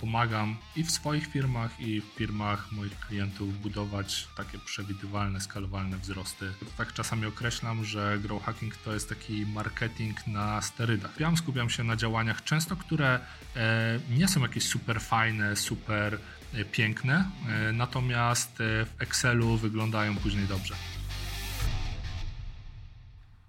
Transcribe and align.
pomagam 0.00 0.56
i 0.76 0.84
w 0.84 0.90
swoich 0.90 1.26
firmach, 1.26 1.80
i 1.80 2.00
w 2.00 2.04
firmach 2.04 2.72
moich 2.72 3.00
klientów 3.00 3.60
budować 3.60 4.28
takie 4.36 4.58
przewidywalne, 4.58 5.40
skalowalne 5.40 5.98
wzrosty. 5.98 6.52
Tak 6.76 6.92
czasami 6.92 7.26
określam, 7.26 7.84
że 7.84 8.18
grow 8.22 8.42
hacking 8.42 8.76
to 8.76 8.94
jest 8.94 9.08
taki 9.08 9.46
marketing 9.46 10.26
na 10.26 10.62
sterydach. 10.62 11.20
Ja 11.20 11.36
skupiam 11.36 11.70
się 11.70 11.84
na 11.84 11.96
działaniach 11.96 12.44
często, 12.44 12.76
które 12.76 13.20
e, 13.56 13.98
nie 14.10 14.28
są 14.28 14.40
jakieś 14.40 14.64
super 14.64 15.00
fajne, 15.00 15.56
super 15.56 16.18
e, 16.54 16.64
piękne, 16.64 17.30
e, 17.48 17.72
natomiast 17.72 18.52
w 18.58 18.90
Excelu 18.98 19.56
wyglądają 19.56 20.16
później 20.16 20.46
dobrze. 20.46 20.74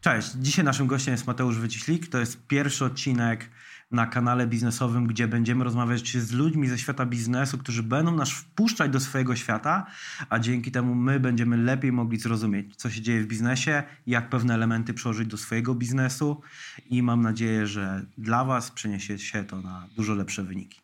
Cześć, 0.01 0.31
dzisiaj 0.35 0.65
naszym 0.65 0.87
gościem 0.87 1.11
jest 1.11 1.27
Mateusz 1.27 1.57
Wyciślik. 1.57 2.07
To 2.07 2.19
jest 2.19 2.47
pierwszy 2.47 2.85
odcinek 2.85 3.49
na 3.91 4.07
kanale 4.07 4.47
biznesowym, 4.47 5.07
gdzie 5.07 5.27
będziemy 5.27 5.63
rozmawiać 5.63 6.17
z 6.17 6.31
ludźmi 6.31 6.67
ze 6.67 6.77
świata 6.77 7.05
biznesu, 7.05 7.57
którzy 7.57 7.83
będą 7.83 8.15
nas 8.15 8.29
wpuszczać 8.29 8.91
do 8.91 8.99
swojego 8.99 9.35
świata, 9.35 9.85
a 10.29 10.39
dzięki 10.39 10.71
temu 10.71 10.95
my 10.95 11.19
będziemy 11.19 11.57
lepiej 11.57 11.91
mogli 11.91 12.19
zrozumieć, 12.19 12.75
co 12.75 12.89
się 12.89 13.01
dzieje 13.01 13.21
w 13.21 13.27
biznesie, 13.27 13.83
jak 14.07 14.29
pewne 14.29 14.53
elementy 14.53 14.93
przełożyć 14.93 15.27
do 15.27 15.37
swojego 15.37 15.75
biznesu 15.75 16.41
i 16.85 17.03
mam 17.03 17.21
nadzieję, 17.21 17.67
że 17.67 18.05
dla 18.17 18.45
Was 18.45 18.71
przyniesie 18.71 19.19
się 19.19 19.43
to 19.43 19.61
na 19.61 19.87
dużo 19.95 20.15
lepsze 20.15 20.43
wyniki. 20.43 20.81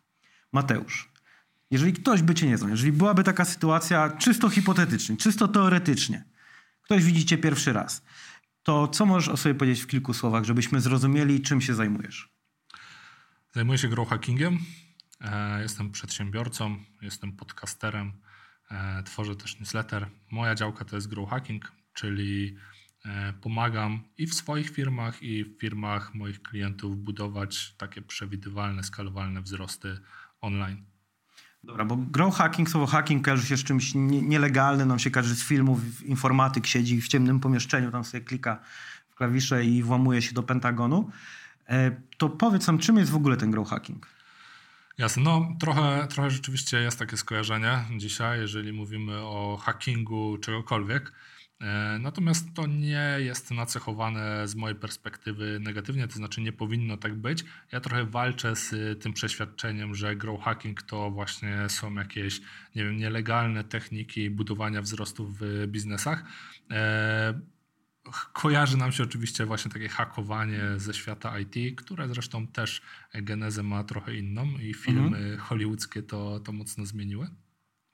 Mateusz, 0.52 1.10
jeżeli 1.72 1.94
ktoś 1.94 2.22
by 2.22 2.36
Cię 2.36 2.48
nie 2.48 2.58
znał, 2.58 2.70
jeżeli 2.70 2.92
byłaby 2.92 3.24
taka 3.24 3.46
sytuacja 3.46 4.10
czysto 4.10 4.50
hipotetycznie, 4.50 5.18
czysto 5.18 5.48
teoretycznie, 5.48 6.24
ktoś 6.82 7.04
widzicie 7.04 7.38
pierwszy 7.38 7.74
raz, 7.74 8.04
to 8.64 8.88
co 8.88 9.06
możesz 9.06 9.30
o 9.30 9.38
sobie 9.38 9.56
powiedzieć 9.56 9.84
w 9.84 9.88
kilku 9.88 10.14
słowach, 10.14 10.44
żebyśmy 10.44 10.82
zrozumieli, 10.82 11.42
czym 11.42 11.62
się 11.62 11.74
zajmujesz? 11.74 12.33
Zajmuję 13.56 13.78
się 13.78 13.88
grow 13.88 14.10
hackingiem. 14.10 14.60
E, 15.22 15.62
jestem 15.62 15.92
przedsiębiorcą, 15.92 16.76
jestem 17.02 17.32
podcasterem, 17.32 18.12
e, 18.72 19.04
tworzę 19.04 19.36
też 19.36 19.60
newsletter. 19.60 20.08
Moja 20.32 20.56
działka 20.56 20.86
to 20.86 20.96
jest 20.96 21.08
grow 21.08 21.30
hacking, 21.30 21.72
czyli 21.94 22.56
e, 23.06 23.34
pomagam 23.42 24.04
i 24.18 24.28
w 24.28 24.34
swoich 24.34 24.70
firmach, 24.70 25.24
i 25.24 25.44
w 25.44 25.60
firmach 25.60 26.16
moich 26.16 26.42
klientów 26.42 26.98
budować 26.98 27.76
takie 27.78 28.02
przewidywalne, 28.02 28.84
skalowalne 28.84 29.42
wzrosty 29.42 30.00
online. 30.42 30.84
Dobra, 31.64 31.86
bo 31.86 31.98
grow 31.98 32.36
hacking, 32.36 32.70
słowo 32.70 32.88
hacking 32.88 33.26
kojarzy 33.26 33.48
się 33.48 33.58
z 33.58 33.64
czymś 33.64 33.92
nielegalnym, 33.96 34.88
nam 34.88 35.00
się 35.00 35.12
każe 35.12 35.36
z 35.36 35.44
filmów, 35.44 36.06
informatyk 36.06 36.68
siedzi 36.68 37.02
w 37.02 37.08
ciemnym 37.08 37.40
pomieszczeniu, 37.40 37.92
tam 37.92 38.04
sobie 38.04 38.24
klika 38.24 38.60
w 39.10 39.16
klawisze 39.16 39.66
i 39.66 39.84
włamuje 39.84 40.22
się 40.22 40.34
do 40.34 40.44
Pentagonu. 40.44 41.12
E, 41.70 42.02
to 42.18 42.30
powiedz 42.30 42.68
nam, 42.68 42.80
czym 42.80 42.98
jest 42.98 43.12
w 43.12 43.16
ogóle 43.16 43.38
ten 43.38 43.52
grow 43.52 43.70
hacking? 43.70 44.08
Jasne, 44.98 45.24
no 45.24 45.56
trochę, 45.60 46.08
trochę 46.10 46.32
rzeczywiście 46.32 46.78
jest 46.78 47.00
takie 47.00 47.18
skojarzenie 47.18 47.80
dzisiaj, 47.98 48.40
jeżeli 48.40 48.74
mówimy 48.74 49.18
o 49.18 49.58
hackingu 49.64 50.38
czegokolwiek. 50.38 51.12
E, 51.62 52.00
natomiast 52.00 52.54
to 52.54 52.68
nie 52.68 53.16
jest 53.18 53.52
nacechowane 53.52 54.48
z 54.48 54.56
mojej 54.56 54.76
perspektywy 54.76 55.60
negatywnie, 55.62 56.08
to 56.08 56.14
znaczy 56.14 56.42
nie 56.42 56.52
powinno 56.52 56.98
tak 56.98 57.16
być. 57.16 57.44
Ja 57.72 57.80
trochę 57.80 58.06
walczę 58.06 58.56
z 58.56 59.02
tym 59.02 59.14
przeświadczeniem, 59.14 59.96
że 59.96 60.16
grow 60.16 60.42
hacking 60.42 60.82
to 60.82 61.12
właśnie 61.12 61.70
są 61.70 61.94
jakieś, 61.94 62.42
nie 62.76 62.84
wiem, 62.84 62.98
nielegalne 62.98 63.64
techniki 63.64 64.30
budowania 64.30 64.82
wzrostów 64.82 65.38
w 65.40 65.68
biznesach. 65.68 66.24
Kojarzy 68.34 68.78
nam 68.78 68.92
się 68.92 69.04
oczywiście 69.04 69.46
właśnie 69.46 69.72
takie 69.72 69.90
hakowanie 69.90 70.62
ze 70.78 70.94
świata 70.94 71.40
IT, 71.40 71.76
które 71.76 72.08
zresztą 72.08 72.48
też 72.48 72.82
genezę 73.14 73.64
ma 73.64 73.84
trochę 73.84 74.16
inną 74.16 74.46
i 74.46 74.74
filmy 74.74 75.18
mhm. 75.18 75.38
hollywoodzkie 75.38 76.04
to, 76.04 76.40
to 76.40 76.52
mocno 76.52 76.86
zmieniły. 76.86 77.28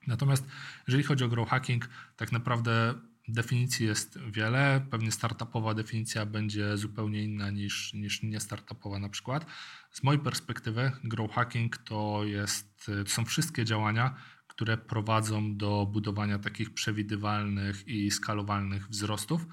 Natomiast 0.06 0.46
jeżeli 0.88 1.04
chodzi 1.04 1.24
o 1.24 1.28
grow 1.28 1.48
hacking, 1.48 1.88
tak 2.16 2.32
naprawdę 2.32 2.94
definicji 3.28 3.86
jest 3.86 4.18
wiele. 4.18 4.86
Pewnie 4.90 5.12
startupowa 5.12 5.74
definicja 5.74 6.26
będzie 6.26 6.76
zupełnie 6.76 7.22
inna 7.22 7.50
niż, 7.50 7.94
niż 7.94 8.22
niestartupowa 8.22 8.98
na 8.98 9.08
przykład. 9.08 9.46
Z 9.90 10.02
mojej 10.02 10.20
perspektywy 10.20 10.92
grow 11.04 11.32
hacking 11.32 11.76
to, 11.76 12.24
jest, 12.24 12.90
to 13.04 13.10
są 13.10 13.24
wszystkie 13.24 13.64
działania, 13.64 14.14
które 14.46 14.76
prowadzą 14.76 15.56
do 15.56 15.86
budowania 15.92 16.38
takich 16.38 16.74
przewidywalnych 16.74 17.88
i 17.88 18.10
skalowalnych 18.10 18.88
wzrostów. 18.88 19.46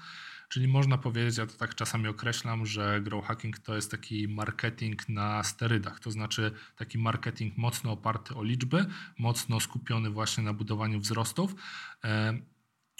Czyli 0.48 0.68
można 0.68 0.98
powiedzieć, 0.98 1.38
ja 1.38 1.46
to 1.46 1.58
tak 1.58 1.74
czasami 1.74 2.08
określam, 2.08 2.66
że 2.66 3.00
grow 3.00 3.24
hacking 3.24 3.58
to 3.58 3.76
jest 3.76 3.90
taki 3.90 4.28
marketing 4.28 5.08
na 5.08 5.42
sterydach, 5.42 6.00
to 6.00 6.10
znaczy 6.10 6.52
taki 6.76 6.98
marketing 6.98 7.56
mocno 7.56 7.92
oparty 7.92 8.34
o 8.34 8.42
liczby, 8.42 8.86
mocno 9.18 9.60
skupiony 9.60 10.10
właśnie 10.10 10.44
na 10.44 10.52
budowaniu 10.52 11.00
wzrostów 11.00 11.54
e, 12.04 12.38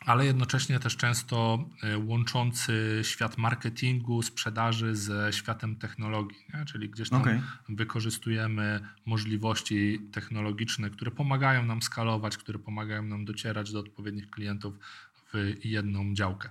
ale 0.06 0.26
jednocześnie 0.26 0.78
też 0.78 0.96
często 0.96 1.68
e, 1.82 1.98
łączący 1.98 3.00
świat 3.02 3.38
marketingu, 3.38 4.22
sprzedaży 4.22 4.96
ze 4.96 5.32
światem 5.32 5.76
technologii, 5.76 6.38
nie? 6.54 6.64
czyli 6.64 6.90
gdzieś 6.90 7.10
tam 7.10 7.20
okay. 7.20 7.42
wykorzystujemy 7.68 8.80
możliwości 9.06 10.00
technologiczne, 10.12 10.90
które 10.90 11.10
pomagają 11.10 11.64
nam 11.64 11.82
skalować, 11.82 12.36
które 12.36 12.58
pomagają 12.58 13.02
nam 13.02 13.24
docierać 13.24 13.72
do 13.72 13.80
odpowiednich 13.80 14.30
klientów 14.30 14.74
w 15.32 15.54
jedną 15.64 16.14
działkę. 16.14 16.50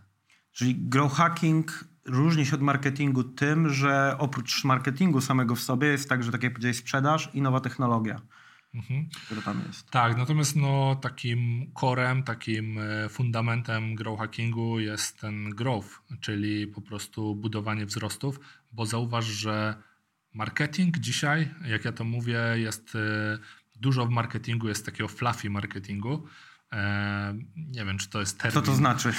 Czyli 0.58 0.76
grow 0.76 1.14
hacking 1.14 1.86
różni 2.06 2.46
się 2.46 2.56
od 2.56 2.62
marketingu 2.62 3.24
tym, 3.24 3.70
że 3.70 4.16
oprócz 4.20 4.64
marketingu 4.64 5.22
samego 5.22 5.56
w 5.56 5.60
sobie 5.60 5.88
jest 5.88 6.10
także, 6.10 6.32
tak 6.32 6.44
jak 6.44 6.54
powiedziałeś, 6.54 6.78
sprzedaż 6.78 7.30
i 7.34 7.42
nowa 7.42 7.60
technologia. 7.60 8.22
Mhm. 8.74 9.10
Która 9.26 9.42
tam 9.42 9.62
jest. 9.68 9.90
Tak, 9.90 10.18
natomiast 10.18 10.56
no, 10.56 10.96
takim 11.02 11.72
corem, 11.80 12.24
takim 12.24 12.80
e, 12.80 13.10
fundamentem 13.10 13.96
grow 13.96 14.20
hackingu 14.20 14.80
jest 14.80 15.20
ten 15.20 15.50
growth, 15.50 15.90
czyli 16.22 16.68
po 16.68 16.82
prostu 16.82 17.36
budowanie 17.36 17.86
wzrostów, 17.86 18.40
bo 18.72 18.86
zauważ, 18.86 19.26
że 19.26 19.76
marketing 20.34 20.98
dzisiaj, 20.98 21.54
jak 21.68 21.86
ja 21.86 21.92
to 21.92 22.04
mówię, 22.04 22.40
jest 22.56 22.96
e, 22.96 23.40
dużo 23.76 24.06
w 24.06 24.10
marketingu 24.10 24.68
jest 24.68 24.86
takiego 24.86 25.08
fluffy 25.08 25.50
marketingu. 25.50 26.28
E, 26.74 27.38
nie 27.56 27.86
wiem, 27.86 27.98
czy 27.98 28.10
to 28.10 28.20
jest 28.20 28.40
termin. 28.40 28.54
Co 28.54 28.62
to 28.62 28.76
znaczy? 28.76 29.14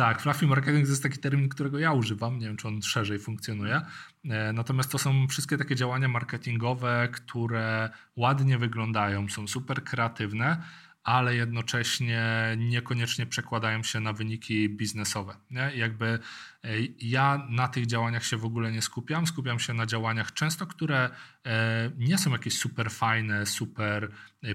Tak, 0.00 0.20
fluffy 0.20 0.46
marketing 0.46 0.84
to 0.84 0.90
jest 0.90 1.02
taki 1.02 1.18
termin, 1.18 1.48
którego 1.48 1.78
ja 1.78 1.92
używam. 1.92 2.38
Nie 2.38 2.46
wiem, 2.46 2.56
czy 2.56 2.68
on 2.68 2.82
szerzej 2.82 3.18
funkcjonuje. 3.18 3.80
E, 4.24 4.52
natomiast 4.52 4.92
to 4.92 4.98
są 4.98 5.26
wszystkie 5.28 5.58
takie 5.58 5.76
działania 5.76 6.08
marketingowe, 6.08 7.08
które 7.12 7.90
ładnie 8.16 8.58
wyglądają, 8.58 9.28
są 9.28 9.48
super 9.48 9.84
kreatywne, 9.84 10.62
ale 11.04 11.34
jednocześnie 11.34 12.54
niekoniecznie 12.58 13.26
przekładają 13.26 13.82
się 13.82 14.00
na 14.00 14.12
wyniki 14.12 14.68
biznesowe. 14.68 15.36
Nie? 15.50 15.72
Jakby 15.74 16.06
e, 16.06 16.68
ja 17.00 17.46
na 17.50 17.68
tych 17.68 17.86
działaniach 17.86 18.24
się 18.24 18.36
w 18.36 18.44
ogóle 18.44 18.72
nie 18.72 18.82
skupiam. 18.82 19.26
Skupiam 19.26 19.58
się 19.58 19.74
na 19.74 19.86
działaniach 19.86 20.32
często, 20.32 20.66
które 20.66 21.10
e, 21.46 21.90
nie 21.98 22.18
są 22.18 22.30
jakieś 22.30 22.58
super 22.58 22.90
fajne, 22.90 23.46
super 23.46 24.10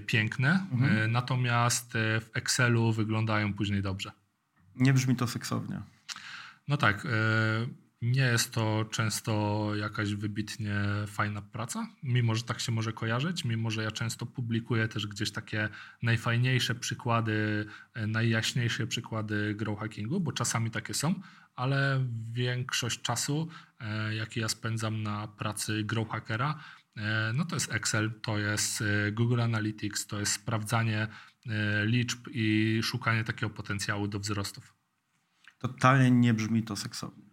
piękne, 0.05 0.67
mhm. 0.71 1.11
natomiast 1.11 1.91
w 1.93 2.29
Excelu 2.33 2.93
wyglądają 2.93 3.53
później 3.53 3.81
dobrze. 3.81 4.24
Nie 4.77 4.93
brzmi 4.93 5.15
to 5.15 5.27
seksownie. 5.27 5.81
No 6.67 6.77
tak. 6.77 7.05
E, 7.05 7.09
nie 8.01 8.21
jest 8.21 8.53
to 8.53 8.85
często 8.91 9.71
jakaś 9.75 10.13
wybitnie 10.13 10.75
fajna 11.07 11.41
praca, 11.41 11.87
mimo 12.03 12.35
że 12.35 12.43
tak 12.43 12.59
się 12.59 12.71
może 12.71 12.93
kojarzyć, 12.93 13.45
mimo 13.45 13.71
że 13.71 13.83
ja 13.83 13.91
często 13.91 14.25
publikuję 14.25 14.87
też 14.87 15.07
gdzieś 15.07 15.31
takie 15.31 15.69
najfajniejsze 16.03 16.75
przykłady, 16.75 17.65
e, 17.93 18.07
najjaśniejsze 18.07 18.87
przykłady 18.87 19.55
grow 19.55 19.79
hackingu, 19.79 20.19
bo 20.19 20.31
czasami 20.31 20.71
takie 20.71 20.93
są, 20.93 21.15
ale 21.55 22.05
większość 22.31 23.01
czasu, 23.01 23.47
e, 23.79 24.15
jaki 24.15 24.39
ja 24.39 24.49
spędzam 24.49 25.03
na 25.03 25.27
pracy 25.27 25.83
grow 25.83 26.09
hackera, 26.09 26.59
no 27.33 27.45
to 27.45 27.55
jest 27.55 27.73
Excel, 27.73 28.11
to 28.21 28.37
jest 28.37 28.83
Google 29.11 29.41
Analytics, 29.41 30.07
to 30.07 30.19
jest 30.19 30.31
sprawdzanie 30.31 31.07
liczb 31.85 32.27
i 32.31 32.79
szukanie 32.83 33.23
takiego 33.23 33.49
potencjału 33.49 34.07
do 34.07 34.19
wzrostów. 34.19 34.73
Totalnie 35.57 36.11
nie 36.11 36.33
brzmi 36.33 36.63
to 36.63 36.75
seksownie. 36.75 37.23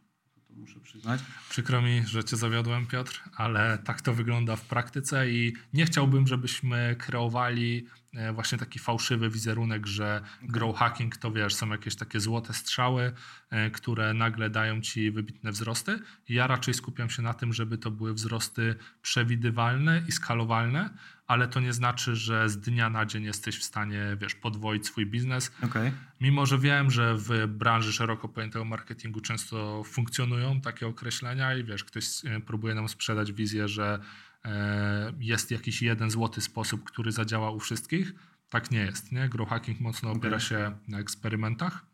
To 0.48 0.54
muszę 0.54 0.80
przyznać. 0.80 1.20
Przykro 1.50 1.82
mi, 1.82 2.02
że 2.06 2.24
cię 2.24 2.36
zawiodłem, 2.36 2.86
Piotr, 2.86 3.22
ale 3.36 3.78
tak 3.78 4.00
to 4.00 4.14
wygląda 4.14 4.56
w 4.56 4.64
praktyce 4.64 5.30
i 5.30 5.52
nie 5.72 5.86
chciałbym, 5.86 6.26
żebyśmy 6.26 6.96
kreowali 6.98 7.86
e, 8.14 8.32
właśnie 8.32 8.58
taki 8.58 8.78
fałszywy 8.78 9.30
wizerunek, 9.30 9.86
że 9.86 10.22
grow 10.42 10.76
hacking 10.76 11.16
to 11.16 11.32
wiesz, 11.32 11.54
są 11.54 11.68
jakieś 11.68 11.96
takie 11.96 12.20
złote 12.20 12.54
strzały, 12.54 13.12
e, 13.50 13.70
które 13.70 14.14
nagle 14.14 14.50
dają 14.50 14.80
ci 14.80 15.10
wybitne 15.10 15.52
wzrosty. 15.52 15.98
Ja 16.28 16.46
raczej 16.46 16.74
skupiam 16.74 17.10
się 17.10 17.22
na 17.22 17.34
tym, 17.34 17.52
żeby 17.52 17.78
to 17.78 17.90
były 17.90 18.14
wzrosty 18.14 18.74
przewidywalne 19.02 20.02
i 20.08 20.12
skalowalne, 20.12 20.90
ale 21.32 21.48
to 21.48 21.60
nie 21.60 21.72
znaczy, 21.72 22.16
że 22.16 22.48
z 22.48 22.58
dnia 22.58 22.90
na 22.90 23.06
dzień 23.06 23.24
jesteś 23.24 23.58
w 23.58 23.62
stanie, 23.62 24.16
wiesz, 24.20 24.34
podwoić 24.34 24.86
swój 24.86 25.06
biznes. 25.06 25.52
Okay. 25.62 25.92
Mimo, 26.20 26.46
że 26.46 26.58
wiem, 26.58 26.90
że 26.90 27.14
w 27.16 27.46
branży 27.46 27.92
szeroko 27.92 28.28
pojętego 28.28 28.64
marketingu 28.64 29.20
często 29.20 29.84
funkcjonują 29.84 30.60
takie 30.60 30.86
określenia 30.86 31.54
i 31.54 31.64
wiesz, 31.64 31.84
ktoś 31.84 32.04
e, 32.24 32.40
próbuje 32.40 32.74
nam 32.74 32.88
sprzedać 32.88 33.32
wizję, 33.32 33.68
że 33.68 33.98
e, 34.44 35.12
jest 35.20 35.50
jakiś 35.50 35.82
jeden 35.82 36.10
złoty 36.10 36.40
sposób, 36.40 36.84
który 36.84 37.12
zadziała 37.12 37.50
u 37.50 37.60
wszystkich. 37.60 38.14
Tak 38.50 38.70
nie 38.70 38.80
jest. 38.80 39.12
Nie? 39.12 39.28
Grow 39.28 39.48
hacking 39.48 39.80
mocno 39.80 40.10
opiera 40.10 40.40
się 40.40 40.72
na 40.88 40.98
eksperymentach. 40.98 41.92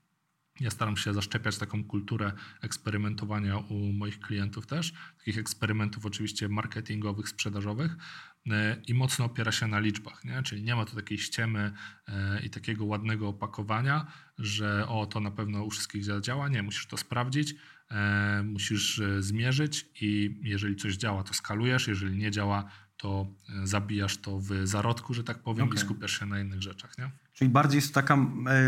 Ja 0.60 0.70
staram 0.70 0.96
się 0.96 1.14
zaszczepiać 1.14 1.58
taką 1.58 1.84
kulturę 1.84 2.32
eksperymentowania 2.60 3.58
u 3.58 3.74
moich 3.74 4.20
klientów 4.20 4.66
też, 4.66 4.92
takich 5.18 5.38
eksperymentów 5.38 6.06
oczywiście 6.06 6.48
marketingowych, 6.48 7.28
sprzedażowych 7.28 7.96
i 8.86 8.94
mocno 8.94 9.24
opiera 9.24 9.52
się 9.52 9.66
na 9.66 9.78
liczbach, 9.78 10.24
nie? 10.24 10.42
czyli 10.42 10.62
nie 10.62 10.76
ma 10.76 10.84
tu 10.84 10.96
takiej 10.96 11.18
ściemy 11.18 11.72
e, 12.08 12.40
i 12.42 12.50
takiego 12.50 12.84
ładnego 12.84 13.28
opakowania, 13.28 14.06
że 14.38 14.88
o 14.88 15.06
to 15.06 15.20
na 15.20 15.30
pewno 15.30 15.64
u 15.64 15.70
wszystkich 15.70 16.04
zadziała, 16.04 16.48
nie, 16.48 16.62
musisz 16.62 16.86
to 16.86 16.96
sprawdzić, 16.96 17.54
e, 17.90 18.42
musisz 18.42 19.00
zmierzyć 19.18 19.86
i 20.00 20.40
jeżeli 20.42 20.76
coś 20.76 20.96
działa, 20.96 21.22
to 21.22 21.34
skalujesz, 21.34 21.88
jeżeli 21.88 22.16
nie 22.16 22.30
działa, 22.30 22.70
to 22.96 23.26
zabijasz 23.64 24.16
to 24.16 24.38
w 24.38 24.50
zarodku, 24.64 25.14
że 25.14 25.24
tak 25.24 25.38
powiem, 25.38 25.66
okay. 25.66 25.76
i 25.76 25.80
skupiasz 25.80 26.18
się 26.18 26.26
na 26.26 26.40
innych 26.40 26.62
rzeczach. 26.62 26.98
Nie? 26.98 27.10
Czyli 27.32 27.50
bardziej 27.50 27.78
jest 27.78 27.94
taka 27.94 28.18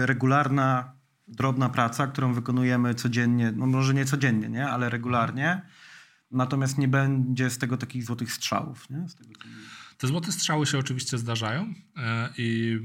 regularna 0.05 0.93
drobna 1.29 1.69
praca, 1.69 2.07
którą 2.07 2.35
wykonujemy 2.35 2.95
codziennie, 2.95 3.53
no 3.57 3.67
może 3.67 3.95
nie 3.95 4.05
codziennie, 4.05 4.49
nie? 4.49 4.69
ale 4.69 4.91
regularnie. 4.91 5.63
Natomiast 6.31 6.79
nie 6.79 6.88
będzie 6.88 7.50
z 7.50 7.59
tego 7.59 7.77
takich 7.77 8.05
złotych 8.05 8.32
strzałów. 8.32 8.91
Nie? 8.91 9.06
Tego, 9.19 9.41
Te 9.99 10.06
złote 10.06 10.32
strzały 10.32 10.67
się 10.67 10.79
oczywiście 10.79 11.19
zdarzają 11.19 11.75
e, 11.97 12.29
i 12.38 12.79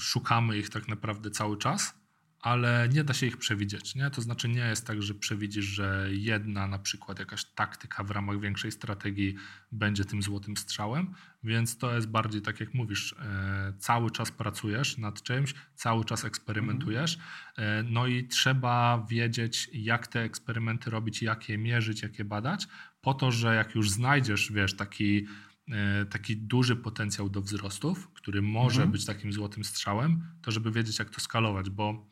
szukamy 0.00 0.58
ich 0.58 0.70
tak 0.70 0.88
naprawdę 0.88 1.30
cały 1.30 1.58
czas 1.58 1.94
ale 2.40 2.88
nie 2.92 3.04
da 3.04 3.14
się 3.14 3.26
ich 3.26 3.36
przewidzieć. 3.36 3.94
Nie? 3.94 4.10
To 4.10 4.22
znaczy 4.22 4.48
nie 4.48 4.60
jest 4.60 4.86
tak, 4.86 5.02
że 5.02 5.14
przewidzisz, 5.14 5.64
że 5.64 6.08
jedna 6.10 6.66
na 6.66 6.78
przykład 6.78 7.18
jakaś 7.18 7.44
taktyka 7.44 8.04
w 8.04 8.10
ramach 8.10 8.40
większej 8.40 8.72
strategii 8.72 9.34
będzie 9.72 10.04
tym 10.04 10.22
złotym 10.22 10.56
strzałem, 10.56 11.14
więc 11.44 11.78
to 11.78 11.94
jest 11.94 12.08
bardziej 12.08 12.42
tak 12.42 12.60
jak 12.60 12.74
mówisz, 12.74 13.12
e, 13.12 13.72
cały 13.78 14.10
czas 14.10 14.30
pracujesz 14.30 14.98
nad 14.98 15.22
czymś, 15.22 15.54
cały 15.74 16.04
czas 16.04 16.24
eksperymentujesz, 16.24 17.18
e, 17.56 17.82
no 17.82 18.06
i 18.06 18.28
trzeba 18.28 19.06
wiedzieć 19.10 19.70
jak 19.72 20.06
te 20.06 20.20
eksperymenty 20.20 20.90
robić, 20.90 21.22
jak 21.22 21.48
je 21.48 21.58
mierzyć, 21.58 22.02
jak 22.02 22.18
je 22.18 22.24
badać, 22.24 22.68
po 23.00 23.14
to, 23.14 23.32
że 23.32 23.54
jak 23.54 23.74
już 23.74 23.90
znajdziesz, 23.90 24.52
wiesz, 24.52 24.76
taki 24.76 25.26
e, 25.70 26.06
taki 26.06 26.36
duży 26.36 26.76
potencjał 26.76 27.28
do 27.28 27.42
wzrostów, 27.42 28.10
który 28.14 28.42
może 28.42 28.80
mhm. 28.82 28.92
być 28.92 29.04
takim 29.04 29.32
złotym 29.32 29.64
strzałem, 29.64 30.24
to 30.42 30.50
żeby 30.50 30.72
wiedzieć, 30.72 30.98
jak 30.98 31.10
to 31.10 31.20
skalować, 31.20 31.70
bo 31.70 32.08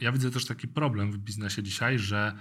ja 0.00 0.12
widzę 0.12 0.30
też 0.30 0.46
taki 0.46 0.68
problem 0.68 1.12
w 1.12 1.18
biznesie 1.18 1.62
dzisiaj, 1.62 1.98
że 1.98 2.36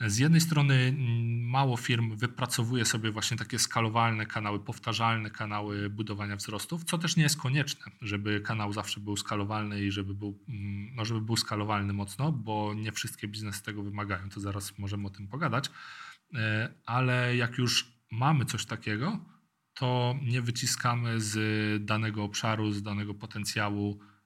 z 0.00 0.18
jednej 0.18 0.40
strony 0.40 0.94
mało 1.42 1.76
firm 1.76 2.16
wypracowuje 2.16 2.84
sobie 2.84 3.10
właśnie 3.10 3.36
takie 3.36 3.58
skalowalne 3.58 4.26
kanały, 4.26 4.60
powtarzalne 4.60 5.30
kanały 5.30 5.90
budowania 5.90 6.36
wzrostów, 6.36 6.84
co 6.84 6.98
też 6.98 7.16
nie 7.16 7.22
jest 7.22 7.40
konieczne, 7.40 7.92
żeby 8.00 8.40
kanał 8.40 8.72
zawsze 8.72 9.00
był 9.00 9.16
skalowalny 9.16 9.84
i 9.84 9.90
żeby 9.90 10.14
był, 10.14 10.38
no 10.94 11.04
żeby 11.04 11.20
był 11.20 11.36
skalowalny 11.36 11.92
mocno, 11.92 12.32
bo 12.32 12.74
nie 12.74 12.92
wszystkie 12.92 13.28
biznesy 13.28 13.62
tego 13.62 13.82
wymagają, 13.82 14.30
to 14.30 14.40
zaraz 14.40 14.78
możemy 14.78 15.06
o 15.06 15.10
tym 15.10 15.28
pogadać, 15.28 15.70
e, 16.34 16.74
ale 16.86 17.36
jak 17.36 17.58
już 17.58 17.92
mamy 18.10 18.44
coś 18.44 18.66
takiego, 18.66 19.18
to 19.74 20.14
nie 20.22 20.42
wyciskamy 20.42 21.20
z 21.20 21.84
danego 21.84 22.24
obszaru, 22.24 22.72
z 22.72 22.82
danego 22.82 23.14
potencjału 23.14 24.00
E, 24.00 24.19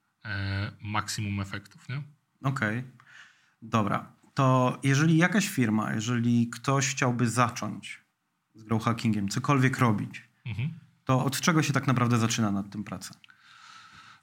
maksimum 0.83 1.41
efektów. 1.41 1.85
Okej, 1.85 2.79
okay. 2.79 2.85
dobra. 3.63 4.13
To 4.35 4.79
jeżeli 4.83 5.17
jakaś 5.17 5.49
firma, 5.49 5.95
jeżeli 5.95 6.51
ktoś 6.51 6.89
chciałby 6.89 7.29
zacząć 7.29 8.01
z 8.55 8.63
grow 8.63 8.85
hackingiem, 8.85 9.29
cokolwiek 9.29 9.79
robić, 9.79 10.29
mhm. 10.47 10.71
to 11.05 11.25
od 11.25 11.41
czego 11.41 11.63
się 11.63 11.73
tak 11.73 11.87
naprawdę 11.87 12.19
zaczyna 12.19 12.51
nad 12.51 12.71
tym 12.71 12.85
praca? 12.85 13.15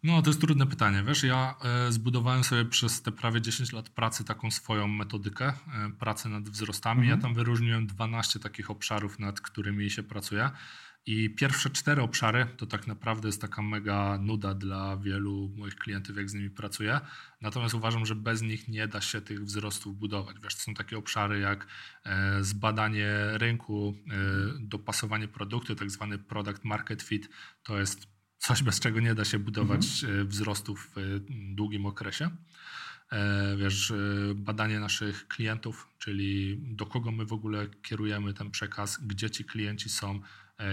No, 0.03 0.21
to 0.21 0.29
jest 0.29 0.41
trudne 0.41 0.67
pytanie. 0.67 1.03
Wiesz, 1.07 1.23
ja 1.23 1.55
e, 1.63 1.91
zbudowałem 1.91 2.43
sobie 2.43 2.65
przez 2.65 3.01
te 3.01 3.11
prawie 3.11 3.41
10 3.41 3.73
lat 3.73 3.89
pracy 3.89 4.23
taką 4.23 4.51
swoją 4.51 4.87
metodykę 4.87 5.45
e, 5.47 5.53
pracy 5.99 6.29
nad 6.29 6.49
wzrostami. 6.49 7.01
Mhm. 7.01 7.19
Ja 7.19 7.23
tam 7.23 7.33
wyróżniłem 7.33 7.87
12 7.87 8.39
takich 8.39 8.71
obszarów, 8.71 9.19
nad 9.19 9.41
którymi 9.41 9.89
się 9.89 10.03
pracuje. 10.03 10.49
I 11.05 11.29
pierwsze 11.29 11.69
cztery 11.69 12.01
obszary 12.01 12.47
to 12.57 12.65
tak 12.65 12.87
naprawdę 12.87 13.27
jest 13.27 13.41
taka 13.41 13.61
mega 13.61 14.17
nuda 14.17 14.53
dla 14.53 14.97
wielu 14.97 15.51
moich 15.57 15.75
klientów, 15.75 16.17
jak 16.17 16.29
z 16.29 16.33
nimi 16.33 16.49
pracuję. 16.49 16.99
Natomiast 17.41 17.73
uważam, 17.73 18.05
że 18.05 18.15
bez 18.15 18.41
nich 18.41 18.67
nie 18.67 18.87
da 18.87 19.01
się 19.01 19.21
tych 19.21 19.43
wzrostów 19.43 19.97
budować. 19.97 20.35
Wiesz, 20.43 20.55
to 20.55 20.61
są 20.61 20.73
takie 20.73 20.97
obszary 20.97 21.39
jak 21.39 21.67
e, 22.03 22.43
zbadanie 22.43 23.13
rynku, 23.33 23.95
e, 24.07 24.13
dopasowanie 24.59 25.27
produktu, 25.27 25.75
tak 25.75 25.91
zwany 25.91 26.17
product 26.17 26.63
market 26.63 27.01
fit. 27.01 27.29
To 27.63 27.79
jest 27.79 28.07
coś, 28.37 28.63
bez 28.63 28.79
czego 28.79 28.99
nie 28.99 29.15
da 29.15 29.25
się 29.25 29.39
budować 29.39 30.03
mhm. 30.03 30.21
E, 30.21 30.25
wzrostów 30.25 30.91
w 30.95 31.19
długim 31.55 31.85
okresie 31.85 32.29
wiesz, 33.57 33.93
badanie 34.35 34.79
naszych 34.79 35.27
klientów, 35.27 35.87
czyli 35.97 36.57
do 36.61 36.85
kogo 36.85 37.11
my 37.11 37.25
w 37.25 37.33
ogóle 37.33 37.67
kierujemy 37.67 38.33
ten 38.33 38.51
przekaz, 38.51 38.99
gdzie 39.03 39.29
ci 39.29 39.45
klienci 39.45 39.89
są, 39.89 40.19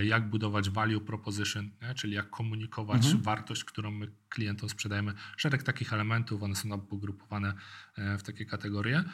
jak 0.02 0.30
budować 0.30 0.70
value 0.70 1.00
proposition, 1.00 1.70
nie? 1.82 1.94
czyli 1.94 2.14
jak 2.14 2.30
komunikować 2.30 3.04
mhm. 3.04 3.22
wartość, 3.22 3.64
którą 3.64 3.90
my 3.90 4.10
klientom 4.28 4.68
sprzedajemy. 4.68 5.14
Szereg 5.36 5.62
takich 5.62 5.92
elementów, 5.92 6.42
one 6.42 6.54
są 6.56 6.80
pogrupowane 6.80 7.54
e, 7.96 8.18
w 8.18 8.22
takie 8.22 8.46
kategorie. 8.46 9.04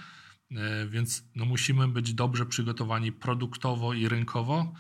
E, 0.51 0.87
więc 0.87 1.25
no 1.35 1.45
musimy 1.45 1.89
być 1.89 2.15
dobrze 2.15 2.47
przygotowani 2.47 3.13
produktowo 3.13 3.95
i 3.95 4.09
rynkowo, 4.09 4.75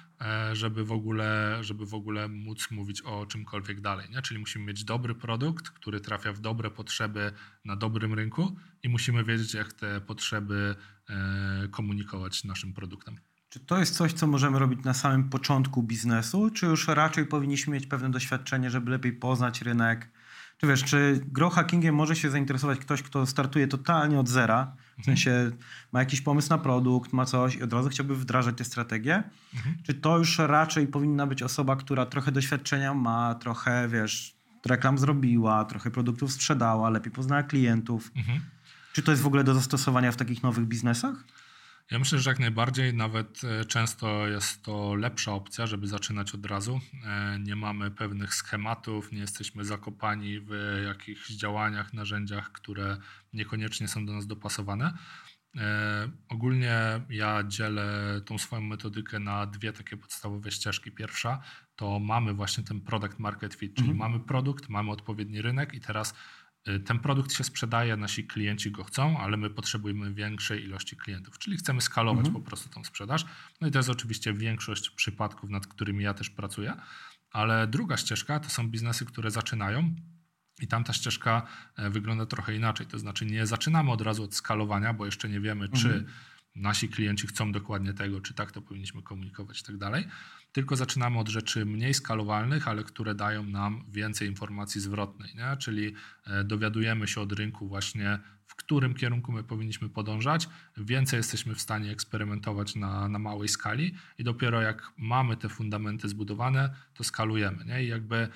żeby 0.53 0.85
w 0.85 0.93
ogóle, 0.93 1.59
żeby 1.61 1.87
w 1.87 1.95
ogóle 1.95 2.29
móc 2.29 2.71
mówić 2.71 3.03
o 3.03 3.27
czymkolwiek 3.27 3.81
dalej. 3.81 4.11
Nie? 4.11 4.23
Czyli 4.23 4.41
musimy 4.41 4.65
mieć 4.65 4.85
dobry 4.85 5.15
produkt, 5.15 5.71
który 5.71 6.01
trafia 6.01 6.33
w 6.33 6.41
dobre 6.41 6.71
potrzeby 6.71 7.33
na 7.65 7.77
dobrym 7.77 8.15
rynku 8.15 8.57
i 8.83 8.89
musimy 8.89 9.25
wiedzieć, 9.25 9.55
jak 9.55 9.73
te 9.73 10.01
potrzeby 10.01 10.75
komunikować 11.71 12.45
naszym 12.45 12.73
produktem. 12.73 13.19
Czy 13.55 13.61
to 13.61 13.79
jest 13.79 13.97
coś, 13.97 14.13
co 14.13 14.27
możemy 14.27 14.59
robić 14.59 14.85
na 14.85 14.95
samym 14.95 15.29
początku 15.29 15.83
biznesu, 15.83 16.51
czy 16.51 16.67
już 16.67 16.89
raczej 16.89 17.27
powinniśmy 17.27 17.75
mieć 17.75 17.87
pewne 17.87 18.11
doświadczenie, 18.11 18.71
żeby 18.71 18.91
lepiej 18.91 19.13
poznać 19.13 19.63
rynek? 19.63 20.11
Czy 20.59 20.67
wiesz, 20.67 20.85
czy 20.85 21.21
grow 21.27 21.55
hackingiem 21.55 21.95
może 21.95 22.17
się 22.17 22.31
zainteresować 22.31 22.79
ktoś, 22.79 23.03
kto 23.03 23.27
startuje 23.27 23.69
totalnie 23.69 24.21
od 24.21 24.29
zera, 24.29 24.77
w 24.77 24.99
mhm. 24.99 25.05
sensie 25.05 25.51
ma 25.93 26.01
jakiś 26.01 26.21
pomysł 26.21 26.51
na 26.51 26.59
produkt, 26.59 27.13
ma 27.13 27.25
coś 27.25 27.57
i 27.57 27.63
od 27.63 27.73
razu 27.73 27.89
chciałby 27.89 28.17
wdrażać 28.17 28.57
tę 28.57 28.65
strategię? 28.65 29.23
Mhm. 29.55 29.77
Czy 29.83 29.95
to 29.95 30.19
już 30.19 30.39
raczej 30.39 30.87
powinna 30.87 31.27
być 31.27 31.43
osoba, 31.43 31.77
która 31.77 32.07
trochę 32.07 32.33
doświadczenia 32.33 32.95
ma, 32.95 33.35
trochę, 33.35 33.89
wiesz, 33.89 34.37
reklam 34.67 34.99
zrobiła, 34.99 35.65
trochę 35.65 35.91
produktów 35.91 36.33
sprzedała, 36.33 36.91
lepiej 36.91 37.13
poznała 37.13 37.43
klientów? 37.43 38.11
Mhm. 38.17 38.41
Czy 38.93 39.03
to 39.03 39.11
jest 39.11 39.23
w 39.23 39.27
ogóle 39.27 39.45
do 39.45 39.55
zastosowania 39.55 40.13
w 40.13 40.17
takich 40.17 40.43
nowych 40.43 40.67
biznesach? 40.67 41.25
Ja 41.91 41.99
myślę, 41.99 42.19
że 42.19 42.31
jak 42.31 42.39
najbardziej, 42.39 42.95
nawet 42.95 43.45
e, 43.45 43.65
często 43.65 44.29
jest 44.29 44.63
to 44.63 44.95
lepsza 44.95 45.33
opcja, 45.33 45.67
żeby 45.67 45.87
zaczynać 45.87 46.35
od 46.35 46.47
razu. 46.47 46.81
E, 47.05 47.39
nie 47.39 47.57
mamy 47.57 47.91
pewnych 47.91 48.35
schematów, 48.35 49.13
nie 49.13 49.19
jesteśmy 49.19 49.65
zakopani 49.65 50.41
w 50.41 50.81
jakichś 50.87 51.31
działaniach, 51.31 51.93
narzędziach, 51.93 52.53
które 52.53 52.97
niekoniecznie 53.33 53.89
są 53.89 54.07
do 54.07 54.13
nas 54.13 54.27
dopasowane. 54.27 54.93
E, 55.57 56.09
ogólnie 56.29 57.01
ja 57.11 57.45
dzielę 57.49 58.21
tą 58.27 58.39
swoją 58.39 58.63
metodykę 58.63 59.19
na 59.19 59.47
dwie 59.47 59.73
takie 59.73 59.97
podstawowe 59.97 60.51
ścieżki. 60.51 60.93
Pierwsza 60.93 61.41
to 61.77 61.99
mamy 61.99 62.35
właśnie 62.35 62.65
ten 62.65 62.81
product 62.81 63.19
market 63.19 63.55
fit, 63.55 63.75
czyli 63.75 63.91
mhm. 63.91 64.11
mamy 64.11 64.25
produkt, 64.25 64.69
mamy 64.69 64.91
odpowiedni 64.91 65.43
rynek 65.43 65.75
i 65.75 65.81
teraz 65.81 66.15
ten 66.85 66.99
produkt 66.99 67.33
się 67.33 67.45
sprzedaje, 67.45 67.97
nasi 67.97 68.27
klienci 68.27 68.71
go 68.71 68.85
chcą, 68.85 69.19
ale 69.19 69.37
my 69.37 69.51
potrzebujemy 69.51 70.15
większej 70.15 70.65
ilości 70.65 70.97
klientów, 70.97 71.39
czyli 71.39 71.57
chcemy 71.57 71.81
skalować 71.81 72.27
mhm. 72.27 72.43
po 72.43 72.49
prostu 72.49 72.69
tą 72.69 72.85
sprzedaż. 72.85 73.25
No 73.61 73.69
i 73.69 73.71
to 73.71 73.79
jest 73.79 73.91
oczywiście 73.91 74.35
większość 74.35 74.91
przypadków, 74.91 75.51
nad 75.51 75.67
którymi 75.67 76.05
ja 76.05 76.15
też 76.15 76.31
pracuję. 76.31 76.75
Ale 77.31 77.67
druga 77.67 77.97
ścieżka 77.97 78.41
to 78.41 78.51
są 78.51 78.69
biznesy, 78.69 79.05
które 79.05 79.31
zaczynają. 79.31 79.95
I 80.61 80.69
tam 80.69 80.85
ta 80.85 80.93
ścieżka 80.93 81.47
e, 81.77 81.91
wygląda 81.91 82.27
trochę 82.27 82.57
inaczej. 82.57 82.87
To 82.87 82.99
znaczy, 82.99 83.27
nie 83.27 83.47
zaczynamy 83.47 83.91
od 83.91 84.01
razu 84.01 84.25
od 84.25 84.35
skalowania, 84.35 84.95
bo 84.95 85.05
jeszcze 85.07 85.29
nie 85.29 85.41
wiemy, 85.41 85.65
mhm. 85.65 85.83
czy 85.83 86.05
nasi 86.55 86.89
klienci 86.89 87.27
chcą 87.27 87.53
dokładnie 87.53 87.95
tego, 87.95 88.21
czy 88.21 88.35
tak 88.35 88.53
to 88.53 88.63
powinniśmy 88.63 89.03
komunikować 89.03 89.61
i 89.61 89.65
tak 89.65 89.77
dalej 89.77 90.05
tylko 90.55 90.77
zaczynamy 90.77 91.19
od 91.19 91.29
rzeczy 91.29 91.67
mniej 91.67 91.95
skalowalnych, 91.95 92.69
ale 92.69 92.85
które 92.85 93.15
dają 93.15 93.43
nam 93.43 93.85
więcej 93.89 94.29
informacji 94.29 94.81
zwrotnej, 94.81 95.35
nie? 95.35 95.57
czyli 95.57 95.95
e, 96.27 96.45
dowiadujemy 96.45 97.09
się 97.09 97.21
od 97.21 97.33
rynku 97.33 97.69
właśnie, 97.69 98.19
w 98.47 98.55
którym 98.55 98.95
kierunku 98.95 99.33
my 99.33 99.45
powinniśmy 99.45 99.89
podążać, 99.89 100.49
więcej 100.77 101.17
jesteśmy 101.17 101.55
w 101.55 101.61
stanie 101.61 101.91
eksperymentować 101.91 102.77
na, 102.77 103.09
na 103.09 103.19
małej 103.19 103.49
skali 103.49 103.95
i 104.19 104.25
dopiero 104.25 104.63
jak 104.63 104.93
mamy 104.97 105.37
te 105.37 105.49
fundamenty 105.49 106.09
zbudowane, 106.09 106.75
to 106.95 107.05
skalujemy. 107.05 107.65
Nie? 107.65 107.85
I 107.85 107.89
jakby 107.89 108.29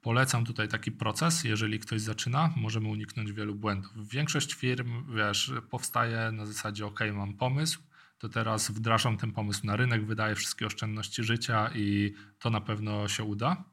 polecam 0.00 0.44
tutaj 0.44 0.68
taki 0.68 0.92
proces, 0.92 1.44
jeżeli 1.44 1.78
ktoś 1.78 2.00
zaczyna, 2.00 2.54
możemy 2.56 2.88
uniknąć 2.88 3.32
wielu 3.32 3.54
błędów. 3.54 4.08
Większość 4.08 4.54
firm, 4.54 5.16
wiesz, 5.16 5.52
powstaje 5.70 6.32
na 6.32 6.46
zasadzie, 6.46 6.86
ok, 6.86 7.00
mam 7.12 7.34
pomysł, 7.34 7.80
to 8.18 8.28
teraz 8.28 8.70
wdrażam 8.70 9.16
ten 9.16 9.32
pomysł 9.32 9.66
na 9.66 9.76
rynek, 9.76 10.06
wydaję 10.06 10.34
wszystkie 10.34 10.66
oszczędności 10.66 11.24
życia 11.24 11.70
i 11.74 12.14
to 12.38 12.50
na 12.50 12.60
pewno 12.60 13.08
się 13.08 13.24
uda. 13.24 13.64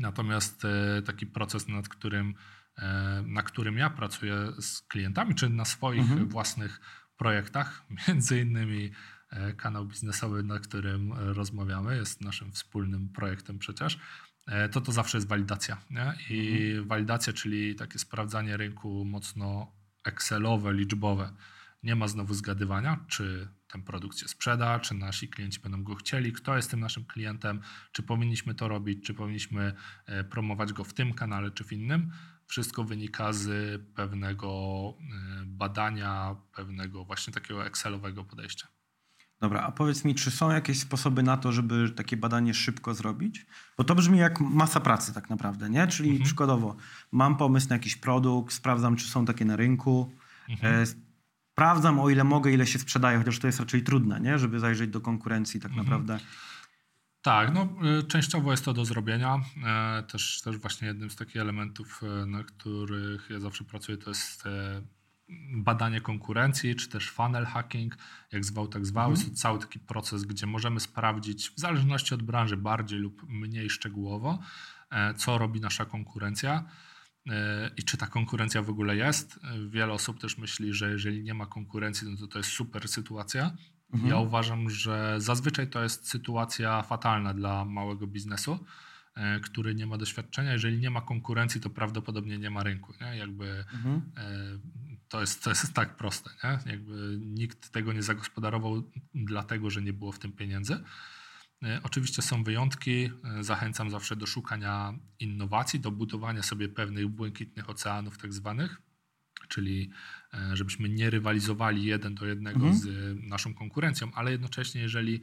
Natomiast 0.00 0.64
e, 0.64 1.02
taki 1.02 1.26
proces, 1.26 1.68
nad 1.68 1.88
którym, 1.88 2.34
e, 2.78 3.22
na 3.26 3.42
którym 3.42 3.78
ja 3.78 3.90
pracuję 3.90 4.52
z 4.60 4.82
klientami, 4.82 5.34
czy 5.34 5.50
na 5.50 5.64
swoich 5.64 6.00
mhm. 6.00 6.28
własnych 6.28 6.80
projektach, 7.16 7.82
między 8.08 8.40
innymi 8.40 8.90
e, 9.30 9.52
kanał 9.52 9.86
biznesowy, 9.86 10.42
na 10.42 10.58
którym 10.58 11.12
rozmawiamy, 11.12 11.96
jest 11.96 12.20
naszym 12.20 12.52
wspólnym 12.52 13.08
projektem 13.08 13.58
przecież, 13.58 13.98
to 14.72 14.80
to 14.80 14.92
zawsze 14.92 15.18
jest 15.18 15.28
walidacja. 15.28 15.76
Nie? 15.90 16.14
I 16.30 16.68
mhm. 16.70 16.88
walidacja, 16.88 17.32
czyli 17.32 17.74
takie 17.74 17.98
sprawdzanie 17.98 18.56
rynku 18.56 19.04
mocno 19.04 19.72
Excelowe, 20.04 20.72
liczbowe. 20.72 21.32
Nie 21.82 21.94
ma 21.96 22.08
znowu 22.08 22.34
zgadywania, 22.34 23.04
czy 23.08 23.48
ten 23.68 23.82
produkt 23.82 24.18
się 24.18 24.28
sprzeda, 24.28 24.80
czy 24.80 24.94
nasi 24.94 25.28
klienci 25.28 25.60
będą 25.60 25.82
go 25.82 25.94
chcieli, 25.94 26.32
kto 26.32 26.56
jest 26.56 26.70
tym 26.70 26.80
naszym 26.80 27.04
klientem, 27.04 27.60
czy 27.92 28.02
powinniśmy 28.02 28.54
to 28.54 28.68
robić, 28.68 29.06
czy 29.06 29.14
powinniśmy 29.14 29.74
e, 30.06 30.24
promować 30.24 30.72
go 30.72 30.84
w 30.84 30.94
tym 30.94 31.14
kanale, 31.14 31.50
czy 31.50 31.64
w 31.64 31.72
innym. 31.72 32.12
Wszystko 32.46 32.84
wynika 32.84 33.32
z 33.32 33.82
pewnego 33.94 34.48
e, 35.00 35.44
badania, 35.46 36.36
pewnego 36.52 37.04
właśnie 37.04 37.32
takiego 37.32 37.66
Excelowego 37.66 38.24
podejścia. 38.24 38.68
Dobra, 39.40 39.62
a 39.62 39.72
powiedz 39.72 40.04
mi, 40.04 40.14
czy 40.14 40.30
są 40.30 40.50
jakieś 40.50 40.80
sposoby 40.80 41.22
na 41.22 41.36
to, 41.36 41.52
żeby 41.52 41.90
takie 41.90 42.16
badanie 42.16 42.54
szybko 42.54 42.94
zrobić? 42.94 43.46
Bo 43.78 43.84
to 43.84 43.94
brzmi 43.94 44.18
jak 44.18 44.40
masa 44.40 44.80
pracy 44.80 45.14
tak 45.14 45.30
naprawdę, 45.30 45.70
nie? 45.70 45.86
Czyli 45.86 46.08
mhm. 46.10 46.24
przykładowo 46.24 46.76
mam 47.12 47.36
pomysł 47.36 47.68
na 47.68 47.76
jakiś 47.76 47.96
produkt, 47.96 48.54
sprawdzam, 48.54 48.96
czy 48.96 49.08
są 49.08 49.24
takie 49.24 49.44
na 49.44 49.56
rynku, 49.56 50.12
mhm. 50.48 50.82
e, 50.82 50.86
sprawdzam 51.52 52.00
o 52.00 52.10
ile 52.10 52.24
mogę, 52.24 52.52
ile 52.52 52.66
się 52.66 52.78
sprzedaje, 52.78 53.18
chociaż 53.18 53.38
to 53.38 53.46
jest 53.46 53.60
raczej 53.60 53.82
trudne, 53.82 54.20
nie? 54.20 54.38
Żeby 54.38 54.60
zajrzeć 54.60 54.90
do 54.90 55.00
konkurencji 55.00 55.60
tak 55.60 55.70
mhm. 55.70 55.86
naprawdę. 55.86 56.18
Tak, 57.26 57.54
no 57.54 57.68
y, 57.98 58.02
częściowo 58.02 58.50
jest 58.50 58.64
to 58.64 58.72
do 58.72 58.84
zrobienia. 58.84 59.40
E, 59.66 60.02
też, 60.02 60.40
też 60.40 60.58
właśnie 60.58 60.88
jednym 60.88 61.10
z 61.10 61.16
takich 61.16 61.36
elementów, 61.36 62.00
e, 62.02 62.26
na 62.26 62.44
których 62.44 63.30
ja 63.30 63.40
zawsze 63.40 63.64
pracuję, 63.64 63.98
to 63.98 64.10
jest 64.10 64.46
e, 64.46 64.82
badanie 65.56 66.00
konkurencji, 66.00 66.76
czy 66.76 66.88
też 66.88 67.10
funnel 67.10 67.46
hacking, 67.46 67.96
jak 68.32 68.44
zwał, 68.44 68.68
tak 68.68 68.86
zwał. 68.86 69.10
Mhm. 69.10 69.20
Jest 69.20 69.30
to 69.30 69.42
cały 69.42 69.58
taki 69.58 69.78
proces, 69.78 70.24
gdzie 70.24 70.46
możemy 70.46 70.80
sprawdzić, 70.80 71.50
w 71.50 71.60
zależności 71.60 72.14
od 72.14 72.22
branży, 72.22 72.56
bardziej 72.56 72.98
lub 72.98 73.22
mniej 73.28 73.70
szczegółowo, 73.70 74.38
e, 74.90 75.14
co 75.14 75.38
robi 75.38 75.60
nasza 75.60 75.84
konkurencja 75.84 76.64
e, 77.30 77.70
i 77.76 77.82
czy 77.82 77.96
ta 77.96 78.06
konkurencja 78.06 78.62
w 78.62 78.70
ogóle 78.70 78.96
jest. 78.96 79.40
Wiele 79.68 79.92
osób 79.92 80.20
też 80.20 80.38
myśli, 80.38 80.74
że 80.74 80.90
jeżeli 80.90 81.22
nie 81.22 81.34
ma 81.34 81.46
konkurencji, 81.46 82.08
no 82.10 82.16
to 82.16 82.26
to 82.26 82.38
jest 82.38 82.50
super 82.50 82.88
sytuacja. 82.88 83.56
Mhm. 83.92 84.10
Ja 84.10 84.18
uważam, 84.18 84.70
że 84.70 85.14
zazwyczaj 85.18 85.70
to 85.70 85.82
jest 85.82 86.08
sytuacja 86.08 86.82
fatalna 86.82 87.34
dla 87.34 87.64
małego 87.64 88.06
biznesu, 88.06 88.58
e, 89.14 89.40
który 89.40 89.74
nie 89.74 89.86
ma 89.86 89.98
doświadczenia. 89.98 90.52
Jeżeli 90.52 90.78
nie 90.78 90.90
ma 90.90 91.00
konkurencji, 91.00 91.60
to 91.60 91.70
prawdopodobnie 91.70 92.38
nie 92.38 92.50
ma 92.50 92.62
rynku. 92.62 92.92
Nie? 93.00 93.16
Jakby 93.16 93.64
mhm 93.74 94.02
to 95.08 95.20
jest, 95.20 95.44
to 95.44 95.50
jest 95.50 95.72
tak 95.72 95.96
proste. 95.96 96.30
Nie? 96.44 96.72
Jakby 96.72 97.18
nikt 97.20 97.70
tego 97.70 97.92
nie 97.92 98.02
zagospodarował, 98.02 98.90
dlatego 99.14 99.70
że 99.70 99.82
nie 99.82 99.92
było 99.92 100.12
w 100.12 100.18
tym 100.18 100.32
pieniędzy. 100.32 100.84
E, 101.62 101.80
oczywiście 101.82 102.22
są 102.22 102.44
wyjątki. 102.44 103.10
E, 103.24 103.44
zachęcam 103.44 103.90
zawsze 103.90 104.16
do 104.16 104.26
szukania 104.26 104.94
innowacji, 105.20 105.80
do 105.80 105.90
budowania 105.90 106.42
sobie 106.42 106.68
pewnych 106.68 107.08
błękitnych 107.08 107.70
oceanów, 107.70 108.18
tak 108.18 108.32
zwanych, 108.32 108.82
czyli 109.48 109.90
e, 110.34 110.56
żebyśmy 110.56 110.88
nie 110.88 111.10
rywalizowali 111.10 111.84
jeden 111.84 112.14
do 112.14 112.26
jednego 112.26 112.66
mhm. 112.66 112.74
z 112.74 113.16
naszą 113.28 113.54
konkurencją, 113.54 114.10
ale 114.14 114.30
jednocześnie, 114.30 114.80
jeżeli 114.80 115.20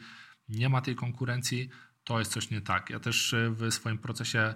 nie 0.50 0.70
ma 0.70 0.82
tej 0.82 0.96
konkurencji, 0.96 1.70
to 2.04 2.20
jest 2.20 2.32
coś 2.32 2.50
nie 2.50 2.62
tak. 2.62 2.90
Ja 2.90 3.00
też 3.00 3.36
w 3.50 3.74
swoim 3.74 3.98
procesie, 3.98 4.54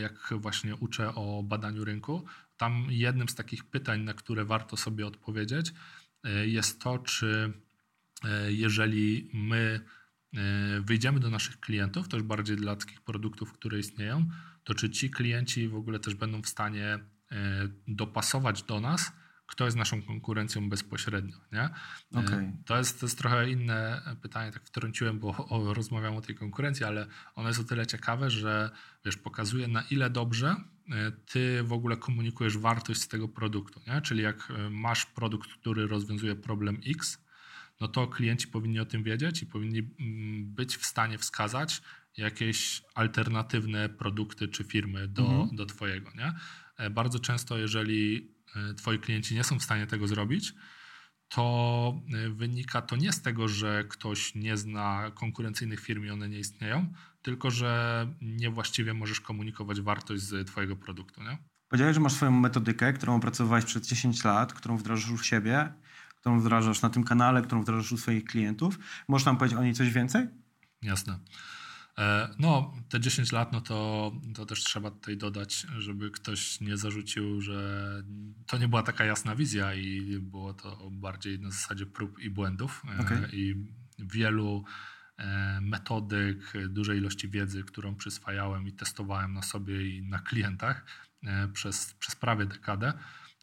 jak 0.00 0.34
właśnie 0.36 0.76
uczę 0.76 1.14
o 1.14 1.42
badaniu 1.42 1.84
rynku, 1.84 2.26
tam 2.60 2.86
jednym 2.90 3.28
z 3.28 3.34
takich 3.34 3.64
pytań, 3.64 4.00
na 4.00 4.14
które 4.14 4.44
warto 4.44 4.76
sobie 4.76 5.06
odpowiedzieć, 5.06 5.72
e, 6.24 6.46
jest 6.46 6.80
to, 6.80 6.98
czy 6.98 7.52
e, 8.24 8.52
jeżeli 8.52 9.30
my 9.32 9.80
e, 10.34 10.80
wyjdziemy 10.80 11.20
do 11.20 11.30
naszych 11.30 11.60
klientów, 11.60 12.08
też 12.08 12.22
bardziej 12.22 12.56
dla 12.56 12.76
takich 12.76 13.00
produktów, 13.00 13.52
które 13.52 13.78
istnieją, 13.78 14.28
to 14.64 14.74
czy 14.74 14.90
ci 14.90 15.10
klienci 15.10 15.68
w 15.68 15.74
ogóle 15.74 16.00
też 16.00 16.14
będą 16.14 16.42
w 16.42 16.48
stanie 16.48 16.98
dopasować 17.88 18.62
do 18.62 18.80
nas, 18.80 19.12
kto 19.46 19.64
jest 19.64 19.76
naszą 19.76 20.02
konkurencją 20.02 20.68
bezpośrednio. 20.68 21.36
Nie? 21.52 21.68
Okay. 22.14 22.52
To, 22.66 22.78
jest, 22.78 23.00
to 23.00 23.06
jest 23.06 23.18
trochę 23.18 23.50
inne 23.50 24.02
pytanie, 24.22 24.52
tak 24.52 24.64
wtrąciłem, 24.64 25.18
bo 25.18 25.46
o, 25.48 25.74
rozmawiam 25.74 26.16
o 26.16 26.20
tej 26.20 26.34
konkurencji, 26.34 26.84
ale 26.84 27.06
ono 27.34 27.48
jest 27.48 27.60
o 27.60 27.64
tyle 27.64 27.86
ciekawe, 27.86 28.30
że 28.30 28.70
wiesz, 29.04 29.16
pokazuje 29.16 29.68
na 29.68 29.82
ile 29.82 30.10
dobrze 30.10 30.56
ty 31.26 31.62
w 31.62 31.72
ogóle 31.72 31.96
komunikujesz 31.96 32.58
wartość 32.58 33.00
z 33.00 33.08
tego 33.08 33.28
produktu. 33.28 33.80
Nie? 33.86 34.00
Czyli 34.00 34.22
jak 34.22 34.50
e, 34.50 34.70
masz 34.70 35.06
produkt, 35.06 35.52
który 35.52 35.86
rozwiązuje 35.86 36.34
problem 36.34 36.80
X, 36.86 37.18
no 37.80 37.88
to 37.88 38.06
klienci 38.06 38.48
powinni 38.48 38.80
o 38.80 38.84
tym 38.84 39.02
wiedzieć 39.02 39.42
i 39.42 39.46
powinni 39.46 39.78
mm, 39.78 40.54
być 40.54 40.76
w 40.76 40.86
stanie 40.86 41.18
wskazać 41.18 41.82
jakieś 42.16 42.82
alternatywne 42.94 43.88
produkty 43.88 44.48
czy 44.48 44.64
firmy 44.64 45.08
do, 45.08 45.26
mhm. 45.26 45.56
do 45.56 45.66
Twojego. 45.66 46.10
Nie? 46.14 46.32
E, 46.76 46.90
bardzo 46.90 47.18
często, 47.18 47.58
jeżeli 47.58 48.30
Twoi 48.76 48.98
klienci 48.98 49.34
nie 49.34 49.44
są 49.44 49.58
w 49.58 49.62
stanie 49.62 49.86
tego 49.86 50.08
zrobić, 50.08 50.54
to 51.28 52.02
wynika 52.30 52.82
to 52.82 52.96
nie 52.96 53.12
z 53.12 53.22
tego, 53.22 53.48
że 53.48 53.84
ktoś 53.84 54.34
nie 54.34 54.56
zna 54.56 55.10
konkurencyjnych 55.14 55.80
firm 55.80 56.04
i 56.04 56.10
one 56.10 56.28
nie 56.28 56.38
istnieją, 56.38 56.92
tylko 57.22 57.50
że 57.50 58.06
niewłaściwie 58.22 58.94
możesz 58.94 59.20
komunikować 59.20 59.80
wartość 59.80 60.22
z 60.22 60.46
Twojego 60.46 60.76
produktu. 60.76 61.22
Nie? 61.22 61.38
Powiedziałeś, 61.68 61.94
że 61.94 62.00
masz 62.00 62.12
swoją 62.12 62.30
metodykę, 62.30 62.92
którą 62.92 63.16
opracowałeś 63.16 63.64
przez 63.64 63.88
10 63.88 64.24
lat, 64.24 64.52
którą 64.52 64.76
wdrażasz 64.76 65.10
u 65.10 65.18
siebie, 65.18 65.72
którą 66.20 66.40
wdrażasz 66.40 66.82
na 66.82 66.90
tym 66.90 67.04
kanale, 67.04 67.42
którą 67.42 67.62
wdrażasz 67.62 67.92
u 67.92 67.98
swoich 67.98 68.24
klientów. 68.24 68.78
Możesz 69.08 69.26
nam 69.26 69.36
powiedzieć 69.36 69.58
o 69.58 69.62
niej 69.62 69.74
coś 69.74 69.90
więcej? 69.90 70.28
Jasne. 70.82 71.18
E, 71.98 72.34
no, 72.38 72.74
te 72.88 73.00
10 73.00 73.32
lat, 73.32 73.52
no 73.52 73.60
to, 73.60 74.12
to 74.34 74.46
też 74.46 74.64
trzeba 74.64 74.90
tutaj 74.90 75.16
dodać, 75.16 75.66
żeby 75.78 76.10
ktoś 76.10 76.60
nie 76.60 76.76
zarzucił, 76.76 77.40
że 77.40 78.02
to 78.46 78.58
nie 78.58 78.68
była 78.68 78.82
taka 78.82 79.04
jasna 79.04 79.36
wizja 79.36 79.74
i 79.74 80.18
było 80.18 80.54
to 80.54 80.90
bardziej 80.90 81.40
na 81.40 81.50
zasadzie 81.50 81.86
prób 81.86 82.18
i 82.18 82.30
błędów. 82.30 82.82
E, 82.98 83.00
okay. 83.00 83.28
I 83.32 83.54
wielu 83.98 84.64
metodyk, 85.60 86.52
dużej 86.68 86.98
ilości 86.98 87.28
wiedzy, 87.28 87.64
którą 87.64 87.94
przyswajałem 87.94 88.68
i 88.68 88.72
testowałem 88.72 89.32
na 89.32 89.42
sobie 89.42 89.96
i 89.96 90.02
na 90.02 90.18
klientach 90.18 90.84
e, 91.26 91.48
przez, 91.48 91.94
przez 91.94 92.14
prawie 92.16 92.46
dekadę. 92.46 92.92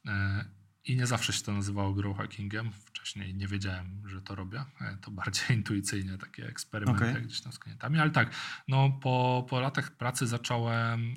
E, 0.06 0.46
I 0.86 0.96
nie 0.96 1.08
zawsze 1.08 1.34
się 1.34 1.44
to 1.44 1.54
nazywało 1.54 1.94
grow 1.94 2.18
hackingiem. 2.18 2.72
Wcześniej 2.72 3.36
nie 3.36 3.48
wiedziałem, 3.48 4.02
że 4.06 4.22
to 4.22 4.36
robię. 4.36 4.66
To 5.02 5.12
bardziej 5.12 5.44
intuicyjnie 5.58 6.18
takie 6.18 6.48
eksperymenty 6.48 7.10
okay. 7.10 7.22
gdzieś 7.22 7.42
tam 7.42 7.52
z 7.54 7.60
klientami. 7.60 8.00
Ale 8.00 8.12
tak, 8.12 8.36
no 8.68 9.00
po, 9.02 9.46
po 9.50 9.60
latach 9.60 9.92
pracy 9.92 10.28
zacząłem 10.28 11.14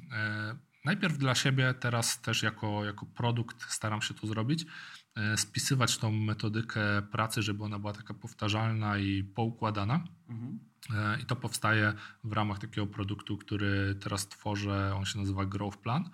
najpierw 0.84 1.18
dla 1.18 1.34
siebie, 1.34 1.74
teraz 1.74 2.20
też 2.20 2.42
jako, 2.42 2.84
jako 2.84 3.06
produkt 3.06 3.72
staram 3.72 4.02
się 4.02 4.14
to 4.14 4.26
zrobić 4.26 4.66
E, 4.66 4.99
spisywać 5.36 5.98
tą 5.98 6.12
metodykę 6.12 7.02
pracy, 7.02 7.42
żeby 7.42 7.64
ona 7.64 7.78
była 7.78 7.92
taka 7.92 8.14
powtarzalna 8.14 8.98
i 8.98 9.24
poukładana. 9.24 10.04
Mhm. 10.28 10.58
E, 10.94 11.20
I 11.22 11.24
to 11.24 11.36
powstaje 11.36 11.92
w 12.24 12.32
ramach 12.32 12.58
takiego 12.58 12.86
produktu, 12.86 13.38
który 13.38 13.94
teraz 13.94 14.28
tworzę. 14.28 14.94
On 14.96 15.04
się 15.04 15.18
nazywa 15.18 15.46
Growth 15.46 15.78
Plan. 15.78 16.10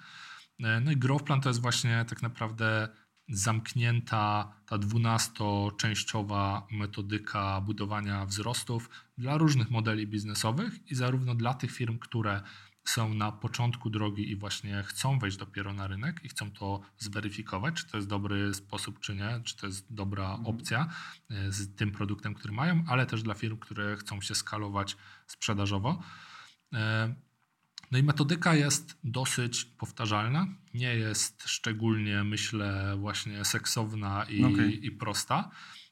E, 0.61 0.81
no 0.81 0.91
i 0.93 0.97
Growth 0.97 1.25
Plan 1.25 1.41
to 1.41 1.49
jest 1.51 1.61
właśnie 1.61 2.05
tak 2.09 2.23
naprawdę 2.23 2.89
zamknięta 3.29 4.53
ta 4.67 4.79
dwunastoczęściowa 4.79 6.67
metodyka 6.71 7.61
budowania 7.61 8.27
wzrostów 8.27 8.91
dla 9.19 9.39
różnych 9.39 9.71
modeli 9.71 10.07
biznesowych 10.07 10.91
i 10.91 10.95
zarówno 10.95 11.35
dla 11.35 11.55
tych 11.55 11.73
firm, 11.73 11.99
które 11.99 12.43
są 12.91 13.15
na 13.15 13.33
początku 13.33 13.91
drogi 13.91 14.31
i 14.31 14.37
właśnie 14.37 14.83
chcą 14.87 15.19
wejść 15.19 15.37
dopiero 15.37 15.73
na 15.73 15.87
rynek 15.87 16.21
i 16.25 16.29
chcą 16.29 16.51
to 16.51 16.81
zweryfikować, 16.99 17.75
czy 17.75 17.87
to 17.87 17.97
jest 17.97 18.09
dobry 18.09 18.55
sposób, 18.55 19.01
czy 19.01 19.15
nie, 19.15 19.41
czy 19.45 19.57
to 19.57 19.67
jest 19.67 19.95
dobra 19.95 20.35
mhm. 20.35 20.47
opcja 20.47 20.89
e, 21.31 21.53
z 21.53 21.77
tym 21.77 21.93
produktem, 21.93 22.35
który 22.35 22.55
mają, 22.55 22.85
ale 22.89 23.07
też 23.07 23.23
dla 23.23 23.35
firm, 23.35 23.59
które 23.59 23.97
chcą 23.97 24.21
się 24.21 24.35
skalować 24.35 24.97
sprzedażowo. 25.27 26.03
E, 26.73 27.15
no 27.91 27.99
i 27.99 28.03
metodyka 28.03 28.55
jest 28.55 28.99
dosyć 29.05 29.65
powtarzalna, 29.65 30.47
nie 30.75 30.95
jest 30.95 31.49
szczególnie, 31.49 32.25
myślę, 32.25 32.97
właśnie 32.99 33.45
seksowna 33.45 34.25
i, 34.25 34.45
okay. 34.45 34.71
i 34.71 34.91
prosta. 34.91 35.51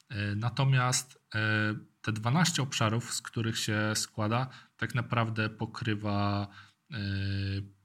E, 0.09 0.35
natomiast 0.37 1.25
te 2.03 2.13
12 2.13 2.63
obszarów, 2.63 3.15
z 3.15 3.23
których 3.23 3.59
się 3.59 3.93
składa, 3.95 4.49
tak 4.77 4.95
naprawdę 4.95 5.51
pokrywa 5.51 6.47
po 6.47 6.64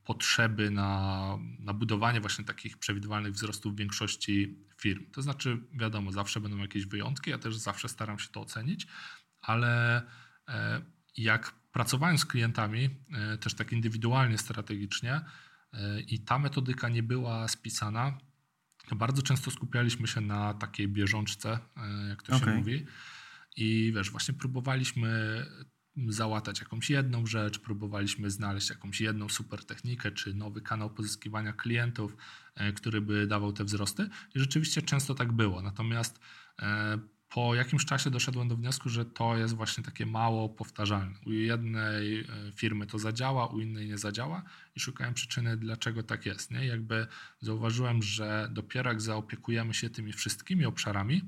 potrzeby 0.10 0.72
na, 0.72 1.38
na 1.60 1.74
budowanie 1.74 2.22
właśnie 2.22 2.46
takich 2.46 2.78
przewidywalnych 2.78 3.34
wzrostów 3.34 3.76
większości 3.76 4.58
firm. 4.78 5.12
To 5.12 5.22
znaczy, 5.22 5.58
wiadomo, 5.74 6.12
zawsze 6.12 6.40
będą 6.40 6.58
jakieś 6.58 6.86
wyjątki, 6.86 7.30
ja 7.30 7.38
też 7.38 7.56
zawsze 7.56 7.90
staram 7.90 8.20
się 8.20 8.30
to 8.30 8.42
ocenić, 8.42 8.88
ale 9.42 10.02
e, 10.48 10.82
jak 11.18 11.52
pracowałem 11.72 12.18
z 12.18 12.26
klientami, 12.26 12.90
e, 13.14 13.38
też 13.38 13.54
tak 13.54 13.72
indywidualnie, 13.72 14.38
strategicznie, 14.38 15.22
e, 15.74 16.02
i 16.02 16.20
ta 16.20 16.40
metodyka 16.40 16.90
nie 16.90 17.04
była 17.04 17.48
spisana, 17.48 18.18
to 18.88 18.96
bardzo 18.96 19.22
często 19.22 19.52
skupialiśmy 19.52 20.08
się 20.08 20.22
na 20.22 20.54
takiej 20.54 20.88
bieżączce, 20.88 21.60
jak 22.10 22.24
to 22.24 22.36
okay. 22.36 22.48
się 22.48 22.56
mówi. 22.56 22.86
I 23.56 23.94
wiesz, 23.96 24.12
właśnie 24.12 24.34
próbowaliśmy 24.34 25.46
załatać 26.08 26.60
jakąś 26.60 26.90
jedną 26.90 27.26
rzecz, 27.26 27.60
próbowaliśmy 27.60 28.32
znaleźć 28.32 28.70
jakąś 28.70 29.02
jedną 29.02 29.30
super 29.30 29.66
technikę, 29.66 30.12
czy 30.12 30.34
nowy 30.34 30.62
kanał 30.62 30.90
pozyskiwania 30.90 31.54
klientów, 31.54 32.18
który 32.76 33.02
by 33.02 33.28
dawał 33.28 33.54
te 33.54 33.64
wzrosty. 33.64 34.10
I 34.36 34.40
rzeczywiście 34.40 34.82
często 34.82 35.16
tak 35.16 35.32
było. 35.32 35.62
Natomiast 35.62 36.20
po 37.30 37.56
jakimś 37.56 37.86
czasie 37.86 38.10
doszedłem 38.10 38.48
do 38.48 38.56
wniosku, 38.56 38.90
że 38.90 39.06
to 39.06 39.38
jest 39.38 39.56
właśnie 39.56 39.84
takie 39.84 40.06
mało 40.06 40.50
powtarzalne. 40.50 41.20
U 41.26 41.32
jednej 41.32 42.20
e, 42.20 42.26
firmy 42.56 42.88
to 42.88 43.00
zadziała, 43.00 43.48
u 43.48 43.60
innej 43.60 43.88
nie 43.88 43.98
zadziała 43.98 44.44
i 44.76 44.80
szukałem 44.80 45.14
przyczyny, 45.14 45.58
dlaczego 45.58 46.04
tak 46.04 46.26
jest. 46.26 46.52
Nie? 46.52 46.66
Jakby 46.66 47.08
zauważyłem, 47.40 48.04
że 48.04 48.50
dopiero 48.52 48.90
jak 48.90 49.02
zaopiekujemy 49.02 49.74
się 49.74 49.90
tymi 49.90 50.14
wszystkimi 50.14 50.66
obszarami 50.66 51.22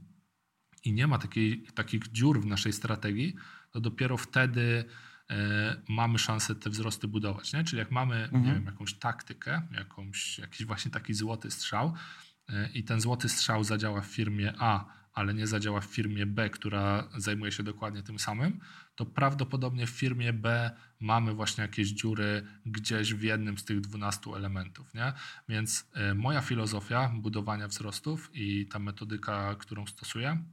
i 0.83 0.93
nie 0.93 1.07
ma 1.07 1.17
takiej, 1.17 1.63
takich 1.73 2.07
dziur 2.11 2.41
w 2.41 2.45
naszej 2.45 2.73
strategii, 2.73 3.35
to 3.71 3.81
dopiero 3.81 4.17
wtedy 4.17 4.85
e, 5.29 5.81
mamy 5.89 6.19
szansę 6.19 6.55
te 6.55 6.69
wzrosty 6.69 7.07
budować. 7.07 7.53
Nie? 7.53 7.63
Czyli 7.63 7.79
jak 7.79 7.91
mamy 7.91 8.15
mhm. 8.15 8.43
nie 8.43 8.53
wiem, 8.53 8.65
jakąś 8.65 8.93
taktykę, 8.93 9.61
jakąś, 9.71 10.37
jakiś 10.39 10.65
właśnie 10.65 10.91
taki 10.91 11.13
złoty 11.13 11.51
strzał 11.51 11.93
e, 12.49 12.69
i 12.73 12.83
ten 12.83 13.01
złoty 13.01 13.29
strzał 13.29 13.63
zadziała 13.63 14.01
w 14.01 14.05
firmie 14.05 14.53
A, 14.59 14.85
ale 15.13 15.33
nie 15.33 15.47
zadziała 15.47 15.81
w 15.81 15.85
firmie 15.85 16.25
B, 16.25 16.49
która 16.49 17.09
zajmuje 17.17 17.51
się 17.51 17.63
dokładnie 17.63 18.03
tym 18.03 18.19
samym, 18.19 18.59
to 18.95 19.05
prawdopodobnie 19.05 19.87
w 19.87 19.89
firmie 19.89 20.33
B 20.33 20.71
mamy 20.99 21.33
właśnie 21.33 21.61
jakieś 21.61 21.89
dziury 21.89 22.47
gdzieś 22.65 23.13
w 23.13 23.21
jednym 23.21 23.57
z 23.57 23.65
tych 23.65 23.81
12 23.81 24.31
elementów. 24.31 24.93
Nie? 24.93 25.13
Więc 25.49 25.89
y, 26.11 26.15
moja 26.15 26.41
filozofia 26.41 27.11
budowania 27.15 27.67
wzrostów 27.67 28.29
i 28.33 28.67
ta 28.67 28.79
metodyka, 28.79 29.55
którą 29.55 29.87
stosuję, 29.87 30.43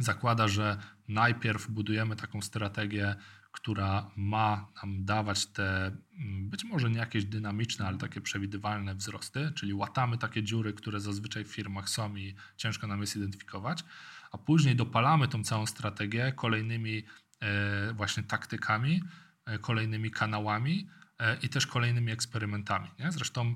zakłada, 0.00 0.48
że 0.48 0.76
najpierw 1.08 1.70
budujemy 1.70 2.16
taką 2.16 2.42
strategię 2.42 3.16
która 3.52 4.10
ma 4.16 4.68
nam 4.82 5.04
dawać 5.04 5.46
te 5.46 5.86
mm, 5.86 6.50
być 6.50 6.64
może 6.64 6.90
nie 6.90 6.98
jakieś 6.98 7.24
dynamiczne, 7.24 7.86
ale 7.86 7.98
takie 7.98 8.20
przewidywalne 8.20 8.94
wzrosty, 8.94 9.52
czyli 9.54 9.74
łatamy 9.74 10.18
takie 10.18 10.42
dziury, 10.42 10.72
które 10.72 11.00
zazwyczaj 11.00 11.44
w 11.44 11.48
firmach 11.48 11.88
są 11.88 12.16
i 12.16 12.34
ciężko 12.56 12.86
nam 12.86 13.00
jest 13.00 13.16
identyfikować, 13.16 13.84
a 14.30 14.38
później 14.38 14.76
dopalamy 14.76 15.28
tą 15.28 15.44
całą 15.44 15.66
strategię 15.66 16.32
kolejnymi 16.36 17.02
e, 17.40 17.92
właśnie 17.92 18.22
taktykami, 18.22 19.02
e, 19.46 19.58
kolejnymi 19.58 20.10
kanałami 20.10 20.88
e, 21.18 21.36
i 21.42 21.48
też 21.48 21.66
kolejnymi 21.66 22.12
eksperymentami. 22.12 22.88
Nie? 22.98 23.12
Zresztą 23.12 23.54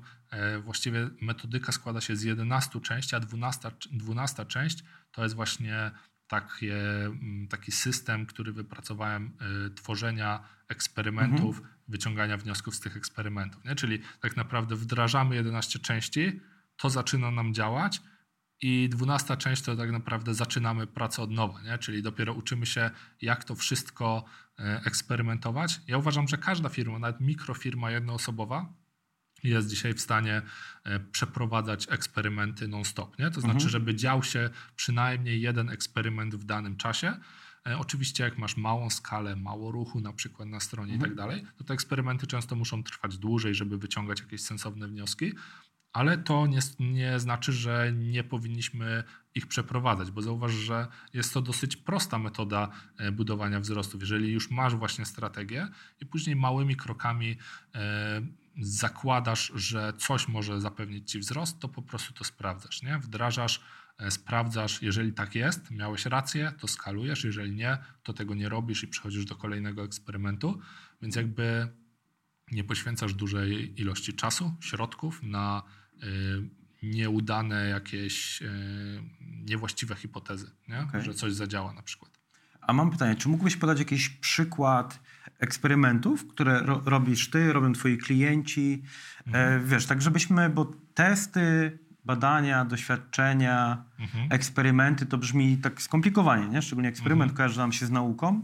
właściwie 0.63 1.09
metodyka 1.21 1.71
składa 1.71 2.01
się 2.01 2.15
z 2.15 2.23
11 2.23 2.81
części, 2.81 3.15
a 3.15 3.19
12, 3.19 3.71
12 3.91 4.45
część 4.45 4.83
to 5.11 5.23
jest 5.23 5.35
właśnie 5.35 5.91
takie, 6.27 7.05
mm, 7.05 7.47
taki 7.47 7.71
system, 7.71 8.25
który 8.25 8.53
wypracowałem 8.53 9.31
y, 9.67 9.69
tworzenia 9.69 10.43
eksperymentów, 10.67 11.57
mhm. 11.57 11.75
wyciągania 11.87 12.37
wniosków 12.37 12.75
z 12.75 12.79
tych 12.79 12.97
eksperymentów. 12.97 13.65
Nie? 13.65 13.75
Czyli 13.75 13.99
tak 14.19 14.37
naprawdę 14.37 14.75
wdrażamy 14.75 15.35
11 15.35 15.79
części, 15.79 16.39
to 16.77 16.89
zaczyna 16.89 17.31
nam 17.31 17.53
działać 17.53 18.01
i 18.61 18.89
12 18.89 19.37
część 19.37 19.61
to 19.61 19.75
tak 19.75 19.91
naprawdę 19.91 20.33
zaczynamy 20.33 20.87
pracę 20.87 21.21
od 21.21 21.31
nowa, 21.31 21.61
nie? 21.61 21.77
czyli 21.77 22.03
dopiero 22.03 22.33
uczymy 22.33 22.65
się, 22.65 22.89
jak 23.21 23.43
to 23.43 23.55
wszystko 23.55 24.25
y, 24.59 24.63
eksperymentować. 24.63 25.81
Ja 25.87 25.97
uważam, 25.97 26.27
że 26.27 26.37
każda 26.37 26.69
firma, 26.69 26.99
nawet 26.99 27.21
mikrofirma 27.21 27.91
jednoosobowa, 27.91 28.73
jest 29.49 29.69
dzisiaj 29.69 29.93
w 29.93 30.01
stanie 30.01 30.41
e, 30.83 30.99
przeprowadzać 30.99 31.87
eksperymenty 31.89 32.67
non-stop. 32.67 33.19
Nie? 33.19 33.31
To 33.31 33.41
znaczy, 33.41 33.53
mhm. 33.53 33.69
żeby 33.69 33.95
dział 33.95 34.23
się 34.23 34.49
przynajmniej 34.75 35.41
jeden 35.41 35.69
eksperyment 35.69 36.35
w 36.35 36.43
danym 36.43 36.77
czasie. 36.77 37.17
E, 37.67 37.77
oczywiście, 37.77 38.23
jak 38.23 38.37
masz 38.37 38.57
małą 38.57 38.89
skalę, 38.89 39.35
mało 39.35 39.71
ruchu 39.71 40.01
na 40.01 40.13
przykład 40.13 40.49
na 40.49 40.59
stronie 40.59 40.93
mhm. 40.93 41.11
i 41.11 41.15
tak 41.15 41.17
dalej, 41.17 41.45
to 41.57 41.63
te 41.63 41.73
eksperymenty 41.73 42.27
często 42.27 42.55
muszą 42.55 42.83
trwać 42.83 43.17
dłużej, 43.17 43.55
żeby 43.55 43.77
wyciągać 43.77 44.19
jakieś 44.19 44.41
sensowne 44.41 44.87
wnioski, 44.87 45.33
ale 45.93 46.17
to 46.17 46.47
nie, 46.47 46.59
nie 46.79 47.19
znaczy, 47.19 47.53
że 47.53 47.93
nie 47.93 48.23
powinniśmy 48.23 49.03
ich 49.35 49.47
przeprowadzać, 49.47 50.11
bo 50.11 50.21
zauważ, 50.21 50.51
że 50.51 50.87
jest 51.13 51.33
to 51.33 51.41
dosyć 51.41 51.77
prosta 51.77 52.19
metoda 52.19 52.69
e, 52.97 53.11
budowania 53.11 53.59
wzrostów. 53.59 54.01
Jeżeli 54.01 54.31
już 54.31 54.51
masz 54.51 54.75
właśnie 54.75 55.05
strategię 55.05 55.67
i 56.01 56.05
później 56.05 56.35
małymi 56.35 56.75
krokami 56.75 57.37
zakładasz, 58.61 59.51
że 59.55 59.93
coś 59.97 60.27
może 60.27 60.61
zapewnić 60.61 61.11
ci 61.11 61.19
wzrost, 61.19 61.59
to 61.59 61.69
po 61.69 61.81
prostu 61.81 62.13
to 62.13 62.23
sprawdzasz, 62.23 62.81
nie? 62.81 62.99
Wdrażasz, 62.99 63.61
e, 63.97 64.11
sprawdzasz, 64.11 64.81
jeżeli 64.81 65.13
tak 65.13 65.35
jest, 65.35 65.71
miałeś 65.71 66.05
rację, 66.05 66.53
to 66.59 66.67
skalujesz, 66.67 67.23
jeżeli 67.23 67.51
nie, 67.51 67.77
to 68.03 68.13
tego 68.13 68.35
nie 68.35 68.49
robisz 68.49 68.83
i 68.83 68.87
przechodzisz 68.87 69.25
do 69.25 69.35
kolejnego 69.35 69.83
eksperymentu, 69.83 70.59
więc 71.01 71.15
jakby 71.15 71.67
nie 72.51 72.63
poświęcasz 72.63 73.13
dużej 73.13 73.81
ilości 73.81 74.13
czasu, 74.13 74.55
środków 74.59 75.23
na 75.23 75.63
nieudane 76.85 77.65
jakieś 77.65 78.41
y, 78.41 79.03
niewłaściwe 79.21 79.95
hipotezy, 79.95 80.51
nie? 80.67 80.79
Okay. 80.79 81.01
że 81.01 81.13
coś 81.13 81.33
zadziała 81.33 81.73
na 81.73 81.81
przykład. 81.81 82.11
A 82.61 82.73
mam 82.73 82.91
pytanie, 82.91 83.15
czy 83.15 83.29
mógłbyś 83.29 83.55
podać 83.55 83.79
jakiś 83.79 84.09
przykład 84.09 84.99
eksperymentów, 85.39 86.27
które 86.27 86.61
ro 86.61 86.81
robisz 86.85 87.29
ty, 87.29 87.53
robią 87.53 87.73
twoi 87.73 87.97
klienci. 87.97 88.83
E, 89.19 89.27
mhm. 89.27 89.61
E, 89.61 89.65
wiesz, 89.65 89.85
tak 89.85 90.01
żebyśmy, 90.01 90.49
bo 90.49 90.71
testy, 90.93 91.79
badania, 92.05 92.65
doświadczenia, 92.65 93.83
mhm. 93.99 94.27
eksperymenty 94.31 95.05
to 95.05 95.17
brzmi 95.17 95.57
tak 95.57 95.81
skomplikowanie, 95.81 96.47
nie? 96.47 96.61
Szczególnie 96.61 96.89
eksperyment 96.89 97.31
mhm. 97.31 97.37
kojarzy 97.37 97.57
nam 97.57 97.71
się 97.71 97.85
z 97.85 97.91
nauką. 97.91 98.43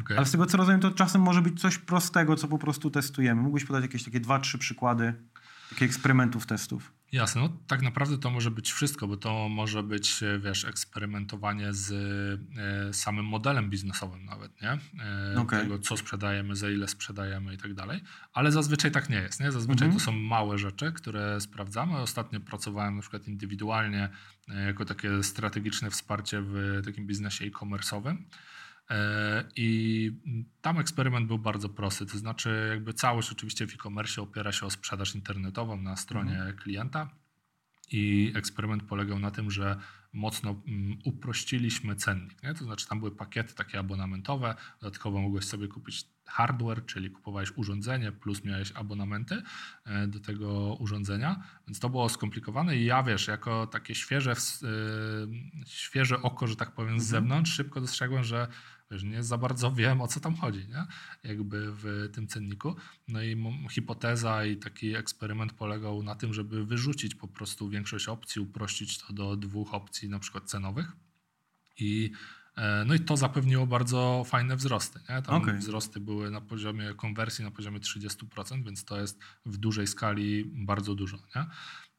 Okay. 0.00 0.16
Ale 0.16 0.26
z 0.26 0.30
tego 0.30 0.46
co 0.46 0.56
rozumiem, 0.56 0.80
to 0.80 0.90
czasem 0.90 1.22
może 1.22 1.42
być 1.42 1.60
coś 1.60 1.78
prostego, 1.78 2.36
co 2.36 2.48
po 2.48 2.58
prostu 2.58 2.90
testujemy. 2.90 3.42
Mógłbyś 3.42 3.64
podać 3.64 3.82
jakieś 3.82 4.04
takie 4.04 4.20
dwa, 4.20 4.38
trzy 4.38 4.58
przykłady 4.58 5.14
takich 5.68 5.82
eksperymentów, 5.82 6.46
testów? 6.46 6.97
Jasne, 7.12 7.40
no 7.40 7.48
tak 7.66 7.82
naprawdę 7.82 8.18
to 8.18 8.30
może 8.30 8.50
być 8.50 8.72
wszystko, 8.72 9.06
bo 9.06 9.16
to 9.16 9.48
może 9.48 9.82
być, 9.82 10.22
e, 10.22 10.38
wiesz, 10.38 10.64
eksperymentowanie 10.64 11.72
z 11.72 11.92
e, 12.58 12.94
samym 12.94 13.26
modelem 13.26 13.70
biznesowym 13.70 14.24
nawet, 14.24 14.62
nie? 14.62 14.78
E, 15.04 15.40
okay. 15.40 15.62
Tego, 15.62 15.78
co 15.78 15.96
sprzedajemy, 15.96 16.56
za 16.56 16.70
ile 16.70 16.88
sprzedajemy 16.88 17.54
i 17.54 17.56
tak 17.58 17.74
dalej, 17.74 18.00
ale 18.32 18.52
zazwyczaj 18.52 18.90
tak 18.90 19.10
nie 19.10 19.16
jest, 19.16 19.40
nie? 19.40 19.52
Zazwyczaj 19.52 19.86
mhm. 19.86 19.98
to 19.98 20.04
są 20.04 20.12
małe 20.12 20.58
rzeczy, 20.58 20.92
które 20.92 21.40
sprawdzamy. 21.40 21.96
Ostatnio 21.96 22.40
pracowałem 22.40 22.96
na 22.96 23.00
przykład 23.00 23.28
indywidualnie 23.28 24.08
e, 24.48 24.62
jako 24.62 24.84
takie 24.84 25.22
strategiczne 25.22 25.90
wsparcie 25.90 26.40
w 26.42 26.82
takim 26.84 27.06
biznesie 27.06 27.44
e-commerce'owym, 27.44 28.16
I 29.56 30.12
tam 30.60 30.78
eksperyment 30.78 31.26
był 31.26 31.38
bardzo 31.38 31.68
prosty, 31.68 32.06
to 32.06 32.18
znaczy 32.18 32.68
jakby 32.70 32.92
całość 32.92 33.32
oczywiście 33.32 33.66
w 33.66 33.74
e-commerce 33.74 34.22
opiera 34.22 34.52
się 34.52 34.66
o 34.66 34.70
sprzedaż 34.70 35.14
internetową 35.14 35.76
na 35.76 35.96
stronie 35.96 36.32
mhm. 36.32 36.56
klienta 36.56 37.10
i 37.92 38.32
eksperyment 38.34 38.82
polegał 38.82 39.18
na 39.18 39.30
tym, 39.30 39.50
że 39.50 39.76
mocno 40.12 40.62
mm, 40.66 40.98
uprościliśmy 41.04 41.96
cennik. 41.96 42.42
Nie? 42.42 42.54
To 42.54 42.64
znaczy 42.64 42.88
tam 42.88 42.98
były 42.98 43.10
pakiety 43.10 43.54
takie 43.54 43.78
abonamentowe, 43.78 44.54
dodatkowo 44.80 45.20
mogłeś 45.20 45.44
sobie 45.44 45.68
kupić 45.68 46.06
hardware, 46.26 46.86
czyli 46.86 47.10
kupowałeś 47.10 47.52
urządzenie 47.56 48.12
plus 48.12 48.44
miałeś 48.44 48.72
abonamenty 48.74 49.42
e, 49.84 50.06
do 50.06 50.20
tego 50.20 50.74
urządzenia, 50.74 51.42
więc 51.66 51.80
to 51.80 51.88
było 51.88 52.08
skomplikowane 52.08 52.76
i 52.76 52.84
ja 52.84 53.02
wiesz, 53.02 53.28
jako 53.28 53.66
takie 53.66 53.94
świeże, 53.94 54.32
e, 54.32 54.36
świeże 55.66 56.22
oko, 56.22 56.46
że 56.46 56.56
tak 56.56 56.72
powiem 56.72 57.00
z 57.00 57.04
mhm. 57.04 57.10
zewnątrz, 57.10 57.52
szybko 57.52 57.80
dostrzegłem, 57.80 58.24
że 58.24 58.48
Wiesz, 58.90 59.02
nie 59.02 59.22
za 59.22 59.38
bardzo 59.38 59.72
wiem, 59.80 60.00
o 60.00 60.08
co 60.08 60.20
tam 60.20 60.36
chodzi, 60.36 60.68
nie? 60.68 60.86
jakby 61.30 61.72
w 61.72 62.10
tym 62.12 62.28
cenniku. 62.28 62.76
No 63.08 63.22
i 63.22 63.44
hipoteza 63.70 64.44
i 64.44 64.56
taki 64.56 64.94
eksperyment 64.94 65.52
polegał 65.52 66.02
na 66.02 66.14
tym, 66.14 66.34
żeby 66.34 66.64
wyrzucić 66.64 67.14
po 67.14 67.28
prostu 67.28 67.68
większość 67.68 68.08
opcji, 68.08 68.40
uprościć 68.40 68.98
to 68.98 69.12
do 69.12 69.36
dwóch 69.36 69.74
opcji, 69.74 70.08
na 70.08 70.18
przykład 70.18 70.44
cenowych. 70.44 70.92
I 71.78 72.12
E, 72.58 72.84
no 72.84 72.94
i 72.94 73.00
to 73.00 73.16
zapewniło 73.16 73.66
bardzo 73.66 74.22
fajne 74.26 74.56
wzrosty. 74.56 75.00
Nie? 75.08 75.22
Tam 75.22 75.42
Okej. 75.42 75.58
wzrosty 75.58 76.00
były 76.00 76.30
na 76.30 76.40
poziomie 76.40 76.94
konwersji 76.94 77.44
na 77.44 77.50
poziomie 77.50 77.80
30%, 77.80 78.64
więc 78.64 78.84
to 78.84 79.00
jest 79.00 79.18
w 79.46 79.56
dużej 79.56 79.86
skali 79.86 80.44
bardzo 80.44 80.94
dużo. 80.94 81.16
Nie? 81.36 81.46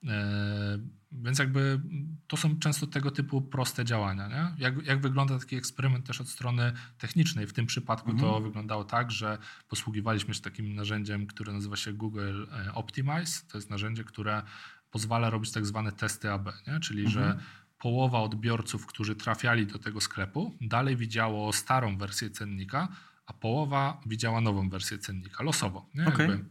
E, 0.07 0.79
Więc 1.11 1.39
jakby 1.39 1.81
to 2.27 2.37
są 2.37 2.59
często 2.59 2.87
tego 2.87 3.11
typu 3.11 3.41
proste 3.41 3.85
działania. 3.85 4.27
Nie? 4.27 4.55
Jak, 4.57 4.85
jak 4.85 5.01
wygląda 5.01 5.39
taki 5.39 5.55
eksperyment 5.55 6.05
też 6.05 6.21
od 6.21 6.29
strony 6.29 6.73
technicznej? 6.97 7.47
W 7.47 7.53
tym 7.53 7.65
przypadku 7.65 8.13
to 8.13 8.41
wyglądało 8.41 8.83
tak, 8.83 9.11
że 9.11 9.37
posługiwaliśmy 9.67 10.33
się 10.33 10.41
takim 10.41 10.75
narzędziem, 10.75 11.27
które 11.27 11.53
nazywa 11.53 11.75
się 11.75 11.93
Google 11.93 12.45
e, 12.51 12.73
Optimize. 12.73 13.41
To 13.51 13.57
jest 13.57 13.69
narzędzie, 13.69 14.03
które 14.03 14.43
pozwala 14.91 15.29
robić 15.29 15.51
tak 15.51 15.65
zwane 15.65 15.91
testy 15.91 16.31
AB, 16.31 16.49
nie? 16.67 16.79
czyli 16.79 17.09
że 17.09 17.39
połowa 17.79 18.19
odbiorców, 18.21 18.85
którzy 18.85 19.15
trafiali 19.15 19.67
do 19.67 19.79
tego 19.79 20.01
sklepu, 20.01 20.55
dalej 20.61 20.95
widziało 20.97 21.53
starą 21.53 21.97
wersję 21.97 22.29
cennika, 22.29 22.87
a 23.25 23.33
połowa 23.33 24.01
widziała 24.05 24.41
nową 24.41 24.69
wersję 24.69 24.97
cennika, 24.97 25.43
losowo. 25.43 25.89
Jakby. 25.95 26.45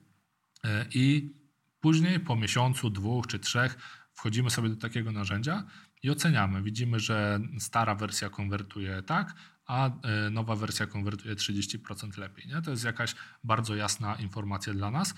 E, 0.65 0.87
I 0.95 1.35
później 1.81 2.21
po 2.21 2.37
miesiącu, 2.37 2.91
dwóch 2.91 3.27
czy 3.27 3.39
trzech 3.39 3.79
wchodzimy 4.15 4.51
sobie 4.51 4.69
do 4.69 4.77
takiego 4.77 5.13
narzędzia 5.13 5.65
i 6.03 6.11
oceniamy. 6.11 6.63
Widzimy, 6.63 7.01
że 7.01 7.41
stara 7.59 7.95
wersja 7.95 8.31
konwertuje 8.31 9.03
tak, 9.03 9.35
a 9.67 9.87
e, 9.87 10.31
nowa 10.31 10.57
wersja 10.57 10.87
konwertuje 10.87 11.35
30% 11.35 12.19
lepiej. 12.19 12.47
Nie? 12.47 12.63
To 12.63 12.71
jest 12.71 12.85
jakaś 12.85 13.15
bardzo 13.45 13.75
jasna 13.75 14.15
informacja 14.15 14.75
dla 14.75 14.91
nas. 14.91 15.15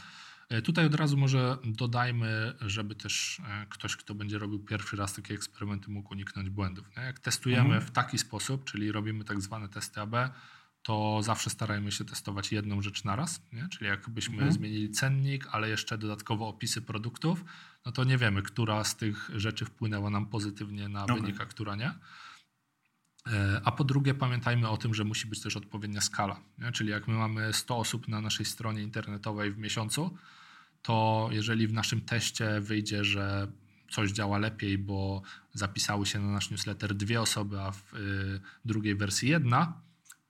E, 0.48 0.62
Tutaj 0.62 0.86
od 0.86 0.94
razu 0.94 1.16
może 1.16 1.56
dodajmy, 1.64 2.54
żeby 2.60 2.94
też 2.94 3.40
e, 3.48 3.66
ktoś, 3.70 3.96
kto 3.96 4.14
będzie 4.14 4.38
robił 4.38 4.64
pierwszy 4.64 4.96
raz 4.96 5.14
takie 5.14 5.34
eksperymenty, 5.34 5.90
mógł 5.90 6.12
uniknąć 6.12 6.50
błędów. 6.50 6.86
Nie? 6.96 7.02
Jak 7.02 7.18
testujemy 7.18 7.80
w 7.80 7.90
taki 7.90 8.18
sposób, 8.18 8.64
czyli 8.64 8.92
robimy 8.92 9.24
tak 9.24 9.40
zwane 9.40 9.68
testy 9.68 10.00
AB, 10.00 10.14
to 10.82 11.22
zawsze 11.22 11.50
starajmy 11.50 11.92
się 11.92 12.04
testować 12.04 12.52
jedną 12.52 12.82
rzecz 12.82 13.04
na 13.04 13.16
raz. 13.16 13.42
Nie? 13.52 13.68
Czyli 13.68 13.86
jakbyśmy 13.86 14.52
zmienili 14.52 14.90
cennik, 14.90 15.46
ale 15.52 15.68
jeszcze 15.68 15.98
dodatkowo 15.98 16.48
opisy 16.48 16.82
produktów, 16.82 17.44
no 17.86 17.92
to 17.92 18.04
nie 18.04 18.18
wiemy, 18.18 18.42
która 18.42 18.84
z 18.84 18.96
tych 18.96 19.30
rzeczy 19.34 19.64
wpłynęła 19.64 20.10
nam 20.10 20.26
pozytywnie 20.26 20.88
na 20.88 21.04
Okej. 21.04 21.20
wynik, 21.20 21.40
a 21.40 21.46
która 21.46 21.76
nie. 21.76 21.94
E, 23.26 23.60
A 23.64 23.72
po 23.72 23.84
drugie, 23.84 24.14
pamiętajmy 24.14 24.68
o 24.68 24.76
tym, 24.76 24.94
że 24.94 25.04
musi 25.04 25.26
być 25.26 25.40
też 25.40 25.56
odpowiednia 25.56 26.00
skala. 26.00 26.40
Nie? 26.58 26.72
Czyli 26.72 26.90
jak 26.90 27.08
my 27.08 27.14
mamy 27.14 27.52
100 27.52 27.76
osób 27.76 28.08
na 28.08 28.20
naszej 28.20 28.46
stronie 28.46 28.82
internetowej 28.82 29.52
w 29.52 29.58
miesiącu, 29.58 30.16
to 30.82 31.28
jeżeli 31.32 31.66
w 31.66 31.72
naszym 31.72 32.00
teście 32.00 32.60
wyjdzie, 32.60 33.04
że 33.04 33.52
coś 33.90 34.10
działa 34.10 34.38
lepiej, 34.38 34.78
bo 34.78 35.22
zapisały 35.52 36.06
się 36.06 36.20
na 36.20 36.30
nasz 36.30 36.50
newsletter 36.50 36.94
dwie 36.94 37.20
osoby, 37.20 37.60
a 37.60 37.70
w 37.70 37.94
y, 37.94 38.40
drugiej 38.64 38.94
wersji 38.94 39.28
jedna, 39.28 39.80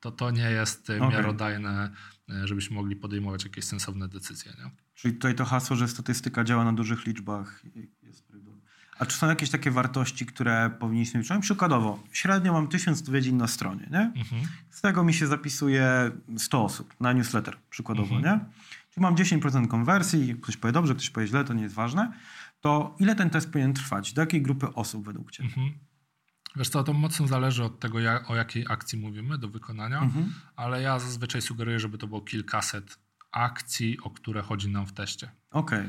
to 0.01 0.11
to 0.11 0.31
nie 0.31 0.51
jest 0.51 0.91
y, 0.91 0.97
Okej. 0.97 1.09
miarodajne, 1.11 1.91
y, 2.31 2.47
żebyśmy 2.47 2.77
mogli 2.77 2.97
podejmować 2.97 3.45
jakieś 3.45 3.65
sensowne 3.65 4.09
decyzje. 4.09 4.53
Nie? 4.65 4.71
Czyli 4.95 5.15
tutaj 5.15 5.35
to 5.35 5.45
hasło, 5.45 5.77
że 5.77 5.89
statystyka 5.89 6.45
działa 6.45 6.65
na 6.65 6.73
dużych 6.73 7.07
liczbach 7.07 7.63
jest 8.03 8.25
prawidłowe. 8.27 8.61
A 8.99 9.07
czy 9.07 9.17
są 9.17 9.29
jakieś 9.29 9.51
takie 9.51 9.71
wartości, 9.71 10.27
które 10.27 10.71
powinniśmy 10.79 11.21
mieć? 11.21 11.29
Przykładowo, 11.41 12.03
średnio 12.13 12.53
mam 12.53 12.69
1000 12.69 13.01
odwiedzin 13.03 13.37
na 13.37 13.47
stronie, 13.47 13.89
nie? 13.91 14.13
Mhm. 14.17 14.43
Z 14.71 14.81
tego 14.81 15.05
mi 15.05 15.15
się 15.15 15.27
zapisuje 15.27 16.11
100 16.39 16.65
osób 16.65 16.95
na 17.01 17.13
newsletter, 17.13 17.57
przykładowo, 17.71 18.17
Mhm. 18.17 18.39
nie? 18.39 18.45
Czyli 18.91 19.03
mam 19.03 19.17
10% 19.17 19.69
konwersji, 19.69 20.35
ktoś 20.43 20.57
powie 20.57 20.73
dobrze, 20.73 20.95
ktoś 20.95 21.11
powie 21.11 21.27
źle, 21.27 21.45
to 21.45 21.55
nie 21.55 21.63
jest 21.63 21.75
ważne. 21.75 22.13
To 22.61 22.97
ile 22.99 23.15
ten 23.15 23.31
test 23.31 23.51
powinien 23.53 23.75
trwać? 23.75 24.13
Do 24.13 24.21
jakiej 24.23 24.43
grupy 24.43 24.75
osób 24.75 25.05
według 25.05 25.31
Ciebie? 25.31 25.49
Mhm. 25.49 25.71
Wiesz 26.57 26.69
co, 26.69 26.85
to 26.85 26.93
mocno 26.93 27.27
zależy 27.27 27.65
od 27.65 27.81
tego, 27.81 28.01
ja, 28.01 28.27
o 28.27 28.37
jakiej 28.37 28.67
akcji 28.69 28.99
mówimy 28.99 29.39
do 29.39 29.49
wykonania, 29.49 29.99
Mhm. 30.01 30.33
ale 30.57 30.83
ja 30.83 30.99
zazwyczaj 30.99 31.43
sugeruję, 31.43 31.79
żeby 31.81 31.99
to 31.99 32.07
było 32.07 32.21
kilkaset 32.21 32.99
akcji, 33.33 33.99
o 34.03 34.11
które 34.11 34.43
chodzi 34.43 34.69
nam 34.69 34.87
w 34.87 34.93
teście. 34.93 35.31
Okej, 35.51 35.89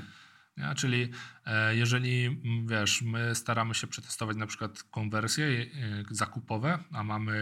Nie? 0.57 0.75
Czyli 0.75 1.09
e, 1.45 1.75
jeżeli, 1.75 2.41
wiesz, 2.65 3.01
my 3.01 3.35
staramy 3.35 3.73
się 3.73 3.87
przetestować 3.87 4.37
na 4.37 4.47
przykład 4.47 4.83
konwersje 4.83 5.45
e, 5.45 5.65
zakupowe, 6.11 6.79
a 6.91 7.03
mamy 7.03 7.33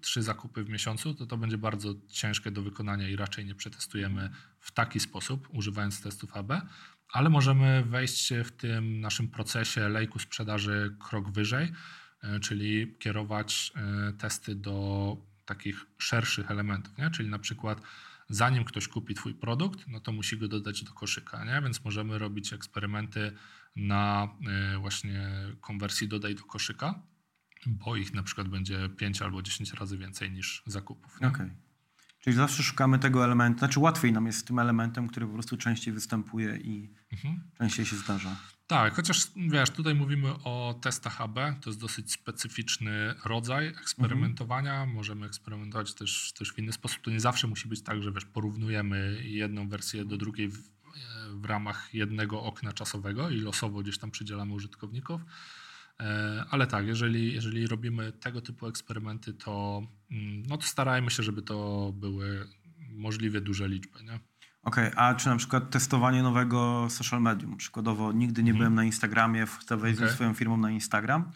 trzy 0.00 0.22
zakupy 0.22 0.64
w 0.64 0.68
miesiącu, 0.68 1.14
to 1.14 1.26
to 1.26 1.36
będzie 1.36 1.58
bardzo 1.58 1.94
ciężkie 2.08 2.50
do 2.50 2.62
wykonania 2.62 3.08
i 3.08 3.16
raczej 3.16 3.46
nie 3.46 3.54
przetestujemy 3.54 4.30
w 4.60 4.72
taki 4.72 5.00
sposób, 5.00 5.48
używając 5.52 6.02
testów 6.02 6.36
AB, 6.36 6.52
ale 7.12 7.30
możemy 7.30 7.84
wejść 7.84 8.32
w 8.44 8.50
tym 8.50 9.00
naszym 9.00 9.28
procesie 9.28 9.88
lejku 9.88 10.18
sprzedaży 10.18 10.96
krok 11.08 11.30
wyżej, 11.30 11.72
czyli 12.40 12.96
kierować 12.98 13.72
e, 13.76 14.12
testy 14.12 14.54
do 14.54 15.16
takich 15.44 15.86
szerszych 15.98 16.50
elementów, 16.50 16.98
nie? 16.98 17.10
czyli 17.10 17.28
na 17.28 17.38
przykład 17.38 17.82
zanim 18.28 18.64
ktoś 18.64 18.88
kupi 18.88 19.14
Twój 19.14 19.34
produkt, 19.34 19.88
no 19.88 20.00
to 20.00 20.12
musi 20.12 20.38
go 20.38 20.48
dodać 20.48 20.84
do 20.84 20.92
koszyka, 20.92 21.44
nie? 21.44 21.60
więc 21.62 21.84
możemy 21.84 22.18
robić 22.18 22.52
eksperymenty 22.52 23.32
na 23.76 24.28
y, 24.74 24.78
właśnie 24.78 25.30
konwersji 25.60 26.08
dodaj 26.08 26.34
do 26.34 26.44
koszyka, 26.44 27.02
bo 27.66 27.96
ich 27.96 28.14
na 28.14 28.22
przykład 28.22 28.48
będzie 28.48 28.88
5 28.88 29.22
albo 29.22 29.42
10 29.42 29.72
razy 29.72 29.98
więcej 29.98 30.30
niż 30.30 30.62
zakupów. 30.66 31.16
Okej. 31.16 31.50
Czyli 32.28 32.36
zawsze 32.36 32.62
szukamy 32.62 32.98
tego 32.98 33.24
elementu, 33.24 33.58
znaczy 33.58 33.80
łatwiej 33.80 34.12
nam 34.12 34.26
jest 34.26 34.38
z 34.38 34.44
tym 34.44 34.58
elementem, 34.58 35.08
który 35.08 35.26
po 35.26 35.32
prostu 35.32 35.56
częściej 35.56 35.94
występuje 35.94 36.56
i 36.56 36.88
Mhm. 37.12 37.40
częściej 37.58 37.86
się 37.86 37.96
zdarza. 37.96 38.36
Tak, 38.66 38.94
chociaż 38.94 39.26
wiesz, 39.36 39.70
tutaj 39.70 39.94
mówimy 39.94 40.28
o 40.44 40.78
testach 40.82 41.20
AB, 41.20 41.34
to 41.60 41.70
jest 41.70 41.80
dosyć 41.80 42.12
specyficzny 42.12 43.14
rodzaj 43.24 43.66
eksperymentowania. 43.66 44.86
Możemy 44.86 45.26
eksperymentować 45.26 45.94
też, 45.94 46.32
też 46.32 46.52
w 46.52 46.58
inny 46.58 46.72
sposób. 46.72 47.02
To 47.02 47.10
nie 47.10 47.20
zawsze 47.20 47.46
musi 47.46 47.68
być 47.68 47.82
tak, 47.82 48.02
że 48.02 48.12
wiesz, 48.12 48.24
porównujemy 48.24 49.18
jedną 49.22 49.68
wersję 49.68 50.04
do 50.04 50.16
drugiej 50.16 50.48
w, 50.48 50.58
w 51.30 51.44
ramach 51.44 51.94
jednego 51.94 52.42
okna 52.42 52.72
czasowego 52.72 53.30
i 53.30 53.40
losowo 53.40 53.82
gdzieś 53.82 53.98
tam 53.98 54.10
przydzielamy 54.10 54.52
użytkowników. 54.52 55.20
E, 56.02 56.44
Ale 56.50 56.66
tak, 56.66 56.86
jeżeli, 56.86 57.32
jeżeli 57.34 57.66
robimy 57.66 58.12
tego 58.12 58.40
typu 58.40 58.66
eksperymenty, 58.66 59.34
to, 59.34 59.82
mm, 60.10 60.42
no 60.48 60.56
to 60.56 60.62
starajmy 60.66 61.10
się, 61.10 61.22
żeby 61.22 61.42
to 61.42 61.90
były 61.96 62.48
możliwie 62.90 63.40
duże 63.40 63.68
liczby. 63.68 64.02
Nie? 64.04 64.20
Okej, 64.62 64.90
a 64.96 65.14
czy 65.14 65.28
na 65.28 65.36
przykład 65.36 65.70
testowanie 65.70 66.22
nowego 66.22 66.86
social 66.90 67.22
medium? 67.22 67.56
Przykładowo 67.56 68.12
nigdy 68.12 68.42
nie 68.42 68.54
byłem 68.54 68.74
na 68.74 68.84
Instagramie, 68.84 69.46
chcę 69.46 69.76
wejść 69.76 69.98
ze 69.98 70.02
Mhm. 70.04 70.08
Okej. 70.08 70.14
swoją 70.16 70.34
firmą 70.34 70.56
na 70.56 70.70
Instagram. 70.70 71.30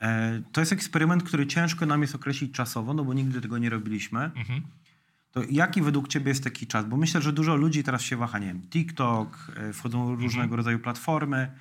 E, 0.00 0.42
to 0.52 0.60
jest 0.60 0.72
eksperyment, 0.72 1.22
który 1.22 1.46
ciężko 1.46 1.86
nam 1.86 2.02
jest 2.02 2.14
określić 2.14 2.52
czasowo, 2.54 2.94
no 2.94 3.04
bo 3.04 3.14
nigdy 3.14 3.40
tego 3.40 3.58
nie 3.58 3.70
robiliśmy. 3.70 4.20
Mhm. 4.20 4.62
To 5.32 5.42
jaki 5.50 5.82
według 5.82 6.08
Ciebie 6.08 6.28
jest 6.28 6.44
taki 6.44 6.66
czas? 6.66 6.84
Bo 6.86 6.96
myślę, 6.96 7.22
że 7.22 7.32
dużo 7.32 7.56
ludzi 7.56 7.82
teraz 7.84 8.02
się 8.02 8.16
waha, 8.16 8.38
nie 8.38 8.46
wiem, 8.46 8.62
TikTok, 8.68 9.52
e, 9.56 9.72
wchodzą 9.72 10.10
różnego 10.16 10.42
Mhm. 10.44 10.56
rodzaju 10.56 10.78
platformy. 10.78 11.52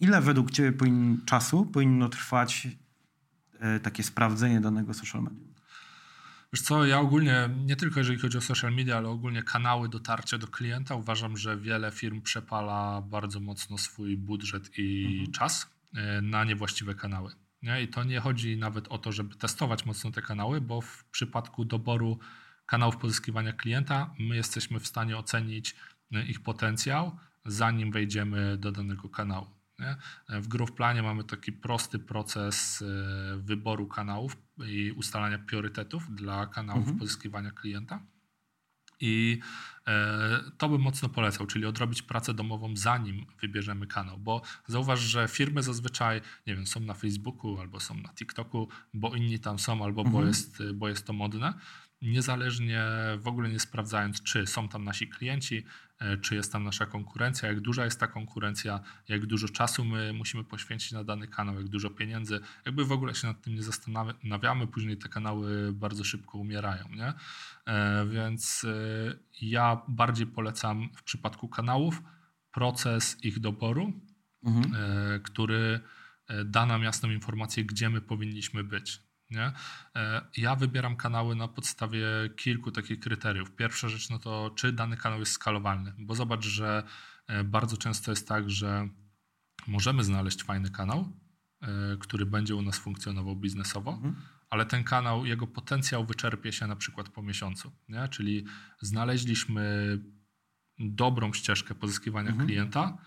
Ile 0.00 0.20
według 0.20 0.50
Ciebie 0.50 0.72
powin, 0.72 1.20
czasu 1.26 1.66
powinno 1.66 2.08
trwać 2.08 2.68
e, 3.60 3.80
takie 3.80 4.02
sprawdzenie 4.02 4.60
danego 4.60 4.94
social 4.94 5.22
medium? 5.22 5.50
Wiesz 6.52 6.62
co, 6.62 6.86
ja 6.86 7.00
ogólnie, 7.00 7.50
nie 7.64 7.76
tylko 7.76 8.00
jeżeli 8.00 8.18
chodzi 8.18 8.38
o 8.38 8.40
social 8.40 8.74
media, 8.74 8.96
ale 8.96 9.08
ogólnie 9.08 9.42
kanały 9.42 9.88
dotarcia 9.88 10.38
do 10.38 10.46
klienta, 10.46 10.94
uważam, 10.94 11.36
że 11.36 11.56
wiele 11.56 11.90
firm 11.90 12.22
przepala 12.22 13.02
bardzo 13.02 13.40
mocno 13.40 13.78
swój 13.78 14.16
budżet 14.16 14.70
i 14.78 15.28
czas 15.32 15.70
e, 15.94 16.22
na 16.22 16.44
niewłaściwe 16.44 16.94
kanały. 16.94 17.32
Nie? 17.62 17.82
I 17.82 17.88
to 17.88 18.04
nie 18.04 18.20
chodzi 18.20 18.56
nawet 18.56 18.88
o 18.88 18.98
to, 18.98 19.12
żeby 19.12 19.34
testować 19.34 19.86
mocno 19.86 20.10
te 20.10 20.22
kanały, 20.22 20.60
bo 20.60 20.80
w 20.80 21.04
przypadku 21.04 21.64
doboru 21.64 22.18
kanałów 22.66 22.96
pozyskiwania 22.96 23.52
klienta, 23.52 24.14
my 24.18 24.36
jesteśmy 24.36 24.80
w 24.80 24.86
stanie 24.86 25.16
ocenić 25.16 25.76
e, 26.12 26.26
ich 26.26 26.40
potencjał, 26.40 27.16
zanim 27.44 27.92
wejdziemy 27.92 28.56
do 28.58 28.72
danego 28.72 29.08
kanału. 29.08 29.59
Nie? 29.80 29.96
W 30.40 30.48
Growth 30.48 30.72
Planie 30.72 31.02
mamy 31.02 31.24
taki 31.24 31.52
prosty 31.52 31.98
proces 31.98 32.82
e, 32.82 33.36
wyboru 33.36 33.86
kanałów 33.86 34.36
i 34.66 34.92
ustalania 34.92 35.38
priorytetów 35.38 36.14
dla 36.14 36.46
kanałów 36.46 36.98
pozyskiwania 36.98 37.50
klienta. 37.50 38.00
I 39.00 39.40
e, 39.86 40.40
to 40.58 40.68
bym 40.68 40.80
mocno 40.80 41.08
polecał, 41.08 41.46
czyli 41.46 41.66
odrobić 41.66 42.02
pracę 42.02 42.34
domową 42.34 42.76
zanim 42.76 43.26
wybierzemy 43.40 43.86
kanał, 43.86 44.18
bo 44.18 44.42
zauważ, 44.66 45.00
że 45.00 45.28
firmy 45.28 45.62
zazwyczaj, 45.62 46.20
nie 46.46 46.56
wiem, 46.56 46.66
są 46.66 46.80
na 46.80 46.94
Facebooku 46.94 47.60
albo 47.60 47.80
są 47.80 47.94
na 47.94 48.08
TikToku, 48.08 48.68
bo 48.94 49.14
inni 49.14 49.38
tam 49.38 49.58
są 49.58 49.84
albo 49.84 50.04
bo, 50.04 50.24
jest, 50.24 50.62
bo 50.74 50.88
jest 50.88 51.06
to 51.06 51.12
modne, 51.12 51.54
niezależnie 52.02 52.84
w 53.18 53.28
ogóle 53.28 53.48
nie 53.48 53.60
sprawdzając, 53.60 54.22
czy 54.22 54.46
są 54.46 54.68
tam 54.68 54.84
nasi 54.84 55.08
klienci, 55.08 55.64
czy 56.22 56.34
jest 56.34 56.52
tam 56.52 56.64
nasza 56.64 56.86
konkurencja, 56.86 57.48
jak 57.48 57.60
duża 57.60 57.84
jest 57.84 58.00
ta 58.00 58.06
konkurencja, 58.06 58.80
jak 59.08 59.26
dużo 59.26 59.48
czasu 59.48 59.84
my 59.84 60.12
musimy 60.12 60.44
poświęcić 60.44 60.92
na 60.92 61.04
dany 61.04 61.28
kanał, 61.28 61.54
jak 61.54 61.68
dużo 61.68 61.90
pieniędzy, 61.90 62.40
jakby 62.66 62.84
w 62.84 62.92
ogóle 62.92 63.14
się 63.14 63.26
nad 63.26 63.42
tym 63.42 63.54
nie 63.54 63.62
zastanawiamy, 63.62 64.66
później 64.66 64.96
te 64.96 65.08
kanały 65.08 65.72
bardzo 65.72 66.04
szybko 66.04 66.38
umierają, 66.38 66.84
nie? 66.88 67.12
E, 67.66 68.06
Więc 68.06 68.64
e, 68.64 69.18
ja 69.42 69.82
bardziej 69.88 70.26
polecam 70.26 70.88
w 70.96 71.02
przypadku 71.02 71.48
kanałów 71.48 72.02
proces 72.52 73.16
ich 73.24 73.38
doboru, 73.40 73.92
Mhm. 74.44 74.74
e, 74.74 75.20
który 75.20 75.80
e, 76.28 76.44
da 76.44 76.66
nam 76.66 76.82
jasną 76.82 77.10
informację, 77.10 77.64
gdzie 77.64 77.90
my 77.90 78.00
powinniśmy 78.00 78.64
być. 78.64 79.09
Nie? 79.30 79.52
E, 79.96 80.26
ja 80.36 80.56
wybieram 80.56 80.96
kanały 80.96 81.36
na 81.36 81.48
podstawie 81.48 82.06
kilku 82.36 82.70
takich 82.72 83.00
kryteriów. 83.00 83.56
Pierwsza 83.56 83.88
rzecz 83.88 84.10
no 84.10 84.18
to, 84.18 84.50
czy 84.56 84.72
dany 84.72 84.96
kanał 84.96 85.18
jest 85.18 85.32
skalowalny, 85.32 85.94
bo 85.98 86.14
zobacz, 86.14 86.44
że 86.44 86.82
e, 87.26 87.44
bardzo 87.44 87.76
często 87.76 88.12
jest 88.12 88.28
tak, 88.28 88.50
że 88.50 88.88
możemy 89.66 90.04
znaleźć 90.04 90.42
fajny 90.42 90.70
kanał, 90.70 91.12
e, 91.62 91.66
który 92.00 92.26
będzie 92.26 92.54
u 92.54 92.62
nas 92.62 92.78
funkcjonował 92.78 93.36
biznesowo, 93.36 93.92
mhm. 93.92 94.16
ale 94.50 94.66
ten 94.66 94.84
kanał, 94.84 95.26
jego 95.26 95.46
potencjał 95.46 96.06
wyczerpie 96.06 96.52
się 96.52 96.66
na 96.66 96.76
przykład 96.76 97.08
po 97.08 97.22
miesiącu. 97.22 97.72
Nie? 97.88 98.08
Czyli 98.08 98.44
znaleźliśmy 98.80 99.98
dobrą 100.78 101.32
ścieżkę 101.32 101.74
pozyskiwania 101.74 102.30
mhm. 102.30 102.46
klienta, 102.48 102.98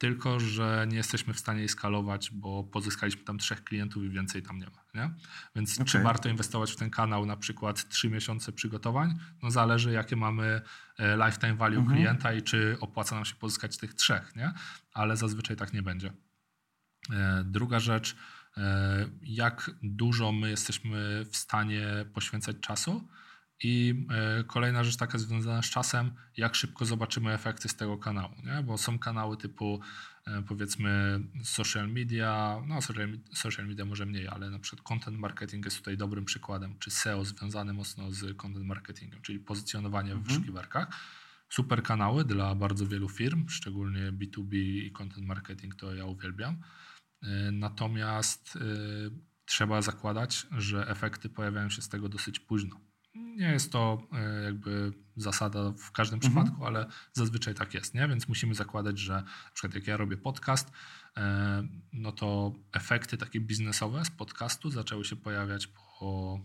tylko 0.00 0.40
że 0.40 0.86
nie 0.88 0.96
jesteśmy 0.96 1.34
w 1.34 1.38
stanie 1.38 1.58
jej 1.58 1.68
skalować, 1.68 2.30
bo 2.30 2.64
pozyskaliśmy 2.64 3.24
tam 3.24 3.38
trzech 3.38 3.64
klientów 3.64 4.04
i 4.04 4.10
więcej 4.10 4.42
tam 4.42 4.58
nie 4.58 4.66
ma. 4.66 4.84
Nie? 4.94 5.14
Więc 5.56 5.74
okay. 5.74 5.86
czy 5.86 5.98
warto 5.98 6.28
inwestować 6.28 6.72
w 6.72 6.76
ten 6.76 6.90
kanał 6.90 7.26
na 7.26 7.36
przykład 7.36 7.88
trzy 7.88 8.10
miesiące 8.10 8.52
przygotowań? 8.52 9.18
No 9.42 9.50
zależy 9.50 9.92
jakie 9.92 10.16
mamy 10.16 10.60
e, 10.98 11.16
lifetime 11.16 11.54
value 11.54 11.78
mhm. 11.78 11.96
klienta 11.96 12.32
i 12.32 12.42
czy 12.42 12.76
opłaca 12.80 13.14
nam 13.14 13.24
się 13.24 13.34
pozyskać 13.34 13.76
tych 13.76 13.94
trzech, 13.94 14.36
nie? 14.36 14.52
ale 14.92 15.16
zazwyczaj 15.16 15.56
tak 15.56 15.72
nie 15.72 15.82
będzie. 15.82 16.12
E, 17.12 17.44
druga 17.46 17.80
rzecz, 17.80 18.16
e, 18.56 19.08
jak 19.22 19.70
dużo 19.82 20.32
my 20.32 20.50
jesteśmy 20.50 21.24
w 21.30 21.36
stanie 21.36 21.86
poświęcać 22.14 22.56
czasu, 22.60 23.08
i 23.62 24.06
e, 24.10 24.44
kolejna 24.44 24.84
rzecz 24.84 24.96
taka 24.96 25.18
związana 25.18 25.62
z 25.62 25.70
czasem, 25.70 26.10
jak 26.36 26.54
szybko 26.54 26.84
zobaczymy 26.84 27.32
efekty 27.32 27.68
z 27.68 27.76
tego 27.76 27.98
kanału, 27.98 28.34
nie? 28.44 28.62
bo 28.62 28.78
są 28.78 28.98
kanały 28.98 29.36
typu 29.36 29.80
e, 30.26 30.42
powiedzmy 30.42 31.20
social 31.42 31.88
media, 31.88 32.62
no 32.66 32.82
social, 32.82 33.18
social 33.32 33.66
media 33.66 33.84
może 33.84 34.06
mniej, 34.06 34.28
ale 34.28 34.50
na 34.50 34.58
przykład 34.58 34.82
content 34.82 35.18
marketing 35.18 35.64
jest 35.64 35.76
tutaj 35.76 35.96
dobrym 35.96 36.24
przykładem, 36.24 36.78
czy 36.78 36.90
SEO 36.90 37.24
związane 37.24 37.72
mocno 37.72 38.12
z 38.12 38.36
content 38.36 38.66
marketingiem, 38.66 39.22
czyli 39.22 39.38
pozycjonowanie 39.38 40.12
mhm. 40.12 40.24
w 40.24 40.28
wyszukiwarkach. 40.28 40.88
Super 41.48 41.82
kanały 41.82 42.24
dla 42.24 42.54
bardzo 42.54 42.86
wielu 42.86 43.08
firm, 43.08 43.48
szczególnie 43.48 44.12
B2B 44.12 44.54
i 44.56 44.92
content 44.92 45.26
marketing 45.26 45.74
to 45.74 45.94
ja 45.94 46.04
uwielbiam. 46.04 46.56
E, 47.22 47.52
natomiast 47.52 48.58
trzeba 49.44 49.82
zakładać, 49.82 50.46
że 50.50 50.88
efekty 50.88 51.28
pojawiają 51.28 51.70
się 51.70 51.82
z 51.82 51.88
tego 51.88 52.08
dosyć 52.08 52.40
późno 52.40 52.89
nie 53.14 53.52
jest 53.52 53.72
to 53.72 54.02
e, 54.12 54.42
jakby 54.42 54.92
zasada 55.16 55.72
w 55.72 55.92
każdym 55.92 56.16
mhm. 56.16 56.32
przypadku, 56.32 56.66
ale 56.66 56.86
zazwyczaj 57.12 57.54
tak 57.54 57.74
jest, 57.74 57.94
nie? 57.94 58.08
Więc 58.08 58.28
musimy 58.28 58.54
zakładać, 58.54 58.98
że 58.98 59.12
na 59.12 59.50
przykład 59.54 59.74
jak 59.74 59.86
ja 59.86 59.96
robię 59.96 60.16
podcast, 60.16 60.72
e, 61.16 61.62
no 61.92 62.12
to 62.12 62.52
efekty 62.72 63.16
takie 63.16 63.40
biznesowe 63.40 64.04
z 64.04 64.10
podcastu 64.10 64.70
zaczęły 64.70 65.04
się 65.04 65.16
pojawiać 65.16 65.66
po 65.66 66.40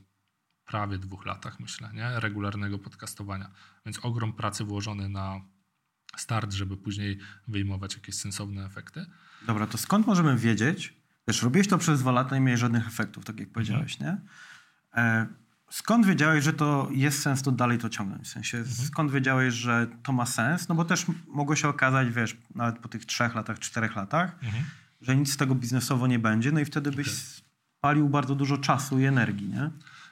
prawie 0.66 0.98
dwóch 0.98 1.26
latach, 1.26 1.60
myślę, 1.60 1.90
nie? 1.94 2.20
regularnego 2.20 2.80
podcastowania. 2.80 3.52
Więc 3.86 4.00
ogrom 4.06 4.34
pracy 4.34 4.64
włożony 4.64 5.10
na 5.10 5.42
start, 6.18 6.54
żeby 6.54 6.78
później 6.78 7.20
wyjmować 7.48 7.96
jakieś 7.96 8.16
sensowne 8.16 8.66
efekty. 8.66 9.06
Dobra, 9.48 9.68
to 9.68 9.78
skąd 9.78 10.08
możemy 10.08 10.38
wiedzieć? 10.38 10.94
Wiesz, 11.28 11.42
robiłeś 11.44 11.68
to 11.68 11.78
przez 11.78 12.00
dwa 12.00 12.12
lata 12.12 12.36
i 12.36 12.40
nie 12.40 12.46
miałeś 12.46 12.60
żadnych 12.60 12.88
efektów, 12.88 13.26
tak 13.26 13.40
jak 13.40 13.52
powiedziałeś, 13.52 14.02
mhm. 14.02 14.16
nie? 14.16 14.30
E, 15.02 15.28
Skąd 15.70 16.06
wiedziałeś, 16.06 16.44
że 16.44 16.54
to 16.54 16.88
jest 16.92 17.22
sens 17.22 17.42
to 17.42 17.52
dalej 17.52 17.78
to 17.78 17.90
ciągnąć? 17.90 18.24
W 18.24 18.32
sensie, 18.32 18.58
mhm. 18.58 18.88
skąd 18.88 19.12
wiedziałeś, 19.12 19.54
że 19.54 19.88
to 20.04 20.12
ma 20.12 20.26
sens? 20.26 20.70
No 20.70 20.76
bo 20.76 20.86
też 20.86 21.06
mogło 21.28 21.56
się 21.56 21.68
okazać, 21.68 22.10
wiesz, 22.10 22.38
nawet 22.56 22.80
po 22.80 22.88
tych 22.88 23.06
trzech 23.06 23.36
latach, 23.36 23.60
czterech 23.60 23.96
latach, 23.96 24.44
mhm. 24.44 24.64
że 25.02 25.16
nic 25.16 25.34
z 25.34 25.38
tego 25.38 25.56
biznesowo 25.56 26.08
nie 26.08 26.20
będzie, 26.20 26.52
no 26.52 26.60
i 26.60 26.66
wtedy 26.66 26.92
byś 26.92 27.08
okay. 27.08 27.20
spalił 27.78 28.10
bardzo 28.10 28.36
dużo 28.36 28.58
czasu 28.58 29.00
i 29.00 29.06
energii, 29.06 29.50
nie? 29.50 29.70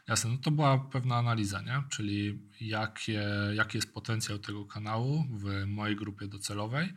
Jasne, 0.07 0.29
no 0.29 0.37
to 0.37 0.51
była 0.51 0.77
pewna 0.77 1.15
analiza, 1.15 1.61
nie? 1.61 1.83
czyli 1.89 2.39
jakie, 2.61 3.23
jaki 3.53 3.77
jest 3.77 3.93
potencjał 3.93 4.39
tego 4.39 4.65
kanału 4.65 5.23
w 5.31 5.65
mojej 5.67 5.95
grupie 5.95 6.27
docelowej, 6.27 6.93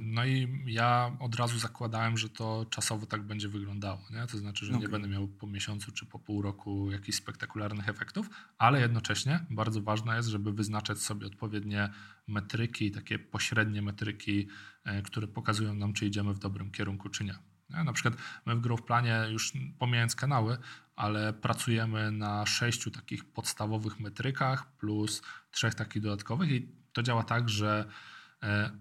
no 0.00 0.24
i 0.24 0.62
ja 0.66 1.16
od 1.20 1.34
razu 1.34 1.58
zakładałem, 1.58 2.18
że 2.18 2.28
to 2.28 2.66
czasowo 2.70 3.06
tak 3.06 3.22
będzie 3.22 3.48
wyglądało. 3.48 4.00
Nie? 4.10 4.26
To 4.26 4.38
znaczy, 4.38 4.66
że 4.66 4.72
okay. 4.72 4.82
nie 4.82 4.88
będę 4.88 5.08
miał 5.08 5.28
po 5.28 5.46
miesiącu 5.46 5.92
czy 5.92 6.06
po 6.06 6.18
pół 6.18 6.42
roku 6.42 6.90
jakichś 6.90 7.18
spektakularnych 7.18 7.88
efektów, 7.88 8.30
ale 8.58 8.80
jednocześnie 8.80 9.46
bardzo 9.50 9.82
ważne 9.82 10.16
jest, 10.16 10.28
żeby 10.28 10.52
wyznaczać 10.52 10.98
sobie 10.98 11.26
odpowiednie 11.26 11.90
metryki, 12.26 12.90
takie 12.90 13.18
pośrednie 13.18 13.82
metryki, 13.82 14.48
e, 14.84 15.02
które 15.02 15.26
pokazują 15.26 15.74
nam, 15.74 15.92
czy 15.92 16.06
idziemy 16.06 16.34
w 16.34 16.38
dobrym 16.38 16.70
kierunku, 16.70 17.08
czy 17.08 17.24
nie. 17.24 17.34
nie? 17.70 17.84
Na 17.84 17.92
przykład 17.92 18.14
my 18.46 18.56
w 18.56 18.60
Growth 18.60 18.84
Planie, 18.84 19.26
już 19.30 19.52
pomijając 19.78 20.14
kanały, 20.14 20.58
ale 20.96 21.32
pracujemy 21.32 22.12
na 22.12 22.46
sześciu 22.46 22.90
takich 22.90 23.24
podstawowych 23.24 24.00
metrykach 24.00 24.76
plus 24.76 25.22
trzech 25.50 25.74
takich 25.74 26.02
dodatkowych 26.02 26.50
i 26.50 26.68
to 26.92 27.02
działa 27.02 27.22
tak, 27.22 27.48
że 27.48 27.84
E, 27.84 27.86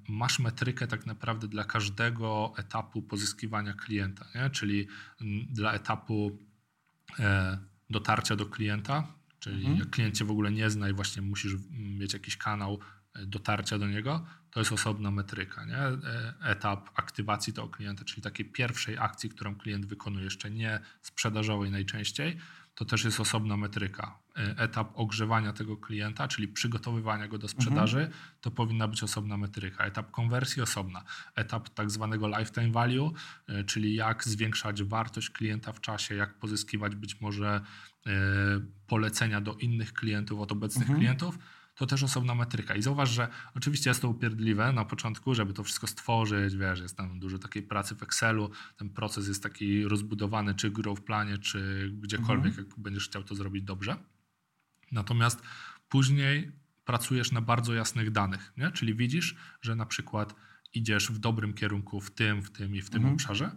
masz 0.09 0.39
metrykę 0.39 0.87
tak 0.87 1.05
naprawdę 1.05 1.47
dla 1.47 1.63
każdego 1.63 2.53
etapu 2.57 3.01
pozyskiwania 3.01 3.73
klienta, 3.73 4.25
nie? 4.35 4.49
czyli 4.49 4.87
dla 5.49 5.73
etapu 5.73 6.39
e, 7.19 7.57
dotarcia 7.89 8.35
do 8.35 8.45
klienta, 8.45 9.07
czyli 9.39 9.59
mhm. 9.59 9.77
jak 9.77 9.89
klient 9.89 10.17
cię 10.17 10.25
w 10.25 10.31
ogóle 10.31 10.51
nie 10.51 10.69
zna 10.69 10.89
i 10.89 10.93
właśnie 10.93 11.21
musisz 11.21 11.53
mieć 11.71 12.13
jakiś 12.13 12.37
kanał 12.37 12.79
e, 13.13 13.25
dotarcia 13.25 13.77
do 13.77 13.87
niego, 13.87 14.25
to 14.51 14.59
jest 14.59 14.71
osobna 14.71 15.11
metryka. 15.11 15.65
Nie? 15.65 15.77
Etap 16.43 16.89
aktywacji 16.95 17.53
tego 17.53 17.67
klienta, 17.67 18.05
czyli 18.05 18.21
takiej 18.21 18.45
pierwszej 18.45 18.97
akcji, 18.97 19.29
którą 19.29 19.55
klient 19.55 19.85
wykonuje, 19.85 20.23
jeszcze 20.23 20.51
nie 20.51 20.79
sprzedażowej 21.01 21.71
najczęściej, 21.71 22.37
to 22.75 22.85
też 22.85 23.03
jest 23.03 23.19
osobna 23.19 23.57
metryka. 23.57 24.19
E, 24.39 24.57
etap 24.57 24.91
ogrzewania 24.93 25.53
tego 25.53 25.77
klienta, 25.77 26.27
czyli 26.27 26.47
przygotowywania 26.47 27.27
go 27.27 27.37
do 27.37 27.47
sprzedaży, 27.47 27.99
mhm. 27.99 28.17
to 28.41 28.51
powinna 28.51 28.87
być 28.87 29.03
osobna 29.03 29.37
metryka. 29.37 29.83
Etap 29.83 30.11
konwersji 30.11 30.61
osobna. 30.61 31.03
Etap 31.35 31.69
tak 31.69 31.91
zwanego 31.91 32.27
lifetime 32.27 32.71
value, 32.71 33.13
e, 33.47 33.63
czyli 33.63 33.95
jak 33.95 34.23
zwiększać 34.23 34.83
wartość 34.83 35.29
klienta 35.29 35.73
w 35.73 35.81
czasie, 35.81 36.15
jak 36.15 36.39
pozyskiwać 36.39 36.95
być 36.95 37.21
może 37.21 37.61
e, 38.07 38.11
polecenia 38.87 39.41
do 39.41 39.53
innych 39.53 39.93
klientów 39.93 40.39
od 40.39 40.51
obecnych 40.51 40.89
mhm. 40.89 40.99
klientów 40.99 41.39
to 41.75 41.85
też 41.85 42.03
osobna 42.03 42.35
metryka. 42.35 42.75
I 42.75 42.81
zauważ, 42.81 43.09
że 43.09 43.27
oczywiście 43.55 43.89
jest 43.89 44.01
to 44.01 44.09
upierdliwe 44.09 44.73
na 44.73 44.85
początku, 44.85 45.35
żeby 45.35 45.53
to 45.53 45.63
wszystko 45.63 45.87
stworzyć, 45.87 46.55
wiesz, 46.55 46.79
jest 46.79 46.97
tam 46.97 47.19
dużo 47.19 47.39
takiej 47.39 47.63
pracy 47.63 47.95
w 47.95 48.03
Excelu, 48.03 48.51
ten 48.77 48.89
proces 48.89 49.27
jest 49.27 49.43
taki 49.43 49.83
rozbudowany, 49.83 50.55
czy 50.55 50.69
w 50.69 51.01
planie, 51.01 51.37
czy 51.37 51.89
gdziekolwiek, 51.93 52.45
mhm. 52.45 52.67
jak 52.67 52.79
będziesz 52.79 53.09
chciał 53.09 53.23
to 53.23 53.35
zrobić 53.35 53.63
dobrze. 53.63 53.95
Natomiast 54.91 55.41
później 55.89 56.51
pracujesz 56.85 57.31
na 57.31 57.41
bardzo 57.41 57.73
jasnych 57.73 58.11
danych, 58.11 58.53
nie? 58.57 58.71
czyli 58.71 58.95
widzisz, 58.95 59.35
że 59.61 59.75
na 59.75 59.85
przykład 59.85 60.35
idziesz 60.73 61.11
w 61.11 61.19
dobrym 61.19 61.53
kierunku 61.53 62.01
w 62.01 62.11
tym, 62.11 62.41
w 62.41 62.51
tym 62.51 62.75
i 62.75 62.81
w 62.81 62.89
tym 62.89 62.97
mhm. 62.97 63.13
obszarze, 63.13 63.51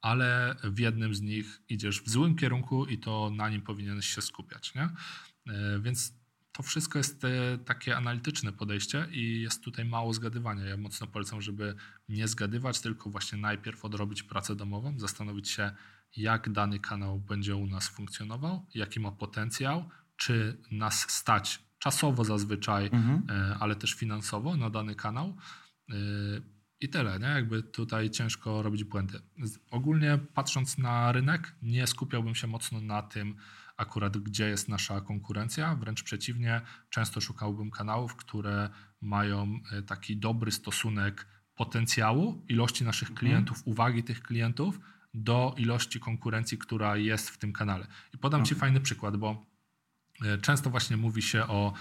ale 0.00 0.56
w 0.64 0.78
jednym 0.78 1.14
z 1.14 1.20
nich 1.20 1.60
idziesz 1.68 2.02
w 2.02 2.08
złym 2.08 2.36
kierunku 2.36 2.86
i 2.86 2.98
to 2.98 3.30
na 3.30 3.48
nim 3.48 3.62
powinieneś 3.62 4.06
się 4.06 4.22
skupiać. 4.22 4.74
Nie? 4.74 4.82
E, 4.82 5.80
więc 5.80 6.12
to 6.52 6.62
wszystko 6.62 6.98
jest 6.98 7.24
e, 7.24 7.58
takie 7.58 7.96
analityczne 7.96 8.52
podejście 8.52 9.06
i 9.10 9.40
jest 9.40 9.64
tutaj 9.64 9.84
mało 9.84 10.12
zgadywania. 10.12 10.64
Ja 10.64 10.76
mocno 10.76 11.06
polecam, 11.06 11.42
żeby 11.42 11.74
nie 12.08 12.28
zgadywać, 12.28 12.80
tylko 12.80 13.10
właśnie 13.10 13.38
najpierw 13.38 13.84
odrobić 13.84 14.22
pracę 14.22 14.56
domową, 14.56 14.98
zastanowić 14.98 15.48
się, 15.48 15.70
jak 16.16 16.52
dany 16.52 16.78
kanał 16.78 17.20
będzie 17.20 17.56
u 17.56 17.66
nas 17.66 17.88
funkcjonował, 17.88 18.66
jaki 18.74 19.00
ma 19.00 19.12
potencjał, 19.12 19.90
czy 20.16 20.62
nas 20.70 21.10
stać 21.10 21.66
czasowo 21.78 22.24
zazwyczaj, 22.24 22.86
mhm. 22.92 23.22
E, 23.30 23.56
ale 23.60 23.76
też 23.76 23.94
finansowo 23.94 24.56
na 24.56 24.70
dany 24.70 24.94
kanał. 24.94 25.36
E, 25.90 25.94
I 26.80 26.88
tyle, 26.88 27.18
nie? 27.18 27.26
Jakby 27.26 27.62
tutaj 27.62 28.10
ciężko 28.10 28.62
robić 28.62 28.84
błędy. 28.84 29.20
Ogólnie 29.70 30.18
patrząc 30.34 30.78
na 30.78 31.12
rynek, 31.12 31.54
nie 31.62 31.86
skupiałbym 31.86 32.34
się 32.34 32.46
mocno 32.46 32.80
na 32.80 33.02
tym, 33.02 33.36
akurat 33.76 34.16
gdzie 34.16 34.48
jest 34.48 34.68
nasza 34.68 35.00
konkurencja. 35.00 35.74
Wręcz 35.74 36.02
przeciwnie, 36.02 36.60
często 36.90 37.20
szukałbym 37.20 37.70
kanałów, 37.70 38.16
które 38.16 38.70
mają 39.00 39.60
e, 39.72 39.82
taki 39.82 40.16
dobry 40.16 40.52
stosunek 40.52 41.26
potencjału, 41.54 42.44
ilości 42.48 42.84
naszych 42.84 43.10
mhm. 43.10 43.18
klientów, 43.18 43.62
uwagi 43.64 44.02
tych 44.02 44.22
klientów 44.22 44.80
do 45.14 45.54
ilości 45.58 46.00
konkurencji, 46.00 46.58
która 46.58 46.96
jest 46.96 47.30
w 47.30 47.38
tym 47.38 47.52
kanale. 47.52 47.86
I 48.14 48.18
podam 48.18 48.44
Ci 48.44 48.54
fajny 48.54 48.80
przykład, 48.80 49.16
bo 49.16 49.46
często 50.42 50.70
właśnie 50.70 50.96
mówi 50.96 51.22
się 51.22 51.46
o 51.46 51.72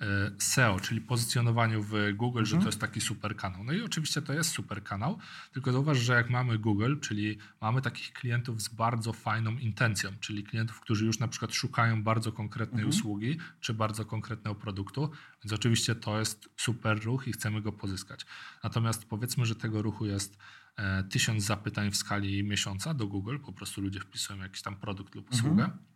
e, 0.00 0.30
SEO, 0.38 0.80
czyli 0.80 1.00
pozycjonowaniu 1.00 1.82
w 1.82 1.92
Google, 2.14 2.38
mhm. 2.38 2.46
że 2.46 2.56
to 2.56 2.66
jest 2.66 2.80
taki 2.80 3.00
super 3.00 3.36
kanał. 3.36 3.64
No 3.64 3.72
i 3.72 3.82
oczywiście 3.82 4.22
to 4.22 4.32
jest 4.32 4.50
super 4.50 4.82
kanał, 4.82 5.18
tylko 5.52 5.72
zauważ, 5.72 5.98
że 5.98 6.12
jak 6.12 6.30
mamy 6.30 6.58
Google, 6.58 7.00
czyli 7.00 7.38
mamy 7.60 7.82
takich 7.82 8.12
klientów 8.12 8.62
z 8.62 8.68
bardzo 8.68 9.12
fajną 9.12 9.52
intencją, 9.52 10.10
czyli 10.20 10.44
klientów, 10.44 10.80
którzy 10.80 11.06
już 11.06 11.18
na 11.18 11.28
przykład 11.28 11.54
szukają 11.54 12.02
bardzo 12.02 12.32
konkretnej 12.32 12.84
mhm. 12.84 12.88
usługi, 12.88 13.38
czy 13.60 13.74
bardzo 13.74 14.04
konkretnego 14.04 14.54
produktu, 14.54 15.10
więc 15.44 15.52
oczywiście 15.52 15.94
to 15.94 16.18
jest 16.18 16.48
super 16.56 17.04
ruch 17.04 17.28
i 17.28 17.32
chcemy 17.32 17.62
go 17.62 17.72
pozyskać. 17.72 18.26
Natomiast 18.64 19.04
powiedzmy, 19.04 19.46
że 19.46 19.54
tego 19.54 19.82
ruchu 19.82 20.06
jest 20.06 20.38
e, 20.76 21.04
tysiąc 21.04 21.44
zapytań 21.44 21.90
w 21.90 21.96
skali 21.96 22.44
miesiąca 22.44 22.94
do 22.94 23.06
Google, 23.06 23.38
po 23.38 23.52
prostu 23.52 23.80
ludzie 23.80 24.00
wpisują 24.00 24.38
jakiś 24.38 24.62
tam 24.62 24.76
produkt 24.76 25.14
lub 25.14 25.30
usługę. 25.30 25.64
Mhm 25.64 25.93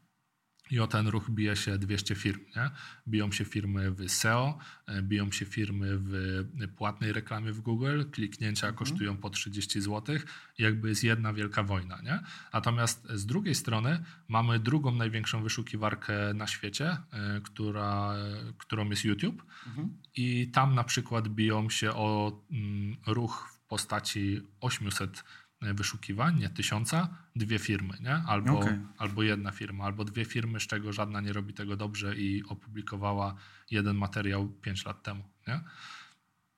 i 0.70 0.80
o 0.80 0.86
ten 0.86 1.08
ruch 1.08 1.30
bije 1.30 1.56
się 1.56 1.78
200 1.78 2.14
firm. 2.14 2.40
Nie? 2.56 2.70
Biją 3.08 3.32
się 3.32 3.44
firmy 3.44 3.90
w 3.90 4.10
SEO, 4.10 4.58
e, 4.86 5.02
biją 5.02 5.30
się 5.30 5.44
firmy 5.44 5.98
w 5.98 6.44
płatnej 6.76 7.12
reklamie 7.12 7.52
w 7.52 7.60
Google, 7.60 8.02
kliknięcia 8.10 8.66
mhm. 8.66 8.74
kosztują 8.78 9.16
po 9.16 9.30
30 9.30 9.80
zł 9.80 10.18
jakby 10.58 10.88
jest 10.88 11.04
jedna 11.04 11.32
wielka 11.32 11.62
wojna. 11.62 12.00
Nie? 12.02 12.20
Natomiast 12.52 13.08
z 13.14 13.26
drugiej 13.26 13.54
strony 13.54 14.04
mamy 14.28 14.58
drugą 14.58 14.94
największą 14.94 15.42
wyszukiwarkę 15.42 16.34
na 16.34 16.46
świecie, 16.46 16.96
e, 17.12 17.40
która, 17.40 18.14
którą 18.58 18.90
jest 18.90 19.04
YouTube 19.04 19.42
mhm. 19.66 19.96
i 20.16 20.50
tam 20.50 20.74
na 20.74 20.84
przykład 20.84 21.28
biją 21.28 21.70
się 21.70 21.92
o 21.92 22.40
mm, 22.50 22.96
ruch 23.06 23.48
w 23.52 23.68
postaci 23.68 24.40
800 24.60 25.24
wyszukiwań, 25.60 26.38
nie 26.38 26.48
tysiąca, 26.48 27.08
dwie 27.36 27.58
firmy, 27.58 27.98
nie? 28.00 28.14
Albo, 28.14 28.58
okay. 28.58 28.80
albo 28.98 29.22
jedna 29.22 29.52
firma, 29.52 29.84
albo 29.84 30.04
dwie 30.04 30.24
firmy, 30.24 30.60
z 30.60 30.66
czego 30.66 30.92
żadna 30.92 31.20
nie 31.20 31.32
robi 31.32 31.54
tego 31.54 31.76
dobrze 31.76 32.16
i 32.16 32.44
opublikowała 32.44 33.34
jeden 33.70 33.96
materiał 33.96 34.48
pięć 34.48 34.84
lat 34.84 35.02
temu. 35.02 35.24
Nie? 35.48 35.60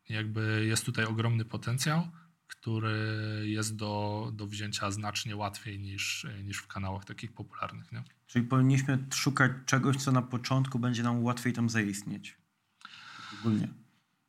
Jakby 0.09 0.67
jest 0.67 0.87
tutaj 0.87 1.05
ogromny 1.05 1.45
potencjał, 1.45 2.09
który 2.47 3.43
jest 3.45 3.77
do, 3.77 4.31
do 4.35 4.47
wzięcia 4.47 4.91
znacznie 4.91 5.37
łatwiej 5.37 5.79
niż, 5.79 6.27
niż 6.45 6.59
w 6.59 6.67
kanałach 6.67 7.05
takich 7.05 7.33
popularnych. 7.33 7.93
Nie? 7.93 8.03
Czyli 8.27 8.45
powinniśmy 8.45 8.99
szukać 9.15 9.53
czegoś, 9.67 9.97
co 9.97 10.13
na 10.13 10.23
początku 10.23 10.79
będzie 10.79 11.03
nam 11.03 11.25
łatwiej 11.25 11.53
tam 11.53 11.71
zaistnieć. 11.71 12.37
Ogólnie. 13.41 13.69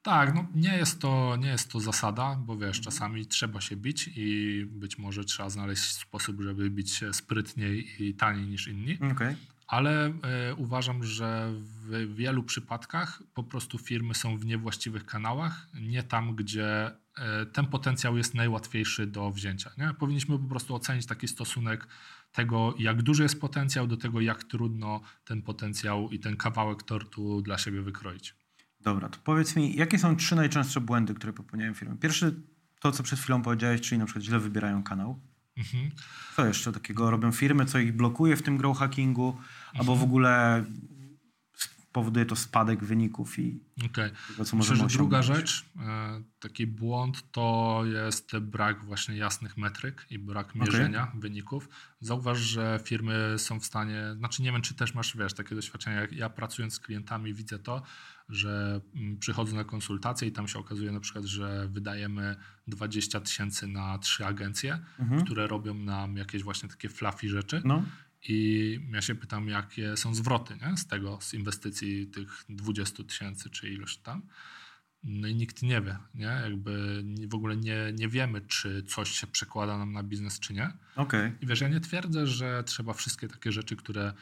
Tak, 0.04 0.36
no 0.36 0.46
nie 0.56 0.78
jest, 0.78 1.02
to, 1.02 1.36
nie 1.40 1.50
jest 1.50 1.72
to 1.72 1.80
zasada, 1.80 2.36
bo 2.36 2.58
wiesz, 2.58 2.78
mhm. 2.78 2.84
czasami 2.84 3.26
trzeba 3.26 3.62
się 3.62 3.76
bić 3.76 4.10
i 4.16 4.66
być 4.72 4.98
może 4.98 5.24
trzeba 5.24 5.50
znaleźć 5.50 5.84
sposób, 5.84 6.42
żeby 6.42 6.70
bić 6.70 6.92
się 6.92 7.14
sprytniej 7.14 8.04
i 8.04 8.14
taniej 8.14 8.48
niż 8.48 8.68
inni. 8.68 8.98
Okay. 9.12 9.36
Ale 9.68 10.08
y, 10.08 10.14
uważam, 10.56 11.04
że 11.04 11.54
w 11.54 12.16
wielu 12.16 12.44
przypadkach 12.44 13.24
po 13.34 13.44
prostu 13.44 13.78
firmy 13.78 14.16
są 14.16 14.38
w 14.38 14.46
niewłaściwych 14.46 15.06
kanałach, 15.06 15.68
nie 15.74 16.04
tam, 16.04 16.36
gdzie 16.36 16.92
y, 16.92 17.46
ten 17.46 17.66
potencjał 17.66 18.18
jest 18.18 18.34
najłatwiejszy 18.34 19.08
do 19.08 19.32
wzięcia. 19.32 19.72
Nie? 19.78 19.94
Powinniśmy 19.94 20.40
po 20.40 20.50
prostu 20.50 20.76
ocenić 20.76 21.06
taki 21.06 21.28
stosunek 21.28 21.88
tego, 22.32 22.74
jak 22.80 23.02
duży 23.02 23.24
jest 23.24 23.42
potencjał, 23.42 23.88
do 23.88 23.98
tego, 23.98 24.22
jak 24.22 24.44
trudno 24.44 25.02
ten 25.26 25.42
potencjał 25.42 26.10
i 26.10 26.20
ten 26.20 26.38
kawałek 26.38 26.84
tortu 26.84 27.42
dla 27.42 27.58
siebie 27.58 27.82
wykroić. 27.82 28.41
Dobra, 28.84 29.10
to 29.10 29.18
powiedz 29.24 29.56
mi, 29.56 29.76
jakie 29.76 30.00
są 30.00 30.16
trzy 30.16 30.36
najczęstsze 30.36 30.82
błędy, 30.82 31.14
które 31.14 31.34
popełniają 31.34 31.74
firmy? 31.74 31.98
Pierwszy, 31.98 32.36
to 32.80 32.92
co 32.92 33.04
przed 33.04 33.20
chwilą 33.20 33.42
powiedziałeś, 33.42 33.82
czyli 33.82 34.00
na 34.00 34.06
przykład 34.06 34.26
źle 34.26 34.40
wybierają 34.40 34.84
kanał. 34.84 35.20
Mhm. 35.58 35.92
Co 36.36 36.46
jeszcze 36.46 36.72
takiego 36.72 37.12
robią 37.12 37.32
firmy, 37.32 37.66
co 37.66 37.80
ich 37.80 37.96
blokuje 37.96 38.36
w 38.36 38.42
tym 38.42 38.58
grow 38.58 38.78
hackingu, 38.78 39.30
mhm. 39.30 39.80
albo 39.80 39.96
w 39.96 40.04
ogóle 40.04 40.64
powoduje 41.92 42.26
to 42.26 42.36
spadek 42.36 42.84
wyników 42.84 43.40
i 43.40 43.60
okay. 43.86 44.12
tego, 44.28 44.46
co 44.46 44.58
Myślę, 44.58 44.76
że 44.76 44.88
druga 44.88 45.22
rzecz, 45.22 45.66
e, 45.80 46.22
taki 46.40 46.68
błąd 46.68 47.32
to 47.32 47.82
jest 47.86 48.38
brak 48.40 48.86
właśnie 48.86 49.18
jasnych 49.18 49.58
metryk 49.58 50.06
i 50.10 50.20
brak 50.20 50.56
mierzenia 50.56 51.04
okay. 51.04 51.20
wyników. 51.20 51.70
Zauważ, 52.00 52.40
że 52.40 52.80
firmy 52.84 53.36
są 53.38 53.60
w 53.60 53.66
stanie, 53.66 54.04
znaczy 54.18 54.44
nie 54.44 54.52
wiem, 54.52 54.62
czy 54.62 54.76
też 54.76 54.94
masz, 54.94 55.18
wiesz, 55.18 55.34
takie 55.34 55.56
doświadczenia, 55.56 56.02
jak 56.02 56.12
ja 56.12 56.30
pracując 56.30 56.74
z 56.74 56.80
klientami 56.80 57.34
widzę 57.34 57.60
to, 57.60 57.82
że 58.30 58.82
mm, 58.96 59.18
przychodzę 59.18 59.56
na 59.56 59.64
konsultacje 59.64 60.28
i 60.28 60.32
tam 60.32 60.48
się 60.48 60.60
okazuje 60.60 60.92
na 60.92 61.00
przykład, 61.00 61.26
że 61.26 61.68
wydajemy 61.68 62.36
20 62.68 63.20
tysięcy 63.20 63.68
na 63.68 63.98
trzy 63.98 64.26
agencje, 64.26 64.80
mhm. 65.00 65.26
które 65.26 65.48
robią 65.48 65.74
nam 65.74 66.18
jakieś 66.18 66.44
właśnie 66.44 66.70
takie 66.70 66.90
fluffy 66.90 67.30
rzeczy. 67.30 67.62
No. 67.66 67.84
I 68.28 68.80
ja 68.94 69.02
się 69.02 69.16
pytam, 69.16 69.48
jakie 69.48 69.98
są 69.98 70.16
zwroty 70.16 70.58
nie? 70.62 70.78
z 70.78 70.88
tego, 70.88 71.18
z 71.22 71.34
inwestycji 71.34 72.08
tych 72.08 72.46
20 72.50 73.04
tysięcy 73.04 73.50
czy 73.50 73.70
ilość 73.70 73.98
tam. 73.98 74.22
No 75.04 75.28
i 75.28 75.36
nikt 75.36 75.62
nie 75.62 75.82
wie, 75.82 75.98
nie? 76.14 76.42
Jakby 76.44 77.04
w 77.28 77.36
ogóle 77.36 77.58
nie, 77.58 77.94
nie 77.94 78.08
wiemy, 78.08 78.42
czy 78.42 78.84
coś 78.84 79.12
się 79.12 79.28
przekłada 79.28 79.78
nam 79.78 79.94
na 79.94 80.04
biznes, 80.04 80.40
czy 80.40 80.54
nie. 80.54 80.74
Okay. 80.96 81.38
I 81.42 81.48
wiesz, 81.48 81.62
ja 81.62 81.68
nie 81.68 81.80
twierdzę, 81.80 82.28
że 82.28 82.64
trzeba 82.64 82.94
wszystkie 82.94 83.28
takie 83.28 83.52
rzeczy, 83.52 83.76
które 83.76 84.14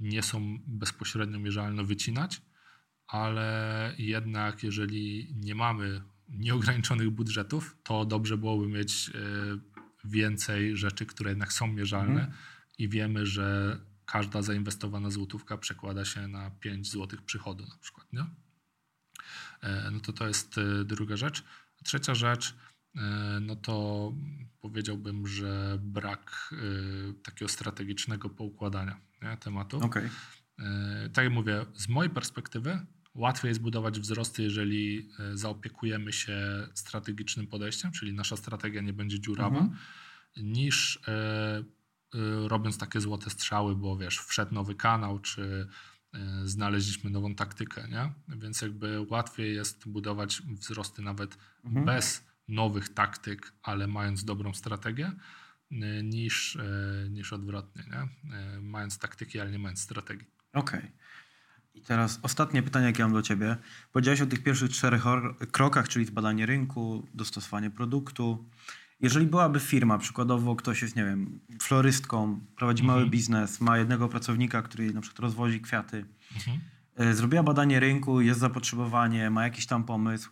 nie 0.00 0.22
są 0.22 0.58
bezpośrednio 0.66 1.38
mierzalne, 1.38 1.84
wycinać, 1.84 2.42
ale 3.06 3.94
jednak 3.98 4.62
jeżeli 4.62 5.34
nie 5.36 5.54
mamy 5.54 6.02
nieograniczonych 6.28 7.10
budżetów, 7.10 7.76
to 7.82 8.04
dobrze 8.04 8.38
byłoby 8.38 8.68
mieć 8.68 9.10
e, 9.10 9.20
więcej 10.04 10.76
rzeczy, 10.76 11.06
które 11.06 11.30
jednak 11.30 11.52
są 11.52 11.66
mierzalne 11.66 12.20
mhm. 12.20 12.32
I 12.78 12.88
wiemy, 12.88 13.26
że 13.26 13.78
każda 14.06 14.42
zainwestowana 14.42 15.10
złotówka 15.10 15.58
przekłada 15.58 16.04
się 16.04 16.28
na 16.28 16.50
5 16.50 16.90
złotych 16.90 17.22
przychodu 17.22 17.66
na 17.66 17.76
przykład. 17.80 18.12
Nie? 18.12 18.26
E, 19.60 19.90
no 19.90 20.00
to 20.00 20.12
to 20.12 20.28
jest 20.28 20.58
e, 20.58 20.84
druga 20.84 21.16
rzecz. 21.16 21.44
Trzecia 21.84 22.14
rzecz, 22.14 22.54
no 23.40 23.56
to 23.56 24.12
powiedziałbym, 24.60 25.26
że 25.26 25.78
brak 25.82 26.54
takiego 27.22 27.48
strategicznego 27.48 28.30
poukładania 28.30 29.00
nie, 29.22 29.36
tematu. 29.36 29.78
Okay. 29.78 30.10
Tak 31.12 31.24
jak 31.24 31.32
mówię, 31.32 31.66
z 31.74 31.88
mojej 31.88 32.10
perspektywy 32.10 32.86
Łatwiej 33.18 33.48
jest 33.48 33.60
budować 33.60 34.00
wzrosty, 34.00 34.42
jeżeli 34.42 35.08
e, 35.18 35.36
zaopiekujemy 35.36 36.12
się 36.12 36.68
strategicznym 36.74 37.46
podejściem, 37.46 37.92
czyli 37.92 38.12
nasza 38.12 38.36
strategia 38.36 38.80
nie 38.80 38.92
będzie 38.92 39.20
dziurawa, 39.20 39.58
mhm. 39.58 39.78
niż 40.36 40.98
e, 41.08 41.12
e, 41.12 41.64
robiąc 42.46 42.78
takie 42.78 43.00
złote 43.00 43.30
strzały, 43.30 43.76
bo 43.76 43.96
wiesz, 43.96 44.18
wszedł 44.18 44.54
nowy 44.54 44.74
kanał, 44.74 45.18
czy 45.18 45.68
znaleźliśmy 46.44 47.10
nową 47.10 47.34
taktykę, 47.34 47.88
nie? 47.88 48.12
Więc 48.38 48.62
jakby 48.62 49.06
łatwiej 49.10 49.54
jest 49.54 49.88
budować 49.88 50.42
wzrosty 50.42 51.02
nawet 51.02 51.38
mhm. 51.64 51.86
bez 51.86 52.24
nowych 52.48 52.88
taktyk, 52.88 53.52
ale 53.62 53.86
mając 53.86 54.24
dobrą 54.24 54.54
strategię, 54.54 55.12
niż, 56.04 56.58
niż 57.10 57.32
odwrotnie, 57.32 57.84
nie? 57.90 58.30
Mając 58.60 58.98
taktyki, 58.98 59.40
ale 59.40 59.50
nie 59.50 59.58
mając 59.58 59.80
strategii. 59.80 60.26
Okej. 60.52 60.80
Okay. 60.80 60.92
I 61.74 61.82
teraz 61.82 62.18
ostatnie 62.22 62.62
pytanie, 62.62 62.86
jakie 62.86 63.02
mam 63.02 63.12
do 63.12 63.22
Ciebie. 63.22 63.56
Powiedziałeś 63.92 64.20
o 64.20 64.26
tych 64.26 64.42
pierwszych 64.42 64.70
czterech 64.70 65.02
krokach, 65.52 65.88
czyli 65.88 66.04
zbadanie 66.04 66.46
rynku, 66.46 67.08
dostosowanie 67.14 67.70
produktu. 67.70 68.50
Jeżeli 69.00 69.26
byłaby 69.26 69.60
firma, 69.60 69.98
przykładowo 69.98 70.56
ktoś 70.56 70.82
jest, 70.82 70.96
nie 70.96 71.04
wiem, 71.04 71.40
florystką, 71.62 72.40
prowadzi 72.56 72.82
mhm. 72.82 72.98
mały 72.98 73.10
biznes, 73.10 73.60
ma 73.60 73.78
jednego 73.78 74.08
pracownika, 74.08 74.62
który 74.62 74.92
na 74.94 75.00
przykład 75.00 75.20
rozwozi 75.20 75.60
kwiaty, 75.60 76.04
mhm. 76.34 76.60
E, 76.96 77.14
zrobiła 77.14 77.42
badanie 77.42 77.80
rynku, 77.80 78.20
jest 78.20 78.40
zapotrzebowanie, 78.40 79.30
ma 79.30 79.44
jakiś 79.44 79.66
tam 79.66 79.84
pomysł, 79.84 80.30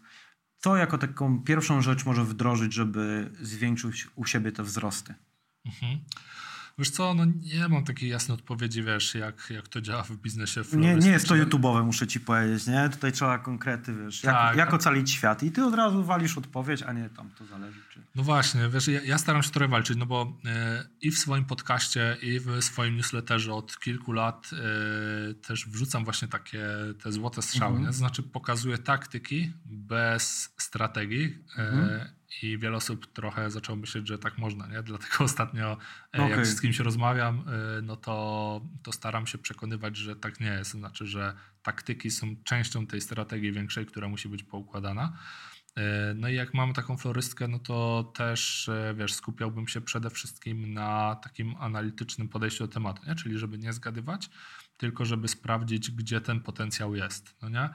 co 0.59 0.77
jako 0.77 0.99
taką 0.99 1.43
pierwszą 1.43 1.83
rzecz 1.83 2.05
może 2.05 2.25
wdrożyć, 2.25 2.73
żeby 2.73 3.31
zwiększyć 3.41 4.09
u 4.17 4.25
siebie 4.25 4.53
te 4.53 4.63
wzrosty? 4.63 5.15
Mhm. 5.67 5.99
Wiesz 6.79 6.91
co, 6.91 7.15
no 7.15 7.25
nie 7.25 7.69
mam 7.69 7.85
takiej 7.85 8.11
jasnej 8.11 8.35
odpowiedzi, 8.35 8.83
wiesz, 8.83 9.15
jak, 9.15 9.51
jak 9.51 9.69
to 9.69 9.81
działa 9.81 10.03
w 10.03 10.17
biznesie 10.17 10.63
Nie, 10.73 10.95
nie 10.95 11.11
jest 11.11 11.29
to 11.29 11.35
YouTube'owe, 11.35 11.85
muszę 11.85 12.07
ci 12.07 12.21
powiedzieć, 12.21 12.67
nie? 12.67 12.89
Tutaj 12.89 13.13
trzeba 13.13 13.39
konkrety, 13.39 13.95
wiesz, 13.95 14.25
jak, 14.25 14.35
tak, 14.35 14.57
jak 14.57 14.75
ocalić 14.75 15.11
świat 15.11 15.43
i 15.43 15.53
ty 15.53 15.65
od 15.65 15.75
razu 15.75 16.05
walisz 16.05 16.39
odpowiedź, 16.39 16.83
a 16.83 16.93
nie 16.93 17.11
tam 17.11 17.31
to 17.31 17.47
zależy. 17.47 17.81
Czy... 17.93 18.01
No 18.15 18.23
właśnie, 18.23 18.69
wiesz, 18.69 18.89
ja, 18.89 19.01
ja 19.03 19.19
staram 19.19 19.43
się 19.43 19.51
trochę 19.51 19.69
walczyć, 19.69 19.99
no 19.99 20.07
bo 20.07 20.39
e, 20.45 20.85
i 21.01 21.11
w 21.11 21.19
swoim 21.19 21.45
podcaście, 21.45 22.17
i 22.23 22.41
w 22.41 22.65
swoim 22.65 22.97
newsletterze 22.97 23.55
od 23.55 23.79
kilku 23.79 24.13
lat 24.13 24.51
e, 24.53 25.35
też 25.35 25.67
wrzucam 25.69 26.05
właśnie 26.05 26.29
takie 26.29 26.69
te 27.03 27.13
złote 27.13 27.43
strzały, 27.43 27.71
mhm. 27.71 27.83
nie? 27.83 27.89
To 27.89 27.99
znaczy 27.99 28.23
pokazuję 28.23 28.79
taktyki 28.79 29.53
bez 29.65 30.55
strategii 30.59 31.39
e, 31.59 31.69
mhm. 31.69 32.16
I 32.43 32.59
wiele 32.59 32.77
osób 32.77 33.13
trochę 33.13 33.51
zaczęło 33.51 33.77
myśleć, 33.77 34.09
że 34.09 34.19
tak 34.19 34.39
można, 34.39 34.67
nie? 34.67 34.83
Dlatego 34.83 35.25
ostatnio, 35.25 35.77
okay. 36.13 36.31
jak 36.31 36.47
z 36.47 36.61
kimś 36.61 36.79
rozmawiam, 36.79 37.45
e, 37.79 37.83
no 37.83 37.97
to, 37.97 38.61
to 38.83 38.93
staram 38.93 39.27
się 39.27 39.39
przekonywać, 39.39 39.97
że 39.97 40.17
tak 40.17 40.41
nie 40.41 40.47
jest. 40.47 40.71
Znaczy, 40.71 41.07
że 41.07 41.35
taktyki 41.63 42.11
są 42.11 42.37
częścią 42.45 42.87
tej 42.87 43.01
strategii 43.01 43.53
większej, 43.53 43.87
która 43.87 44.09
musi 44.09 44.29
być 44.29 44.43
poukładana. 44.43 45.19
E, 45.77 46.15
no 46.15 46.29
i 46.29 46.35
jak 46.35 46.55
mamy 46.55 46.73
taką 46.73 46.97
florystkę, 46.97 47.49
no 47.49 47.59
to 47.59 48.05
też, 48.17 48.71
wiesz, 48.95 49.15
skupiałbym 49.15 49.69
się 49.69 49.81
przede 49.81 50.11
wszystkim 50.11 50.75
na 50.75 51.17
takim 51.23 51.55
analitycznym 51.59 52.29
podejściu 52.29 52.67
do 52.67 52.73
tematu, 52.73 53.03
nie? 53.07 53.15
Czyli 53.15 53.39
żeby 53.39 53.59
nie 53.59 53.73
zgadywać, 53.73 54.31
tylko 54.77 55.05
żeby 55.05 55.29
sprawdzić, 55.29 55.91
gdzie 55.91 56.21
ten 56.21 56.41
potencjał 56.41 56.95
jest, 56.95 57.37
no 57.43 57.49
nie? 57.49 57.69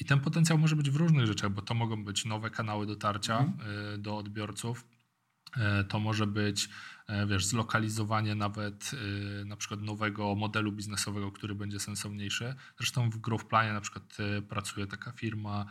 I 0.00 0.04
ten 0.04 0.20
potencjał 0.20 0.58
może 0.58 0.76
być 0.76 0.90
w 0.90 0.96
różnych 0.96 1.26
rzeczach, 1.26 1.50
bo 1.50 1.62
to 1.62 1.74
mogą 1.74 2.04
być 2.04 2.24
nowe 2.24 2.50
kanały 2.50 2.86
dotarcia 2.86 3.38
mhm. 3.38 4.02
Do 4.02 4.16
odbiorców. 4.16 4.84
Y, 5.56 5.84
to 5.84 5.98
może 6.00 6.26
być, 6.26 6.68
y, 7.10 7.26
wiesz, 7.26 7.46
zlokalizowanie 7.46 8.34
nawet 8.34 8.90
na 9.44 9.56
przykład 9.56 9.80
nowego 9.80 10.34
modelu 10.34 10.72
biznesowego, 10.72 11.32
który 11.32 11.54
będzie 11.54 11.80
sensowniejszy. 11.80 12.54
Zresztą 12.78 13.10
w 13.10 13.18
Growth 13.18 13.44
Planie 13.44 13.72
na 13.72 13.80
przykład 13.80 14.16
pracuje 14.48 14.86
taka 14.86 15.12
firma, 15.12 15.66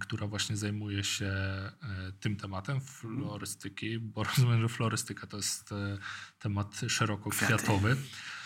która 0.00 0.26
właśnie 0.26 0.56
zajmuje 0.56 1.04
się 1.04 1.32
tym 2.20 2.36
tematem 2.36 2.80
florystyki, 2.80 3.98
bo 3.98 4.24
rozumiem, 4.36 4.60
że 4.60 4.68
florystyka 4.68 5.26
to 5.26 5.36
jest 5.36 5.74
temat 6.38 6.80
szeroko 6.88 7.30
kwiatowy. 7.30 7.92
E, 7.92 8.43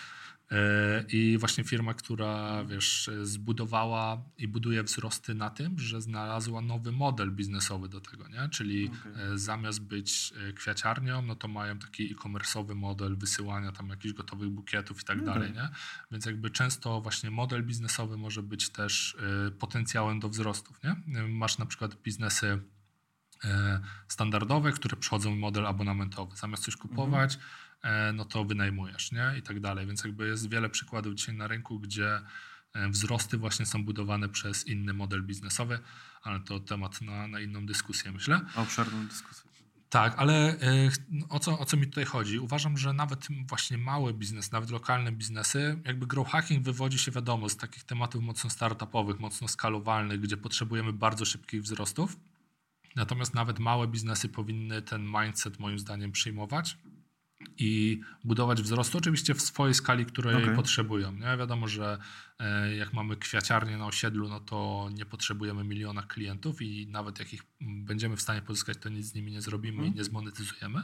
I 1.09 1.37
właśnie 1.41 1.65
firma, 1.65 1.95
która 1.95 2.65
wiesz, 2.65 3.11
zbudowała 3.23 4.23
i 4.39 4.49
buduje 4.49 4.83
wzrosty 4.83 5.35
na 5.35 5.51
tym, 5.51 5.79
że 5.79 6.01
znalazła 6.01 6.61
nowy 6.61 6.93
model 6.93 7.31
biznesowy 7.31 7.89
do 7.89 8.01
tego, 8.01 8.29
nie? 8.29 8.49
Czyli 8.49 8.89
okay. 8.89 9.39
zamiast 9.39 9.83
być 9.83 10.33
kwiaciarnią, 10.55 11.23
no 11.23 11.35
to 11.37 11.49
mają 11.49 11.79
taki 11.79 12.13
e-commerce'owy 12.13 12.75
model 12.75 13.17
wysyłania 13.17 13.73
tam 13.73 13.89
jakichś 13.89 14.15
gotowych 14.15 14.49
bukietów 14.49 15.03
i 15.03 15.05
tak 15.05 15.19
okay. 15.19 15.35
dalej, 15.35 15.53
nie? 15.53 15.69
Więc 16.11 16.27
jakby 16.27 16.51
często 16.51 17.01
właśnie 17.01 17.31
model 17.31 17.67
biznesowy 17.67 18.17
może 18.17 18.43
być 18.43 18.71
też 18.71 19.17
potencjałem 19.59 20.21
do 20.21 20.29
wzrostów, 20.29 20.81
nie? 20.85 21.23
Masz 21.29 21.59
na 21.59 21.67
przykład 21.67 22.03
biznesy 22.03 22.59
E, 23.45 23.81
standardowe, 24.09 24.73
które 24.73 24.97
przychodzą 24.97 25.35
w 25.35 25.39
model 25.39 25.67
abonamentowy. 25.67 26.37
Zamiast 26.37 26.65
coś 26.65 26.77
kupować, 26.77 27.35
mhm. 27.35 27.53
No 28.15 28.25
to 28.25 28.45
wynajmujesz, 28.45 29.13
nie? 29.13 29.35
I 29.39 29.43
tak 29.43 29.61
dalej. 29.61 29.87
Więc 29.87 30.05
jakby 30.05 30.29
jest 30.29 30.51
wiele 30.51 30.71
przykładów 30.71 31.15
dzisiaj 31.15 31.35
na 31.35 31.47
rynku, 31.47 31.81
gdzie 31.81 32.21
e, 32.75 32.89
wzrosty 32.89 33.39
właśnie 33.39 33.67
są 33.67 33.85
budowane 33.85 34.29
przez 34.29 34.67
inny 34.67 34.93
model 34.93 35.23
biznesowy, 35.23 35.79
ale 36.23 36.41
to 36.41 36.61
temat 36.61 37.01
na, 37.01 37.29
na 37.29 37.41
inną 37.41 37.67
dyskusję, 37.67 38.13
myślę. 38.13 38.41
Obszerną 38.55 39.07
dyskusję. 39.07 39.49
Tak, 39.91 40.15
ale 40.17 40.57
o 41.29 41.39
co, 41.39 41.59
o 41.59 41.65
co 41.65 41.77
mi 41.77 41.87
tutaj 41.87 42.05
chodzi? 42.05 42.39
Uważam, 42.39 42.79
że 42.79 42.93
nawet 42.93 43.29
właśnie 43.49 43.79
małe 43.79 44.13
biznes, 44.13 44.53
nawet 44.53 44.71
lokalne 44.71 45.13
biznesy, 45.13 45.81
jakby 45.85 46.07
grow 46.07 46.29
hacking 46.29 46.65
wywodzi 46.65 46.99
się 46.99 47.11
wiadomo 47.11 47.49
z 47.49 47.57
takich 47.57 47.85
tematów 47.85 48.23
mocno 48.23 48.51
startupowych, 48.51 49.21
mocno 49.21 49.49
skalowalnych, 49.49 50.21
gdzie 50.21 50.37
potrzebujemy 50.37 50.93
bardzo 50.93 51.25
szybkich 51.25 51.63
wzrostów. 51.63 52.17
Natomiast 52.97 53.35
nawet 53.35 53.59
małe 53.59 53.89
biznesy 53.89 54.29
powinny 54.29 54.83
ten 54.83 55.07
mindset 55.07 55.59
moim 55.59 55.79
zdaniem 55.79 56.13
przyjmować 56.13 56.77
i 57.59 58.01
budować 58.25 58.63
wzrost 58.63 58.97
oczywiście 58.97 59.35
w 59.35 59.43
swojej 59.43 59.75
skali, 59.75 60.07
której 60.07 60.43
okay. 60.43 60.57
potrzebują. 60.57 61.13
Nie? 61.13 61.37
Wiadomo, 61.37 61.69
że 61.69 61.99
e, 62.39 62.77
jak 62.77 62.93
mamy 62.93 63.17
kwiaciarnię 63.17 63.77
na 63.77 63.87
osiedlu, 63.87 64.29
no 64.29 64.41
to 64.41 64.89
nie 64.95 65.05
potrzebujemy 65.05 65.65
miliona 65.65 66.03
klientów 66.03 66.63
i 66.63 66.87
nawet 66.87 67.19
jak 67.19 67.33
ich 67.33 67.43
będziemy 67.61 68.17
w 68.17 68.23
stanie 68.23 68.43
pozyskać, 68.43 68.79
to 68.79 68.89
nic 68.89 69.07
z 69.07 69.15
nimi 69.15 69.33
nie 69.33 69.43
zrobimy 69.43 69.75
mm. 69.75 69.85
i 69.85 69.89
mhm. 69.89 69.99
nie 69.99 70.05
zmonetyzujemy. 70.05 70.83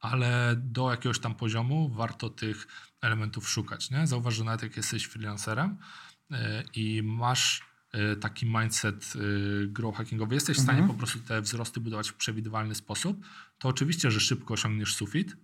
Ale 0.00 0.54
do 0.56 0.90
jakiegoś 0.90 1.18
tam 1.18 1.34
poziomu 1.34 1.88
warto 1.88 2.30
tych 2.30 2.66
elementów 3.00 3.48
szukać. 3.48 3.90
Nie? 3.90 4.06
Zauważ, 4.06 4.34
że 4.34 4.44
nawet 4.44 4.62
jak 4.62 4.76
jesteś 4.76 5.04
freelancerem 5.04 5.76
e, 6.30 6.64
i 6.74 7.02
masz 7.02 7.68
E, 7.92 8.16
taki 8.16 8.46
mindset 8.46 9.12
grow 9.66 9.96
hackingowy, 9.96 10.34
jesteś 10.34 10.56
w 10.56 10.60
stanie 10.60 10.78
mhm. 10.78 10.96
po 10.96 10.98
prostu 10.98 11.18
te 11.18 11.42
wzrosty 11.42 11.80
budować 11.80 12.10
w 12.10 12.14
przewidywalny 12.14 12.74
sposób, 12.74 13.26
to 13.58 13.68
oczywiście, 13.68 14.10
że 14.10 14.20
szybko 14.20 14.54
osiągniesz 14.54 14.94
sufit, 14.94 15.36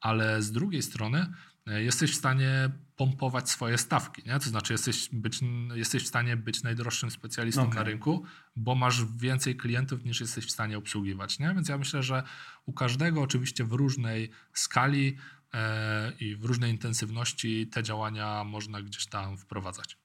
ale 0.00 0.42
z 0.42 0.52
drugiej 0.52 0.82
strony 0.82 1.26
e, 1.66 1.82
jesteś 1.82 2.12
w 2.12 2.14
stanie 2.14 2.70
pompować 2.96 3.50
swoje 3.50 3.78
stawki, 3.78 4.22
nie? 4.26 4.38
to 4.38 4.50
znaczy 4.50 4.72
jesteś, 4.72 5.08
być, 5.12 5.40
jesteś 5.74 6.04
w 6.04 6.08
stanie 6.08 6.36
być 6.36 6.62
najdroższym 6.62 7.10
specjalistą 7.10 7.62
okay. 7.62 7.74
na 7.74 7.82
rynku, 7.82 8.24
bo 8.56 8.74
masz 8.74 9.04
więcej 9.16 9.56
klientów 9.56 10.04
niż 10.04 10.20
jesteś 10.20 10.46
w 10.46 10.50
stanie 10.50 10.78
obsługiwać. 10.78 11.38
Nie? 11.38 11.54
Więc 11.54 11.68
ja 11.68 11.78
myślę, 11.78 12.02
że 12.02 12.22
u 12.66 12.72
każdego 12.72 13.22
oczywiście 13.22 13.64
w 13.64 13.72
różnej 13.72 14.30
skali 14.52 15.16
e, 15.54 16.12
i 16.20 16.36
w 16.36 16.44
różnej 16.44 16.70
intensywności 16.70 17.66
te 17.66 17.82
działania 17.82 18.44
można 18.44 18.82
gdzieś 18.82 19.06
tam 19.06 19.38
wprowadzać. 19.38 19.98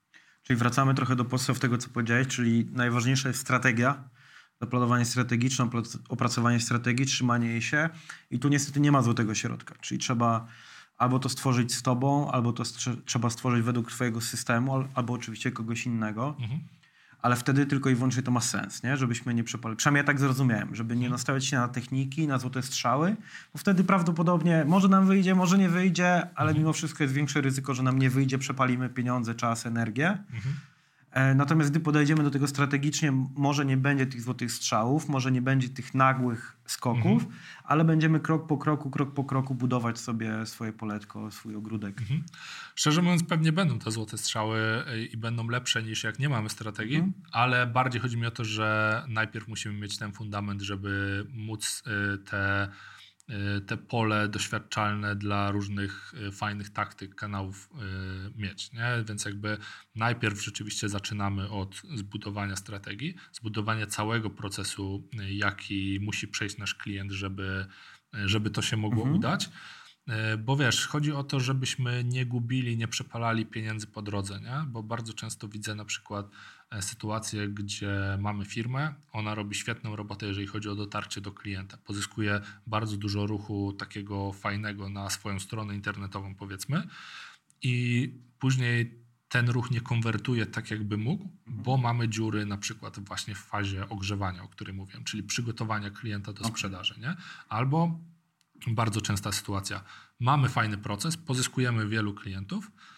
Czyli 0.44 0.60
wracamy 0.60 0.94
trochę 0.94 1.16
do 1.16 1.26
podstaw 1.26 1.60
tego, 1.60 1.78
co 1.78 1.90
powiedziałeś, 1.90 2.28
czyli 2.28 2.66
najważniejsza 2.72 3.28
jest 3.28 3.42
strategia, 3.42 4.10
zaplanowanie 4.62 5.06
strategiczne, 5.06 5.70
opracowanie 6.10 6.60
strategii, 6.60 7.06
trzymanie 7.06 7.48
jej 7.48 7.62
się 7.62 7.90
i 8.32 8.40
tu 8.40 8.50
niestety 8.50 8.80
nie 8.80 8.92
ma 8.92 9.02
złotego 9.02 9.36
środka, 9.36 9.76
czyli 9.82 10.00
trzeba 10.00 10.48
albo 10.98 11.20
to 11.20 11.30
stworzyć 11.30 11.74
z 11.74 11.82
tobą, 11.82 12.32
albo 12.32 12.54
to 12.54 12.64
trzeba 13.06 13.30
stworzyć 13.30 13.62
według 13.62 13.92
twojego 13.92 14.22
systemu, 14.22 14.88
albo 14.94 15.14
oczywiście 15.14 15.52
kogoś 15.52 15.86
innego. 15.86 16.36
Mhm 16.40 16.60
ale 17.26 17.36
wtedy 17.36 17.66
tylko 17.66 17.90
i 17.90 17.96
wyłącznie 17.96 18.24
to 18.24 18.32
ma 18.32 18.42
sens, 18.42 18.84
nie? 18.84 18.98
żebyśmy 18.98 19.34
nie 19.34 19.44
przepalili. 19.44 19.78
Przynajmniej 19.78 20.00
ja 20.00 20.04
tak 20.04 20.20
zrozumiałem, 20.20 20.76
żeby 20.76 20.96
nie 20.96 21.00
mhm. 21.00 21.12
nastawiać 21.12 21.46
się 21.46 21.58
na 21.58 21.68
techniki, 21.68 22.28
na 22.28 22.40
złote 22.40 22.62
strzały, 22.62 23.16
bo 23.54 23.60
wtedy 23.60 23.84
prawdopodobnie 23.84 24.66
może 24.68 24.88
nam 24.88 25.08
wyjdzie, 25.08 25.36
może 25.36 25.58
nie 25.58 25.70
wyjdzie, 25.70 26.16
ale 26.36 26.50
mhm. 26.50 26.58
mimo 26.58 26.74
wszystko 26.74 27.04
jest 27.04 27.14
większe 27.14 27.42
ryzyko, 27.42 27.74
że 27.74 27.84
nam 27.84 28.00
nie 28.00 28.10
wyjdzie, 28.10 28.38
przepalimy 28.38 28.90
pieniądze, 28.90 29.36
czas, 29.36 29.66
energię. 29.66 30.08
Mhm. 30.34 30.56
E, 31.16 31.36
natomiast 31.36 31.72
gdy 31.72 31.80
podejdziemy 31.80 32.24
do 32.24 32.32
tego 32.32 32.48
strategicznie, 32.48 33.12
może 33.36 33.66
nie 33.66 33.78
będzie 33.78 34.06
tych 34.06 34.22
złotych 34.22 34.52
strzałów, 34.52 35.10
może 35.10 35.32
nie 35.32 35.42
będzie 35.42 35.70
tych 35.70 35.94
nagłych 35.94 36.58
skoków, 36.66 37.24
mhm. 37.24 37.32
ale 37.64 37.86
będziemy 37.86 38.20
krok 38.20 38.48
po 38.48 38.58
kroku, 38.58 38.90
krok 38.90 39.14
po 39.14 39.24
kroku 39.24 39.56
budować 39.56 40.00
sobie 40.00 40.46
swoje 40.46 40.74
poletko, 40.74 41.32
swój 41.32 41.56
ogródek. 41.56 42.02
Mhm. 42.02 42.24
Szczerze 42.76 43.02
mówiąc, 43.02 43.24
pewnie 43.24 43.52
będą 43.52 43.80
te 43.80 43.92
złote 43.92 44.18
strzały 44.18 44.60
e, 44.88 45.04
i 45.04 45.18
będą 45.18 45.48
lepsze 45.48 45.84
niż 45.84 46.04
jak 46.04 46.20
nie 46.20 46.30
mamy 46.30 46.50
strategii, 46.50 46.96
mhm. 46.96 47.14
ale 47.32 47.68
bardziej 47.68 48.02
chodzi 48.02 48.18
mi 48.18 48.26
o 48.26 48.32
to, 48.32 48.46
że 48.46 49.04
najpierw 49.08 49.48
musimy 49.48 49.80
mieć 49.80 49.98
ten 49.98 50.12
fundament, 50.12 50.62
żeby 50.62 51.26
móc 51.34 51.84
e, 51.88 52.18
te 52.18 52.68
te 53.68 53.78
pole 53.78 54.30
doświadczalne 54.30 55.16
dla 55.16 55.52
różnych 55.52 56.14
y, 56.28 56.32
fajnych 56.32 56.70
taktyk, 56.70 57.16
kanałów 57.16 57.70
y, 58.36 58.40
mieć. 58.42 58.74
Nie? 58.74 59.04
Więc 59.08 59.26
jakby 59.26 59.58
najpierw 59.96 60.44
rzeczywiście 60.44 60.90
zaczynamy 60.90 61.50
od 61.50 61.82
zbudowania 61.96 62.56
strategii, 62.56 63.16
zbudowania 63.32 63.86
całego 63.86 64.30
procesu, 64.30 65.10
jaki 65.30 66.00
musi 66.02 66.28
przejść 66.28 66.58
nasz 66.58 66.76
klient, 66.76 67.12
żeby, 67.12 67.66
żeby 68.14 68.50
to 68.50 68.62
się 68.62 68.78
mogło 68.78 69.04
mhm. 69.04 69.16
udać. 69.16 69.50
Bo 70.40 70.58
wiesz, 70.58 70.88
chodzi 70.88 71.12
o 71.12 71.24
to, 71.24 71.40
żebyśmy 71.40 72.04
nie 72.04 72.26
gubili, 72.26 72.78
nie 72.78 72.88
przepalali 72.88 73.46
pieniędzy 73.46 73.88
po 73.88 74.02
drodze, 74.02 74.40
nie? 74.40 74.64
bo 74.68 74.84
bardzo 74.84 75.14
często 75.14 75.48
widzę 75.48 75.76
na 75.76 75.86
przykład 75.86 76.28
E, 76.30 76.55
sytuację, 76.82 77.48
gdzie 77.48 78.18
mamy 78.20 78.46
firmę, 78.46 78.94
ona 79.12 79.36
robi 79.36 79.56
świetną 79.56 79.96
robotę, 79.96 80.26
jeżeli 80.26 80.48
chodzi 80.48 80.70
o 80.70 80.76
dotarcie 80.76 81.22
do 81.22 81.32
klienta. 81.32 81.78
Pozyskuje 81.78 82.42
bardzo 82.68 82.98
dużo 82.98 83.28
ruchu 83.28 83.74
takiego 83.74 84.34
fajnego 84.34 84.90
na 84.90 85.10
swoją 85.10 85.40
stronę 85.40 85.76
internetową, 85.76 86.36
powiedzmy, 86.36 86.88
i 87.62 88.14
później 88.40 89.06
ten 89.30 89.50
ruch 89.50 89.72
nie 89.72 89.82
konwertuje 89.82 90.46
tak, 90.46 90.72
jakby 90.72 90.98
mógł, 90.98 91.24
mhm. 91.24 91.64
bo 91.64 91.78
mamy 91.78 92.10
dziury 92.10 92.46
na 92.46 92.58
przykład 92.58 93.00
właśnie 93.00 93.36
w 93.36 93.40
fazie 93.40 93.90
ogrzewania, 93.90 94.44
o 94.44 94.48
której 94.48 94.74
mówiłem, 94.74 95.04
czyli 95.04 95.24
przygotowania 95.24 95.90
klienta 95.90 96.34
do 96.34 96.44
sprzedaży. 96.44 96.96
Nie? 97.00 97.16
Albo 97.50 98.00
bardzo 98.68 99.02
częsta 99.02 99.32
sytuacja, 99.32 99.84
mamy 100.20 100.50
fajny 100.50 100.78
proces, 100.78 101.18
pozyskujemy 101.18 101.88
wielu 101.88 102.14
klientów, 102.14 102.72
E, 102.72 102.95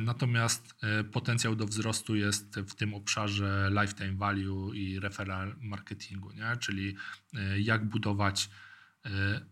natomiast 0.00 0.74
e, 0.82 1.04
potencjał 1.04 1.56
do 1.56 1.66
wzrostu 1.66 2.16
jest 2.16 2.60
w 2.60 2.74
tym 2.74 2.94
obszarze 2.94 3.70
lifetime 3.80 4.16
value 4.16 4.74
i 4.74 5.00
referral 5.00 5.56
marketingu, 5.60 6.32
nie? 6.32 6.56
czyli 6.56 6.96
e, 7.34 7.60
jak 7.60 7.84
budować 7.84 8.50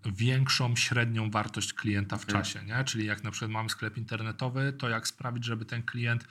większą 0.04 0.76
średnią 0.76 1.30
wartość 1.30 1.72
klienta 1.72 2.16
w 2.16 2.26
czasie. 2.26 2.64
Nie? 2.64 2.84
Czyli 2.84 3.06
jak 3.06 3.24
na 3.24 3.30
przykład 3.30 3.50
mamy 3.50 3.68
sklep 3.68 3.96
internetowy, 3.96 4.72
to 4.72 4.88
jak 4.88 5.08
sprawić, 5.08 5.44
żeby 5.44 5.64
ten 5.64 5.82
klient 5.82 6.24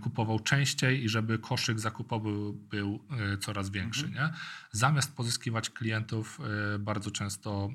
kupował 0.00 0.40
częściej 0.40 1.04
i 1.04 1.08
żeby 1.08 1.38
koszyk 1.38 1.80
zakupowy 1.80 2.30
był 2.52 3.06
coraz 3.40 3.70
większy. 3.70 4.06
Mhm. 4.06 4.26
Nie? 4.26 4.38
Zamiast 4.72 5.16
pozyskiwać 5.16 5.70
klientów, 5.70 6.40
bardzo 6.78 7.10
często 7.10 7.70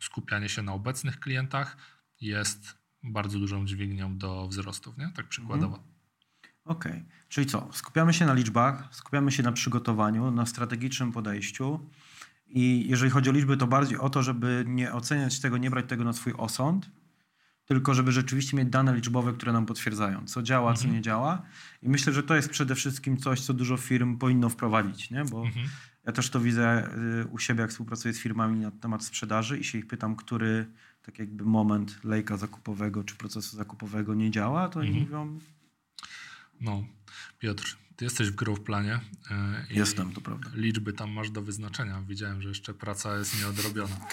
skupianie 0.00 0.48
się 0.48 0.62
na 0.62 0.72
obecnych 0.72 1.20
klientach 1.20 1.76
jest 2.20 2.77
bardzo 3.02 3.38
dużą 3.38 3.66
dźwignią 3.66 4.18
do 4.18 4.48
wzrostów, 4.48 4.98
nie? 4.98 5.12
tak 5.16 5.28
przykładowo. 5.28 5.76
Mhm. 5.76 5.98
Okej, 6.64 6.92
okay. 6.92 7.04
czyli 7.28 7.46
co? 7.46 7.68
Skupiamy 7.72 8.14
się 8.14 8.26
na 8.26 8.34
liczbach, 8.34 8.88
skupiamy 8.90 9.32
się 9.32 9.42
na 9.42 9.52
przygotowaniu, 9.52 10.30
na 10.30 10.46
strategicznym 10.46 11.12
podejściu. 11.12 11.90
I 12.46 12.88
jeżeli 12.88 13.10
chodzi 13.10 13.30
o 13.30 13.32
liczby, 13.32 13.56
to 13.56 13.66
bardziej 13.66 13.98
o 13.98 14.10
to, 14.10 14.22
żeby 14.22 14.64
nie 14.66 14.92
oceniać 14.92 15.40
tego, 15.40 15.56
nie 15.56 15.70
brać 15.70 15.86
tego 15.88 16.04
na 16.04 16.12
swój 16.12 16.32
osąd, 16.36 16.90
tylko 17.68 17.94
żeby 17.94 18.12
rzeczywiście 18.12 18.56
mieć 18.56 18.68
dane 18.68 18.94
liczbowe, 18.94 19.32
które 19.32 19.52
nam 19.52 19.66
potwierdzają, 19.66 20.26
co 20.26 20.42
działa, 20.42 20.70
mhm. 20.70 20.88
co 20.88 20.94
nie 20.94 21.02
działa. 21.02 21.42
I 21.82 21.88
myślę, 21.88 22.12
że 22.12 22.22
to 22.22 22.36
jest 22.36 22.50
przede 22.50 22.74
wszystkim 22.74 23.16
coś, 23.16 23.40
co 23.40 23.54
dużo 23.54 23.76
firm 23.76 24.18
powinno 24.18 24.48
wprowadzić, 24.48 25.10
nie? 25.10 25.24
bo 25.24 25.46
mhm. 25.46 25.66
ja 26.06 26.12
też 26.12 26.30
to 26.30 26.40
widzę 26.40 26.88
y, 27.22 27.26
u 27.26 27.38
siebie, 27.38 27.60
jak 27.60 27.70
współpracuję 27.70 28.14
z 28.14 28.18
firmami 28.18 28.60
na 28.60 28.70
temat 28.70 29.04
sprzedaży 29.04 29.58
i 29.58 29.64
się 29.64 29.78
ich 29.78 29.86
pytam, 29.86 30.16
który 30.16 30.66
tak 31.08 31.18
jakby 31.18 31.44
moment 31.44 32.04
lejka 32.04 32.36
zakupowego 32.36 33.04
czy 33.04 33.14
procesu 33.14 33.56
zakupowego 33.56 34.14
nie 34.14 34.30
działa, 34.30 34.68
to 34.68 34.80
mhm. 34.80 34.96
oni 34.96 35.04
mówią... 35.04 35.38
No, 36.60 36.84
Piotr, 37.38 37.76
ty 37.96 38.04
jesteś 38.04 38.30
w 38.30 38.34
growth 38.34 38.62
planie. 38.62 39.00
E, 39.30 39.66
Jestem, 39.70 40.12
to 40.12 40.20
prawda. 40.20 40.50
Liczby 40.54 40.92
tam 40.92 41.10
masz 41.10 41.30
do 41.30 41.42
wyznaczenia. 41.42 42.02
Widziałem, 42.08 42.42
że 42.42 42.48
jeszcze 42.48 42.74
praca 42.74 43.18
jest 43.18 43.40
nieodrobiona. 43.40 43.96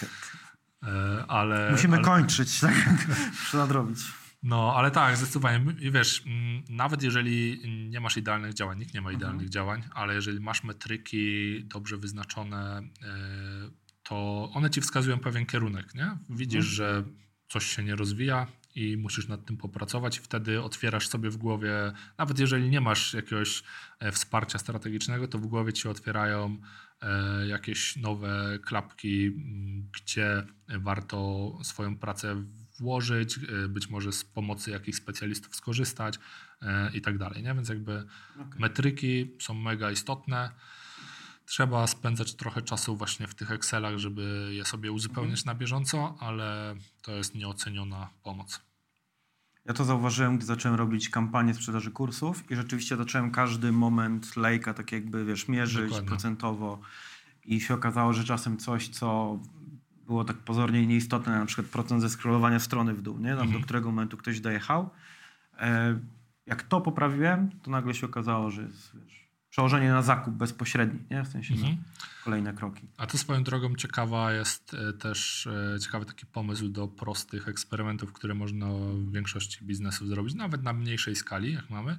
E, 0.84 1.26
ale, 1.28 1.72
Musimy 1.72 1.96
ale... 1.96 2.06
kończyć, 2.06 2.60
tak? 2.60 3.08
Muszę 3.30 3.58
nadrobić. 3.58 4.00
No, 4.44 4.74
ale 4.76 4.92
tak, 4.92 5.18
zdecydowanie. 5.18 5.74
Wiesz, 5.92 6.24
nawet 6.70 7.04
jeżeli 7.04 7.62
nie 7.90 8.00
masz 8.00 8.18
idealnych 8.18 8.54
działań, 8.54 8.80
nikt 8.80 8.94
nie 8.94 9.02
ma 9.02 9.12
idealnych 9.12 9.48
mhm. 9.48 9.52
działań, 9.52 9.84
ale 9.94 10.14
jeżeli 10.16 10.40
masz 10.40 10.64
metryki 10.64 11.64
dobrze 11.64 11.98
wyznaczone, 11.98 12.78
e, 13.04 13.85
to 14.10 14.50
one 14.54 14.70
ci 14.70 14.82
wskazują 14.82 15.20
pewien 15.20 15.46
kierunek, 15.46 15.96
nie? 15.96 16.18
Widzisz, 16.30 16.80
mhm. 16.80 17.04
że 17.04 17.04
coś 17.50 17.66
się 17.66 17.84
nie 17.84 17.96
rozwija 17.96 18.48
i 18.76 18.98
musisz 18.98 19.28
nad 19.28 19.46
tym 19.46 19.58
popracować. 19.58 20.20
Wtedy 20.20 20.62
otwierasz 20.62 21.08
sobie 21.08 21.30
w 21.30 21.38
głowie, 21.38 21.92
nawet 22.18 22.40
jeżeli 22.40 22.70
nie 22.70 22.82
masz 22.82 23.14
jakiegoś 23.14 23.64
e, 24.00 24.12
wsparcia 24.12 24.60
strategicznego, 24.60 25.28
to 25.28 25.38
w 25.40 25.48
głowie 25.48 25.74
ci 25.74 25.88
otwierają 25.88 26.58
e, 27.02 27.48
jakieś 27.48 27.96
nowe 27.96 28.60
klapki, 28.66 29.32
gdzie 29.92 30.44
warto 30.68 31.52
swoją 31.64 31.98
pracę 31.98 32.44
włożyć, 32.80 33.38
e, 33.38 33.68
być 33.68 33.90
może 33.90 34.12
z 34.12 34.24
pomocy 34.24 34.72
jakichś 34.72 34.98
specjalistów 34.98 35.56
skorzystać 35.56 36.20
i 36.94 37.02
tak 37.02 37.18
dalej. 37.18 37.44
Więc 37.44 37.70
jakby 37.70 38.04
okay. 38.36 38.60
metryki 38.60 39.32
są 39.40 39.54
mega 39.54 39.92
istotne 39.92 40.52
trzeba 41.46 41.88
spędzać 41.88 42.34
trochę 42.34 42.62
czasu 42.62 42.98
właśnie 42.98 43.28
w 43.28 43.36
tych 43.36 43.52
Excelach, 43.52 43.98
żeby 43.98 44.50
je 44.52 44.66
sobie 44.66 44.92
uzupełniać 44.92 45.40
mhm. 45.40 45.56
na 45.56 45.60
bieżąco, 45.60 46.16
ale 46.20 46.76
to 47.02 47.12
jest 47.12 47.36
nieoceniona 47.36 48.10
pomoc. 48.24 48.62
Ja 49.66 49.74
to 49.74 49.86
zauważyłem, 49.86 50.38
gdy 50.38 50.46
zacząłem 50.46 50.78
robić 50.78 51.10
kampanię 51.10 51.54
sprzedaży 51.54 51.92
kursów 51.92 52.52
i 52.52 52.56
rzeczywiście 52.56 52.98
zacząłem 52.98 53.32
każdy 53.32 53.72
moment 53.72 54.38
lejka 54.38 54.74
tak 54.74 54.92
jakby, 54.92 55.26
wiesz, 55.26 55.48
mierzyć 55.48 55.86
Dokładnie. 55.86 56.08
procentowo 56.08 56.80
i 57.46 57.62
się 57.62 57.74
okazało, 57.74 58.14
że 58.14 58.24
czasem 58.24 58.58
coś, 58.58 58.88
co 58.88 59.40
było 60.06 60.24
tak 60.24 60.38
pozornie 60.38 60.88
nieistotne, 60.88 61.40
na 61.40 61.46
przykład 61.46 61.68
procent 61.68 62.02
ze 62.02 62.10
scrollowania 62.10 62.60
strony 62.60 62.94
w 62.94 63.02
dół, 63.02 63.18
nie? 63.18 63.30
Tam 63.30 63.42
mhm. 63.42 63.52
do 63.52 63.66
którego 63.66 63.90
momentu 63.92 64.18
ktoś 64.18 64.40
dojechał. 64.40 64.90
E, 65.60 66.00
jak 66.46 66.64
to 66.64 66.82
poprawiłem, 66.82 67.50
to 67.64 67.72
nagle 67.72 67.94
się 67.94 68.06
okazało, 68.06 68.52
że 68.52 68.62
jest, 68.62 68.98
wiesz, 68.98 69.25
przełożenie 69.56 69.90
na 69.90 70.02
zakup 70.02 70.34
bezpośredni, 70.34 71.00
nie? 71.12 71.24
w 71.24 71.28
sensie 71.28 71.54
mhm. 71.54 71.78
kolejne 72.24 72.54
kroki. 72.54 72.88
A 72.98 73.08
to 73.08 73.18
swoją 73.18 73.44
drogą 73.44 73.76
ciekawa 73.76 74.34
jest 74.34 74.74
e, 74.74 74.94
też 74.94 75.48
e, 75.48 75.80
ciekawy 75.80 76.06
taki 76.06 76.26
pomysł 76.26 76.70
do 76.70 76.88
prostych 76.88 77.48
eksperymentów, 77.48 78.14
które 78.14 78.34
można 78.34 78.68
w 78.94 79.12
większości 79.12 79.66
biznesów 79.66 80.08
zrobić, 80.08 80.36
nawet 80.36 80.64
na 80.64 80.74
mniejszej 80.74 81.16
skali, 81.16 81.54
jak 81.54 81.70
mamy. 81.70 81.98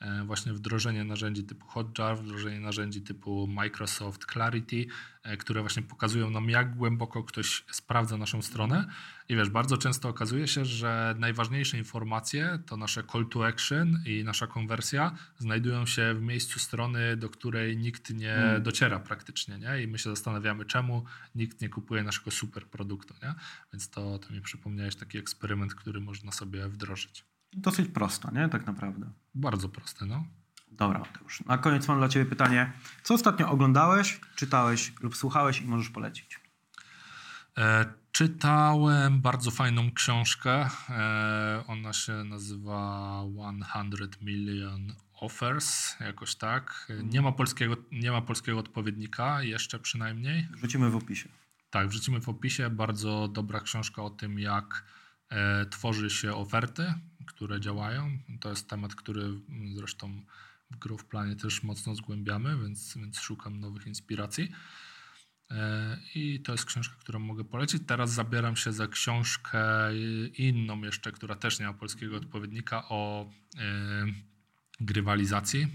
E, 0.00 0.24
właśnie 0.24 0.52
wdrożenie 0.52 1.04
narzędzi 1.04 1.44
typu 1.44 1.66
Hotjar, 1.66 2.18
wdrożenie 2.18 2.60
narzędzi 2.60 3.02
typu 3.02 3.46
Microsoft 3.46 4.26
Clarity, 4.32 4.86
e, 5.22 5.36
które 5.36 5.60
właśnie 5.60 5.82
pokazują 5.82 6.30
nam, 6.30 6.50
jak 6.50 6.76
głęboko 6.76 7.24
ktoś 7.24 7.64
sprawdza 7.70 8.16
naszą 8.16 8.42
stronę. 8.42 8.86
I 9.28 9.36
wiesz, 9.36 9.50
bardzo 9.50 9.78
często 9.78 10.08
okazuje 10.08 10.48
się, 10.48 10.64
że 10.64 11.14
najważniejsze 11.18 11.78
informacje 11.78 12.58
to 12.66 12.76
nasze 12.76 13.04
call 13.12 13.26
to 13.26 13.46
action 13.46 13.98
i 14.06 14.24
nasza 14.24 14.46
konwersja 14.46 15.14
znajdują 15.38 15.86
się 15.86 16.14
w 16.14 16.22
miejscu 16.22 16.58
strony, 16.58 17.16
do 17.16 17.28
której 17.30 17.76
nikt 17.76 18.10
nie 18.10 18.34
hmm. 18.34 18.62
dociera 18.62 19.00
praktycznie. 19.00 19.58
Nie? 19.58 19.82
I 19.82 19.88
my 19.88 19.98
się 19.98 20.10
zastanawiamy, 20.10 20.64
czemu 20.64 21.04
nikt 21.34 21.60
nie 21.60 21.68
kupuje 21.68 22.02
naszego 22.02 22.30
super 22.30 22.66
produktu. 22.66 23.14
Nie? 23.22 23.34
Więc 23.72 23.90
to, 23.90 24.18
to 24.18 24.32
mi 24.32 24.40
przypomniałeś 24.40 24.96
taki 24.96 25.18
eksperyment, 25.18 25.74
który 25.74 26.00
można 26.00 26.32
sobie 26.32 26.68
wdrożyć. 26.68 27.24
Dosyć 27.52 27.88
prosto, 27.88 28.30
nie? 28.30 28.48
Tak 28.48 28.66
naprawdę. 28.66 29.10
Bardzo 29.34 29.68
proste, 29.68 30.06
no. 30.06 30.24
Dobra, 30.70 30.98
Mateusz. 30.98 31.44
Na 31.46 31.58
koniec 31.58 31.88
mam 31.88 31.98
dla 31.98 32.08
Ciebie 32.08 32.26
pytanie. 32.26 32.72
Co 33.02 33.14
ostatnio 33.14 33.50
oglądałeś, 33.50 34.20
czytałeś 34.36 34.92
lub 35.00 35.16
słuchałeś 35.16 35.60
i 35.60 35.66
możesz 35.66 35.90
polecić? 35.90 36.40
E, 37.58 37.84
czytałem 38.12 39.20
bardzo 39.20 39.50
fajną 39.50 39.92
książkę. 39.92 40.68
E, 40.90 41.64
ona 41.66 41.92
się 41.92 42.12
nazywa 42.12 43.22
100 43.70 44.24
Million 44.24 44.92
Offers, 45.20 46.00
jakoś 46.00 46.34
tak. 46.34 46.92
Nie 47.02 47.22
ma 47.22 47.32
polskiego, 47.32 47.76
nie 47.92 48.10
ma 48.10 48.22
polskiego 48.22 48.58
odpowiednika, 48.58 49.42
jeszcze 49.42 49.78
przynajmniej. 49.78 50.48
Wrzucimy 50.50 50.90
w 50.90 50.96
opisie. 50.96 51.28
Tak, 51.70 51.88
wrzucimy 51.88 52.20
w 52.20 52.28
opisie. 52.28 52.70
Bardzo 52.70 53.28
dobra 53.28 53.60
książka 53.60 54.02
o 54.02 54.10
tym, 54.10 54.38
jak 54.38 54.84
e, 55.30 55.66
tworzy 55.66 56.10
się 56.10 56.34
oferty 56.34 56.94
które 57.28 57.60
działają. 57.60 58.18
To 58.40 58.50
jest 58.50 58.68
temat, 58.68 58.94
który 58.94 59.22
zresztą 59.74 60.22
w 60.70 60.76
Grow 60.76 61.04
Planie 61.04 61.36
też 61.36 61.62
mocno 61.62 61.94
zgłębiamy, 61.94 62.58
więc, 62.62 62.96
więc 62.96 63.20
szukam 63.20 63.60
nowych 63.60 63.86
inspiracji. 63.86 64.48
E, 65.50 65.98
I 66.14 66.40
to 66.40 66.52
jest 66.52 66.64
książka, 66.64 66.96
którą 67.00 67.18
mogę 67.18 67.44
polecić. 67.44 67.82
Teraz 67.86 68.10
zabieram 68.10 68.56
się 68.56 68.72
za 68.72 68.86
książkę 68.86 69.60
inną 70.34 70.82
jeszcze, 70.82 71.12
która 71.12 71.34
też 71.34 71.60
nie 71.60 71.66
ma 71.66 71.74
polskiego 71.74 72.16
odpowiednika 72.16 72.88
o 72.88 73.30
e, 73.58 74.06
grywalizacji. 74.80 75.66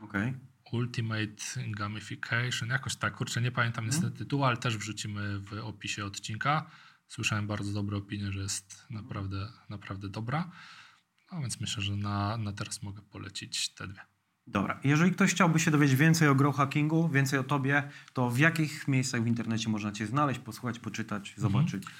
Okay. 0.00 0.38
Ultimate 0.72 1.70
Gamification, 1.70 2.68
jakoś 2.68 2.96
tak, 2.96 3.14
kurczę, 3.14 3.40
nie 3.40 3.50
pamiętam 3.50 3.84
hmm. 3.84 3.94
niestety 3.94 4.18
tytułu, 4.24 4.44
ale 4.44 4.56
też 4.56 4.76
wrzucimy 4.76 5.38
w 5.38 5.52
opisie 5.52 6.04
odcinka. 6.04 6.70
Słyszałem 7.08 7.46
bardzo 7.46 7.72
dobre 7.72 7.96
opinie, 7.96 8.32
że 8.32 8.40
jest 8.40 8.86
naprawdę, 8.90 9.52
naprawdę 9.68 10.08
dobra. 10.08 10.50
No 11.32 11.40
więc 11.40 11.60
myślę, 11.60 11.82
że 11.82 11.96
na, 11.96 12.36
na 12.36 12.52
teraz 12.52 12.82
mogę 12.82 13.02
polecić 13.02 13.74
te 13.74 13.88
dwie. 13.88 14.00
Dobra. 14.46 14.80
Jeżeli 14.84 15.12
ktoś 15.12 15.30
chciałby 15.30 15.60
się 15.60 15.70
dowiedzieć 15.70 15.96
więcej 15.96 16.28
o 16.28 16.34
grow 16.34 16.56
hackingu, 16.56 17.08
więcej 17.08 17.38
o 17.38 17.44
tobie, 17.44 17.90
to 18.12 18.30
w 18.30 18.38
jakich 18.38 18.88
miejscach 18.88 19.22
w 19.22 19.26
internecie 19.26 19.68
można 19.68 19.92
cię 19.92 20.06
znaleźć, 20.06 20.40
posłuchać, 20.40 20.78
poczytać, 20.78 21.28
mhm. 21.28 21.40
zobaczyć? 21.40 21.84
Mhm. 21.84 21.94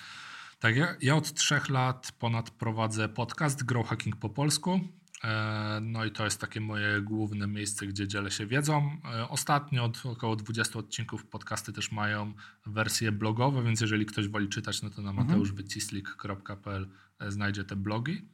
Tak, 0.58 0.76
ja, 0.76 0.96
ja, 1.00 1.16
od 1.16 1.34
trzech 1.34 1.68
lat 1.68 2.12
ponad 2.18 2.50
prowadzę 2.50 3.08
podcast 3.08 3.64
Grow 3.64 3.88
Hacking 3.88 4.16
po 4.16 4.28
polsku. 4.28 4.80
E, 5.24 5.78
no 5.82 6.04
i 6.04 6.10
to 6.10 6.24
jest 6.24 6.40
takie 6.40 6.60
moje 6.60 7.00
główne 7.00 7.46
miejsce, 7.46 7.86
gdzie 7.86 8.08
dzielę 8.08 8.30
się 8.30 8.46
wiedzą. 8.46 9.00
E, 9.04 9.28
ostatnio 9.28 9.84
od 9.84 10.06
około 10.06 10.36
20 10.36 10.78
odcinków 10.78 11.26
podcasty 11.26 11.72
też 11.72 11.92
mają 11.92 12.34
wersje 12.66 13.12
blogowe, 13.12 13.62
więc 13.62 13.80
jeżeli 13.80 14.06
ktoś 14.06 14.28
woli 14.28 14.48
czytać, 14.48 14.82
no 14.82 14.90
to 14.90 15.02
na 15.02 15.10
mhm. 15.10 15.28
mateuszwycislik.pl 15.28 16.88
e, 17.18 17.32
znajdzie 17.32 17.64
te 17.64 17.76
blogi. 17.76 18.28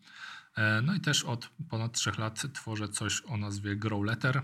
No 0.83 0.95
i 0.95 1.01
też 1.01 1.24
od 1.24 1.51
ponad 1.68 1.93
3 1.93 2.12
lat 2.18 2.43
tworzę 2.53 2.89
coś 2.89 3.22
o 3.26 3.37
nazwie 3.37 3.76
Grow 3.76 4.05
Letter. 4.05 4.43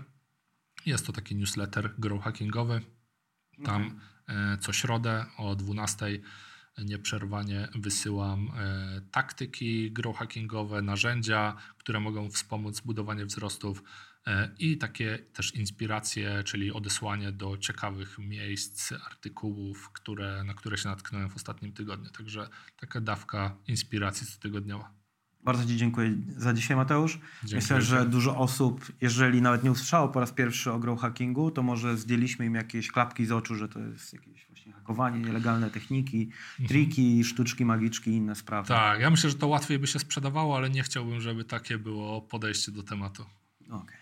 Jest 0.85 1.05
to 1.05 1.13
taki 1.13 1.35
newsletter 1.35 1.93
grow 1.97 2.23
hackingowy. 2.23 2.81
Tam 3.65 3.99
okay. 4.23 4.57
co 4.57 4.73
środę 4.73 5.25
o 5.37 5.55
12 5.55 6.05
nieprzerwanie 6.85 7.67
wysyłam 7.75 8.51
e, 8.57 9.01
taktyki 9.11 9.91
growhackingowe, 9.91 10.81
narzędzia, 10.81 11.55
które 11.77 11.99
mogą 11.99 12.29
wspomóc 12.29 12.81
budowanie 12.81 13.25
wzrostów 13.25 13.83
e, 14.27 14.49
i 14.59 14.77
takie 14.77 15.19
też 15.33 15.55
inspiracje, 15.55 16.43
czyli 16.43 16.71
odesłanie 16.71 17.31
do 17.31 17.57
ciekawych 17.57 18.17
miejsc, 18.19 18.91
artykułów, 18.91 19.89
które, 19.93 20.43
na 20.43 20.53
które 20.53 20.77
się 20.77 20.89
natknąłem 20.89 21.29
w 21.29 21.35
ostatnim 21.35 21.73
tygodniu. 21.73 22.09
Także 22.09 22.49
taka 22.77 23.01
dawka 23.01 23.55
inspiracji 23.67 24.27
cotygodniowa. 24.27 24.99
Bardzo 25.43 25.65
Ci 25.65 25.77
dziękuję 25.77 26.15
za 26.37 26.53
dzisiaj, 26.53 26.77
Mateusz. 26.77 27.19
Dziękuję. 27.43 27.61
Myślę, 27.61 27.81
że 27.81 28.05
dużo 28.05 28.37
osób, 28.37 28.91
jeżeli 29.01 29.41
nawet 29.41 29.63
nie 29.63 29.71
usłyszało 29.71 30.09
po 30.09 30.19
raz 30.19 30.31
pierwszy 30.31 30.71
o 30.71 30.79
grow 30.79 30.99
hackingu, 30.99 31.51
to 31.51 31.63
może 31.63 31.97
zdjęliśmy 31.97 32.45
im 32.45 32.55
jakieś 32.55 32.91
klapki 32.91 33.25
z 33.25 33.31
oczu, 33.31 33.55
że 33.55 33.69
to 33.69 33.79
jest 33.79 34.13
jakieś 34.13 34.48
właśnie 34.69 34.81
hakowanie, 34.81 35.19
nielegalne 35.19 35.69
techniki, 35.69 36.29
mhm. 36.51 36.67
triki, 36.67 37.23
sztuczki 37.23 37.65
magiczki 37.65 38.11
i 38.11 38.13
inne 38.13 38.35
sprawy. 38.35 38.67
Tak, 38.67 38.99
ja 38.99 39.09
myślę, 39.09 39.29
że 39.29 39.35
to 39.35 39.47
łatwiej 39.47 39.79
by 39.79 39.87
się 39.87 39.99
sprzedawało, 39.99 40.57
ale 40.57 40.69
nie 40.69 40.83
chciałbym, 40.83 41.21
żeby 41.21 41.43
takie 41.43 41.77
było 41.77 42.21
podejście 42.21 42.71
do 42.71 42.83
tematu. 42.83 43.25
Okej. 43.61 43.79
Okay. 43.79 43.97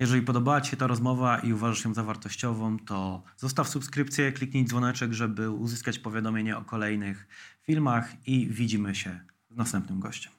Jeżeli 0.00 0.22
podobała 0.22 0.60
Ci 0.60 0.70
się 0.70 0.76
ta 0.76 0.86
rozmowa 0.86 1.38
i 1.38 1.52
uważasz 1.52 1.84
ją 1.84 1.94
za 1.94 2.02
wartościową, 2.02 2.78
to 2.78 3.22
zostaw 3.36 3.68
subskrypcję, 3.68 4.32
kliknij 4.32 4.64
dzwoneczek, 4.64 5.12
żeby 5.12 5.50
uzyskać 5.50 5.98
powiadomienie 5.98 6.56
o 6.56 6.64
kolejnych 6.64 7.26
filmach 7.62 8.26
i 8.26 8.48
widzimy 8.50 8.94
się 8.94 9.20
z 9.50 9.56
następnym 9.56 10.00
gościem. 10.00 10.33